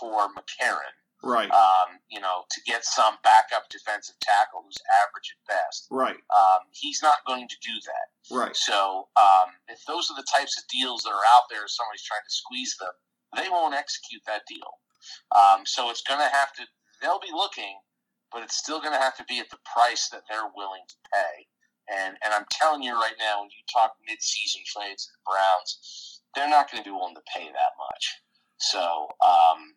for 0.00 0.28
McCarron." 0.28 0.96
Right. 1.22 1.50
Um, 1.50 1.98
you 2.08 2.20
know, 2.20 2.44
to 2.50 2.60
get 2.66 2.84
some 2.84 3.16
backup 3.24 3.68
defensive 3.70 4.16
tackle 4.20 4.62
who's 4.64 4.76
average 5.02 5.34
at 5.34 5.40
best. 5.48 5.88
Right. 5.90 6.16
Um, 6.30 6.68
he's 6.70 7.00
not 7.02 7.24
going 7.26 7.48
to 7.48 7.56
do 7.62 7.72
that. 7.86 8.06
Right. 8.34 8.54
So 8.54 9.08
um, 9.16 9.56
if 9.68 9.80
those 9.88 10.10
are 10.10 10.16
the 10.16 10.26
types 10.28 10.58
of 10.58 10.64
deals 10.68 11.02
that 11.02 11.10
are 11.10 11.26
out 11.34 11.48
there, 11.50 11.66
somebody's 11.66 12.04
trying 12.04 12.22
to 12.22 12.32
squeeze 12.32 12.76
them, 12.78 12.92
they 13.36 13.48
won't 13.48 13.74
execute 13.74 14.22
that 14.26 14.42
deal. 14.48 14.80
Um, 15.34 15.64
so 15.64 15.90
it's 15.90 16.02
going 16.02 16.20
to 16.20 16.32
have 16.34 16.52
to. 16.54 16.64
They'll 17.00 17.20
be 17.20 17.34
looking, 17.34 17.76
but 18.32 18.42
it's 18.42 18.56
still 18.56 18.80
going 18.80 18.92
to 18.92 18.98
have 18.98 19.16
to 19.16 19.24
be 19.28 19.38
at 19.38 19.50
the 19.50 19.60
price 19.64 20.08
that 20.10 20.22
they're 20.28 20.50
willing 20.56 20.82
to 20.88 20.96
pay. 21.12 21.46
And 21.88 22.16
and 22.24 22.34
I'm 22.34 22.46
telling 22.50 22.82
you 22.82 22.94
right 22.94 23.14
now, 23.18 23.40
when 23.40 23.50
you 23.50 23.62
talk 23.72 23.94
mid-season 24.08 24.62
trades 24.66 25.06
to 25.06 25.12
the 25.12 25.30
Browns, 25.30 26.20
they're 26.34 26.50
not 26.50 26.70
going 26.70 26.82
to 26.82 26.88
be 26.88 26.92
willing 26.92 27.14
to 27.14 27.32
pay 27.32 27.46
that 27.46 27.72
much. 27.78 28.04
So 28.58 29.08
um, 29.24 29.76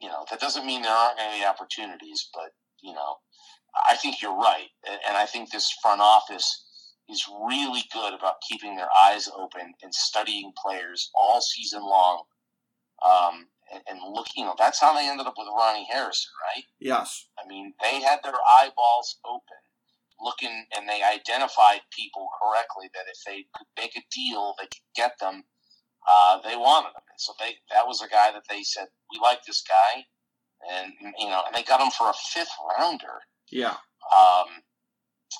you 0.00 0.08
know 0.08 0.26
that 0.30 0.40
doesn't 0.40 0.66
mean 0.66 0.82
there 0.82 0.92
aren't 0.92 1.18
be 1.18 1.44
opportunities, 1.44 2.28
but 2.34 2.52
you 2.82 2.92
know 2.92 3.16
I 3.88 3.96
think 3.96 4.20
you're 4.20 4.36
right, 4.36 4.68
and 4.88 5.00
and 5.08 5.16
I 5.16 5.26
think 5.26 5.50
this 5.50 5.72
front 5.82 6.00
office 6.00 6.64
is 7.08 7.24
really 7.48 7.84
good 7.92 8.14
about 8.14 8.42
keeping 8.48 8.76
their 8.76 8.88
eyes 9.04 9.28
open 9.36 9.72
and 9.82 9.94
studying 9.94 10.52
players 10.60 11.10
all 11.14 11.40
season 11.40 11.82
long. 11.82 12.24
Um, 13.04 13.48
and, 13.72 13.82
and 13.88 13.98
look, 14.14 14.26
you 14.36 14.44
know, 14.44 14.54
that's 14.58 14.80
how 14.80 14.94
they 14.94 15.08
ended 15.08 15.26
up 15.26 15.34
with 15.36 15.48
Ronnie 15.48 15.88
Harrison, 15.90 16.30
right? 16.54 16.64
Yes. 16.78 17.28
I 17.38 17.46
mean, 17.48 17.74
they 17.82 18.00
had 18.00 18.20
their 18.22 18.38
eyeballs 18.60 19.18
open, 19.24 19.60
looking, 20.20 20.66
and 20.76 20.88
they 20.88 21.02
identified 21.02 21.80
people 21.90 22.28
correctly 22.40 22.88
that 22.94 23.10
if 23.10 23.18
they 23.26 23.44
could 23.56 23.66
make 23.76 23.96
a 23.96 24.04
deal, 24.14 24.54
they 24.58 24.66
could 24.66 24.86
get 24.94 25.12
them. 25.20 25.44
Uh, 26.08 26.38
they 26.42 26.56
wanted 26.56 26.94
them, 26.94 27.02
and 27.10 27.18
so 27.18 27.32
they 27.40 27.56
that 27.72 27.84
was 27.84 28.00
a 28.00 28.06
guy 28.06 28.30
that 28.30 28.44
they 28.48 28.62
said 28.62 28.86
we 29.10 29.18
like 29.20 29.40
this 29.44 29.64
guy, 29.66 30.04
and 30.70 30.92
you 31.18 31.28
know, 31.28 31.42
and 31.44 31.52
they 31.52 31.64
got 31.64 31.80
him 31.80 31.90
for 31.90 32.08
a 32.08 32.14
fifth 32.32 32.54
rounder. 32.78 33.18
Yeah. 33.50 33.74
Um, 34.14 34.62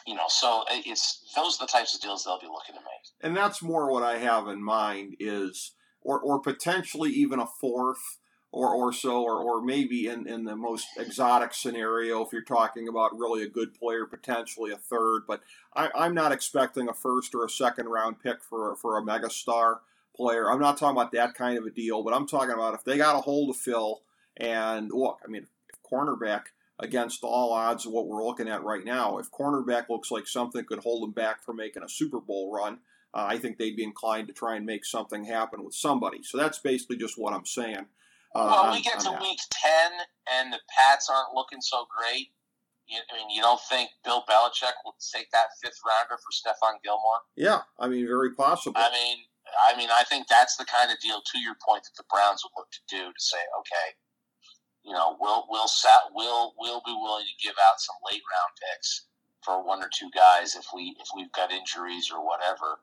you 0.06 0.14
know, 0.14 0.26
so 0.28 0.64
it's 0.68 1.22
those 1.36 1.60
are 1.60 1.66
the 1.66 1.70
types 1.70 1.94
of 1.94 2.00
deals 2.00 2.24
they'll 2.24 2.40
be 2.40 2.46
looking 2.46 2.74
to 2.74 2.80
make. 2.80 3.06
And 3.22 3.36
that's 3.36 3.62
more 3.62 3.90
what 3.92 4.02
I 4.02 4.18
have 4.18 4.48
in 4.48 4.62
mind 4.62 5.16
is, 5.20 5.72
or 6.06 6.18
or 6.20 6.40
potentially 6.40 7.10
even 7.10 7.40
a 7.40 7.46
fourth. 7.46 8.18
Or, 8.52 8.72
or 8.72 8.90
so, 8.90 9.22
or, 9.22 9.38
or 9.38 9.60
maybe 9.60 10.06
in, 10.06 10.26
in 10.26 10.44
the 10.44 10.56
most 10.56 10.86
exotic 10.96 11.52
scenario, 11.52 12.24
if 12.24 12.32
you're 12.32 12.40
talking 12.40 12.88
about 12.88 13.18
really 13.18 13.42
a 13.42 13.48
good 13.48 13.74
player, 13.74 14.06
potentially 14.06 14.72
a 14.72 14.78
third. 14.78 15.24
But 15.28 15.42
I, 15.74 15.90
I'm 15.94 16.14
not 16.14 16.32
expecting 16.32 16.88
a 16.88 16.94
first 16.94 17.34
or 17.34 17.44
a 17.44 17.50
second 17.50 17.88
round 17.88 18.22
pick 18.22 18.42
for, 18.42 18.74
for 18.76 18.96
a 18.96 19.02
megastar 19.02 19.80
player. 20.16 20.50
I'm 20.50 20.60
not 20.60 20.78
talking 20.78 20.96
about 20.96 21.12
that 21.12 21.34
kind 21.34 21.58
of 21.58 21.66
a 21.66 21.70
deal, 21.70 22.02
but 22.02 22.14
I'm 22.14 22.26
talking 22.26 22.54
about 22.54 22.72
if 22.72 22.84
they 22.84 22.96
got 22.96 23.18
a 23.18 23.20
hold 23.20 23.50
of 23.50 23.56
Phil 23.56 24.00
and 24.38 24.90
look, 24.90 25.18
I 25.22 25.28
mean, 25.28 25.48
cornerback 25.92 26.44
against 26.78 27.24
all 27.24 27.52
odds 27.52 27.84
of 27.84 27.92
what 27.92 28.06
we're 28.06 28.24
looking 28.24 28.48
at 28.48 28.64
right 28.64 28.84
now, 28.86 29.18
if 29.18 29.30
cornerback 29.30 29.90
looks 29.90 30.10
like 30.10 30.26
something 30.26 30.64
could 30.64 30.78
hold 30.78 31.02
them 31.02 31.12
back 31.12 31.44
from 31.44 31.56
making 31.56 31.82
a 31.82 31.90
Super 31.90 32.20
Bowl 32.20 32.50
run, 32.50 32.78
uh, 33.16 33.24
I 33.24 33.38
think 33.38 33.56
they'd 33.56 33.74
be 33.74 33.82
inclined 33.82 34.28
to 34.28 34.34
try 34.34 34.56
and 34.56 34.66
make 34.66 34.84
something 34.84 35.24
happen 35.24 35.64
with 35.64 35.74
somebody. 35.74 36.22
So 36.22 36.36
that's 36.36 36.58
basically 36.58 36.98
just 36.98 37.16
what 37.16 37.32
I'm 37.32 37.46
saying. 37.46 37.88
Uh, 38.34 38.52
well, 38.52 38.72
we 38.72 38.82
get 38.82 39.00
to 39.00 39.08
that. 39.08 39.22
week 39.22 39.40
ten, 39.50 39.92
and 40.36 40.52
the 40.52 40.60
Pats 40.68 41.08
aren't 41.08 41.32
looking 41.32 41.62
so 41.62 41.86
great. 41.88 42.28
You, 42.86 43.00
I 43.10 43.16
mean, 43.16 43.30
you 43.30 43.40
don't 43.40 43.60
think 43.70 43.88
Bill 44.04 44.22
Belichick 44.28 44.76
will 44.84 44.94
take 45.00 45.30
that 45.32 45.48
fifth 45.64 45.80
rounder 45.80 46.20
for 46.20 46.28
Stephon 46.28 46.76
Gilmore? 46.84 47.24
Yeah, 47.36 47.64
I 47.80 47.88
mean, 47.88 48.06
very 48.06 48.34
possible. 48.34 48.76
I 48.76 48.92
mean, 48.92 49.16
I 49.64 49.74
mean, 49.78 49.88
I 49.90 50.04
think 50.04 50.28
that's 50.28 50.56
the 50.56 50.66
kind 50.66 50.92
of 50.92 51.00
deal. 51.00 51.22
To 51.24 51.38
your 51.40 51.56
point, 51.66 51.84
that 51.84 51.96
the 51.96 52.04
Browns 52.12 52.44
would 52.44 52.52
look 52.60 52.68
to 52.70 52.84
do 52.86 53.08
to 53.16 53.22
say, 53.24 53.40
okay, 53.64 53.96
you 54.84 54.92
know, 54.92 55.16
we'll 55.18 55.46
we'll 55.48 55.72
sat, 55.72 56.12
we'll 56.12 56.52
we'll 56.58 56.82
be 56.84 56.92
willing 56.92 57.24
to 57.24 57.44
give 57.44 57.56
out 57.56 57.80
some 57.80 57.96
late 58.04 58.20
round 58.28 58.52
picks 58.60 59.08
for 59.40 59.64
one 59.64 59.80
or 59.80 59.88
two 59.88 60.10
guys 60.14 60.54
if 60.54 60.66
we 60.74 60.94
if 61.00 61.08
we've 61.16 61.32
got 61.32 61.50
injuries 61.50 62.12
or 62.12 62.20
whatever. 62.20 62.76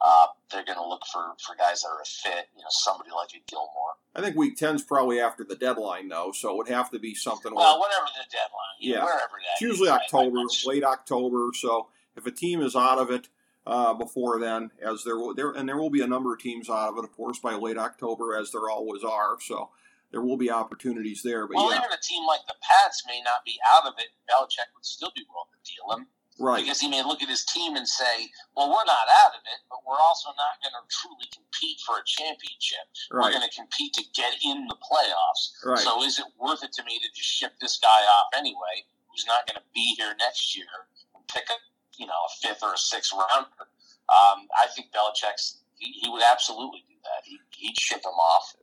Uh, 0.00 0.26
they're 0.50 0.64
going 0.64 0.78
to 0.78 0.86
look 0.86 1.02
for, 1.10 1.34
for 1.46 1.56
guys 1.56 1.82
that 1.82 1.88
are 1.88 2.00
a 2.00 2.04
fit. 2.04 2.48
You 2.56 2.62
know, 2.62 2.68
somebody 2.70 3.10
like 3.10 3.30
a 3.34 3.42
Gilmore. 3.50 3.94
I 4.14 4.20
think 4.20 4.36
week 4.36 4.56
10's 4.56 4.82
probably 4.82 5.20
after 5.20 5.44
the 5.44 5.56
deadline, 5.56 6.08
though, 6.08 6.30
so 6.32 6.50
it 6.50 6.56
would 6.56 6.68
have 6.68 6.90
to 6.90 6.98
be 6.98 7.14
something. 7.14 7.54
Well, 7.54 7.80
where- 7.80 7.88
whatever 7.88 8.06
the 8.14 8.24
deadline, 8.30 8.50
know, 8.80 8.96
Yeah. 8.98 9.04
wherever 9.04 9.36
that 9.38 9.52
it's 9.54 9.60
usually 9.62 9.88
is, 9.88 9.92
right? 9.92 10.02
October, 10.02 10.38
Like, 10.38 10.66
late 10.66 10.84
October. 10.84 11.50
So 11.54 11.88
if 12.16 12.26
a 12.26 12.30
team 12.30 12.60
is 12.60 12.76
out 12.76 12.98
of 12.98 13.10
it 13.10 13.28
uh, 13.66 13.94
before 13.94 14.38
then, 14.38 14.70
as 14.82 15.04
there 15.04 15.16
will 15.16 15.34
there 15.34 15.50
and 15.50 15.66
there 15.68 15.78
will 15.78 15.90
be 15.90 16.02
a 16.02 16.06
number 16.06 16.34
of 16.34 16.38
teams 16.40 16.68
out 16.68 16.90
of 16.90 16.98
it, 16.98 17.04
of 17.04 17.12
course, 17.16 17.38
by 17.38 17.54
late 17.54 17.78
October, 17.78 18.36
as 18.36 18.52
there 18.52 18.68
always 18.68 19.02
are. 19.02 19.38
So 19.40 19.70
there 20.10 20.20
will 20.20 20.36
be 20.36 20.50
opportunities 20.50 21.22
there. 21.22 21.46
But 21.48 21.56
Well, 21.56 21.70
yeah, 21.70 21.78
even 21.78 21.90
a 21.92 22.00
team 22.02 22.26
like 22.26 22.46
the 22.46 22.54
Pats 22.60 23.04
may 23.06 23.22
not 23.22 23.42
be 23.44 23.58
out 23.74 23.86
of 23.86 23.94
it. 23.98 24.08
Belichick 24.30 24.68
would 24.74 24.84
still 24.84 25.10
be 25.16 25.24
willing 25.32 25.48
to 25.50 25.72
deal 25.72 25.96
him 25.96 26.08
right, 26.38 26.62
because 26.62 26.80
he 26.80 26.88
may 26.88 27.02
look 27.02 27.22
at 27.22 27.28
his 27.28 27.44
team 27.44 27.76
and 27.76 27.86
say, 27.86 28.30
"Well, 28.56 28.68
we're 28.68 28.84
not 28.84 29.06
out 29.24 29.34
of 29.34 29.42
it, 29.46 29.60
but 29.70 29.80
we're 29.86 30.00
also 30.00 30.30
not 30.30 30.60
going 30.62 30.74
to 30.74 30.84
truly 30.90 31.28
compete 31.32 31.80
for 31.86 31.98
a 31.98 32.04
championship. 32.04 32.86
We're 33.10 33.30
going 33.30 33.48
to 33.48 33.54
compete 33.54 33.94
to 33.94 34.04
get 34.14 34.34
in 34.44 34.66
the 34.66 34.76
playoffs. 34.76 35.54
right. 35.64 35.78
So, 35.78 36.02
is 36.02 36.18
it 36.18 36.26
worth 36.38 36.62
it 36.62 36.72
to 36.74 36.84
me 36.84 36.98
to 36.98 37.08
just 37.14 37.28
ship 37.28 37.52
this 37.60 37.78
guy 37.78 37.88
off 37.88 38.34
anyway, 38.36 38.84
who's 39.10 39.26
not 39.26 39.46
going 39.46 39.56
to 39.56 39.66
be 39.74 39.94
here 39.96 40.14
next 40.18 40.56
year, 40.56 40.88
and 41.14 41.26
pick 41.28 41.48
a 41.50 41.58
you 41.96 42.06
know 42.06 42.20
a 42.26 42.30
fifth 42.46 42.62
or 42.62 42.74
a 42.74 42.78
sixth 42.78 43.12
rounder? 43.12 43.70
Um, 44.10 44.48
I 44.52 44.66
think 44.74 44.88
Belichick's 44.92 45.64
he, 45.76 45.92
he 45.92 46.08
would 46.10 46.22
absolutely 46.22 46.84
do 46.88 46.94
that. 47.04 47.24
He, 47.24 47.38
he'd 47.56 47.78
ship 47.78 47.98
him 48.04 48.18
off. 48.18 48.54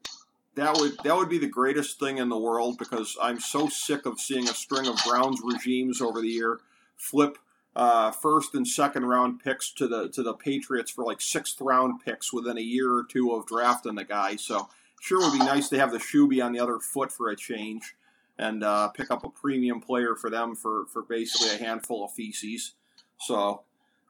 That 0.55 0.75
would 0.77 0.97
that 1.03 1.15
would 1.15 1.29
be 1.29 1.37
the 1.37 1.47
greatest 1.47 1.99
thing 1.99 2.17
in 2.17 2.29
the 2.29 2.37
world 2.37 2.77
because 2.77 3.17
I'm 3.21 3.39
so 3.39 3.69
sick 3.69 4.05
of 4.05 4.19
seeing 4.19 4.49
a 4.49 4.53
string 4.53 4.87
of 4.87 4.97
Browns 5.07 5.39
regimes 5.43 6.01
over 6.01 6.21
the 6.21 6.27
year 6.27 6.59
flip 6.97 7.37
uh, 7.75 8.11
first 8.11 8.53
and 8.53 8.67
second 8.67 9.05
round 9.05 9.39
picks 9.41 9.71
to 9.73 9.87
the 9.87 10.09
to 10.09 10.23
the 10.23 10.33
Patriots 10.33 10.91
for 10.91 11.05
like 11.05 11.21
sixth 11.21 11.59
round 11.61 12.03
picks 12.03 12.33
within 12.33 12.57
a 12.57 12.61
year 12.61 12.91
or 12.93 13.03
two 13.03 13.31
of 13.31 13.45
drafting 13.45 13.95
the 13.95 14.03
guy. 14.03 14.35
So 14.35 14.69
sure 14.99 15.19
would 15.19 15.37
be 15.37 15.45
nice 15.45 15.69
to 15.69 15.79
have 15.79 15.91
the 15.91 15.99
shoe 15.99 16.27
be 16.27 16.41
on 16.41 16.51
the 16.51 16.59
other 16.59 16.79
foot 16.79 17.11
for 17.11 17.29
a 17.29 17.35
change 17.35 17.95
and 18.37 18.63
uh, 18.63 18.89
pick 18.89 19.11
up 19.11 19.23
a 19.23 19.29
premium 19.29 19.79
player 19.79 20.15
for 20.15 20.29
them 20.29 20.55
for 20.55 20.85
for 20.87 21.01
basically 21.01 21.55
a 21.55 21.63
handful 21.63 22.03
of 22.03 22.11
feces. 22.11 22.73
So 23.19 23.61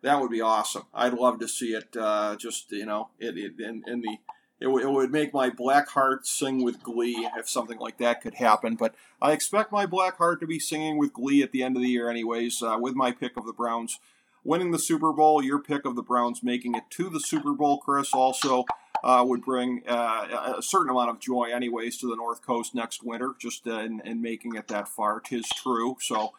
that 0.01 0.19
would 0.19 0.31
be 0.31 0.41
awesome. 0.41 0.83
I'd 0.93 1.13
love 1.13 1.39
to 1.39 1.47
see 1.47 1.73
it. 1.73 1.95
Uh, 1.95 2.35
just 2.35 2.71
you 2.71 2.85
know, 2.85 3.09
it, 3.19 3.37
it 3.37 3.59
in, 3.59 3.83
in 3.85 4.01
the 4.01 4.17
it, 4.61 4.65
w- 4.65 4.87
it 4.87 4.91
would 4.91 5.11
make 5.11 5.33
my 5.33 5.49
black 5.49 5.89
heart 5.89 6.27
sing 6.27 6.63
with 6.63 6.83
glee 6.83 7.27
if 7.35 7.49
something 7.49 7.79
like 7.79 7.97
that 7.97 8.21
could 8.21 8.35
happen. 8.35 8.75
But 8.75 8.93
I 9.21 9.31
expect 9.31 9.71
my 9.71 9.87
black 9.87 10.17
heart 10.17 10.39
to 10.39 10.47
be 10.47 10.59
singing 10.59 10.97
with 10.97 11.13
glee 11.13 11.41
at 11.41 11.51
the 11.51 11.63
end 11.63 11.75
of 11.75 11.81
the 11.81 11.89
year, 11.89 12.09
anyways, 12.09 12.61
uh, 12.61 12.77
with 12.79 12.93
my 12.93 13.11
pick 13.11 13.35
of 13.35 13.45
the 13.45 13.53
Browns 13.53 13.99
winning 14.43 14.71
the 14.71 14.79
Super 14.79 15.11
Bowl. 15.11 15.43
Your 15.43 15.59
pick 15.59 15.83
of 15.83 15.95
the 15.95 16.03
Browns 16.03 16.43
making 16.43 16.75
it 16.75 16.83
to 16.91 17.09
the 17.09 17.19
Super 17.19 17.53
Bowl, 17.53 17.79
Chris, 17.79 18.13
also 18.13 18.65
uh, 19.03 19.23
would 19.27 19.41
bring 19.41 19.81
uh, 19.87 20.55
a 20.57 20.61
certain 20.61 20.91
amount 20.91 21.09
of 21.09 21.19
joy, 21.19 21.49
anyways, 21.51 21.97
to 21.97 22.07
the 22.07 22.15
North 22.15 22.45
Coast 22.45 22.75
next 22.75 23.03
winter, 23.03 23.33
just 23.39 23.67
uh, 23.67 23.79
in, 23.79 23.99
in 24.05 24.21
making 24.21 24.55
it 24.55 24.67
that 24.67 24.87
far. 24.87 25.19
Tis 25.19 25.49
true. 25.49 25.97
So 25.99 26.33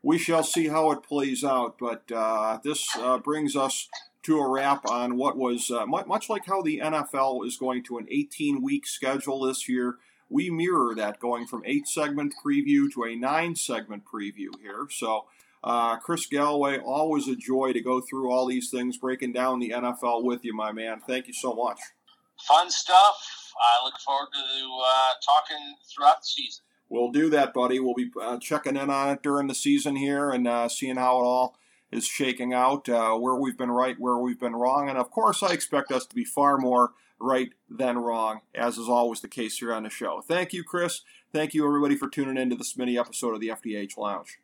we 0.00 0.16
shall 0.18 0.44
see 0.44 0.68
how 0.68 0.92
it 0.92 1.02
plays 1.02 1.42
out. 1.42 1.76
But 1.78 2.10
uh, 2.12 2.58
this 2.62 2.86
uh, 2.96 3.18
brings 3.18 3.56
us 3.56 3.88
to 4.24 4.38
a 4.38 4.48
wrap 4.48 4.88
on 4.88 5.16
what 5.16 5.36
was 5.36 5.70
uh, 5.70 5.86
mu- 5.86 6.04
much 6.06 6.28
like 6.28 6.46
how 6.46 6.62
the 6.62 6.80
NFL 6.80 7.46
is 7.46 7.56
going 7.56 7.82
to 7.84 7.98
an 7.98 8.06
18 8.10 8.62
week 8.62 8.86
schedule 8.86 9.40
this 9.40 9.68
year 9.68 9.98
we 10.34 10.50
mirror 10.50 10.94
that 10.96 11.20
going 11.20 11.46
from 11.46 11.62
eight 11.64 11.86
segment 11.86 12.34
preview 12.44 12.92
to 12.92 13.04
a 13.04 13.14
nine 13.14 13.54
segment 13.54 14.04
preview 14.04 14.48
here. 14.60 14.86
So, 14.90 15.26
uh, 15.62 15.96
Chris 15.96 16.26
Galloway, 16.26 16.78
always 16.78 17.28
a 17.28 17.36
joy 17.36 17.72
to 17.72 17.80
go 17.80 18.00
through 18.00 18.30
all 18.30 18.46
these 18.46 18.70
things, 18.70 18.96
breaking 18.96 19.32
down 19.32 19.60
the 19.60 19.70
NFL 19.70 20.24
with 20.24 20.44
you, 20.44 20.54
my 20.54 20.72
man. 20.72 21.00
Thank 21.06 21.26
you 21.26 21.32
so 21.32 21.54
much. 21.54 21.78
Fun 22.48 22.70
stuff. 22.70 23.52
I 23.56 23.84
look 23.84 23.94
forward 24.00 24.28
to 24.32 24.40
uh, 24.40 25.12
talking 25.24 25.76
throughout 25.94 26.20
the 26.20 26.26
season. 26.26 26.64
We'll 26.88 27.12
do 27.12 27.30
that, 27.30 27.54
buddy. 27.54 27.80
We'll 27.80 27.94
be 27.94 28.10
uh, 28.20 28.38
checking 28.38 28.76
in 28.76 28.90
on 28.90 29.10
it 29.10 29.22
during 29.22 29.46
the 29.46 29.54
season 29.54 29.96
here 29.96 30.30
and 30.30 30.46
uh, 30.46 30.68
seeing 30.68 30.96
how 30.96 31.20
it 31.20 31.24
all 31.24 31.56
is 31.94 32.06
shaking 32.06 32.52
out, 32.52 32.88
uh, 32.88 33.14
where 33.14 33.36
we've 33.36 33.56
been 33.56 33.70
right, 33.70 33.98
where 33.98 34.18
we've 34.18 34.40
been 34.40 34.56
wrong. 34.56 34.88
And 34.88 34.98
of 34.98 35.10
course, 35.10 35.42
I 35.42 35.52
expect 35.52 35.92
us 35.92 36.04
to 36.06 36.14
be 36.14 36.24
far 36.24 36.58
more 36.58 36.92
right 37.20 37.50
than 37.70 37.98
wrong, 37.98 38.40
as 38.54 38.76
is 38.76 38.88
always 38.88 39.20
the 39.20 39.28
case 39.28 39.58
here 39.58 39.72
on 39.72 39.84
the 39.84 39.90
show. 39.90 40.20
Thank 40.20 40.52
you, 40.52 40.64
Chris. 40.64 41.02
Thank 41.32 41.54
you, 41.54 41.64
everybody, 41.66 41.96
for 41.96 42.08
tuning 42.08 42.36
in 42.36 42.50
to 42.50 42.56
this 42.56 42.76
mini 42.76 42.98
episode 42.98 43.34
of 43.34 43.40
the 43.40 43.48
FDH 43.48 43.96
Lounge. 43.96 44.38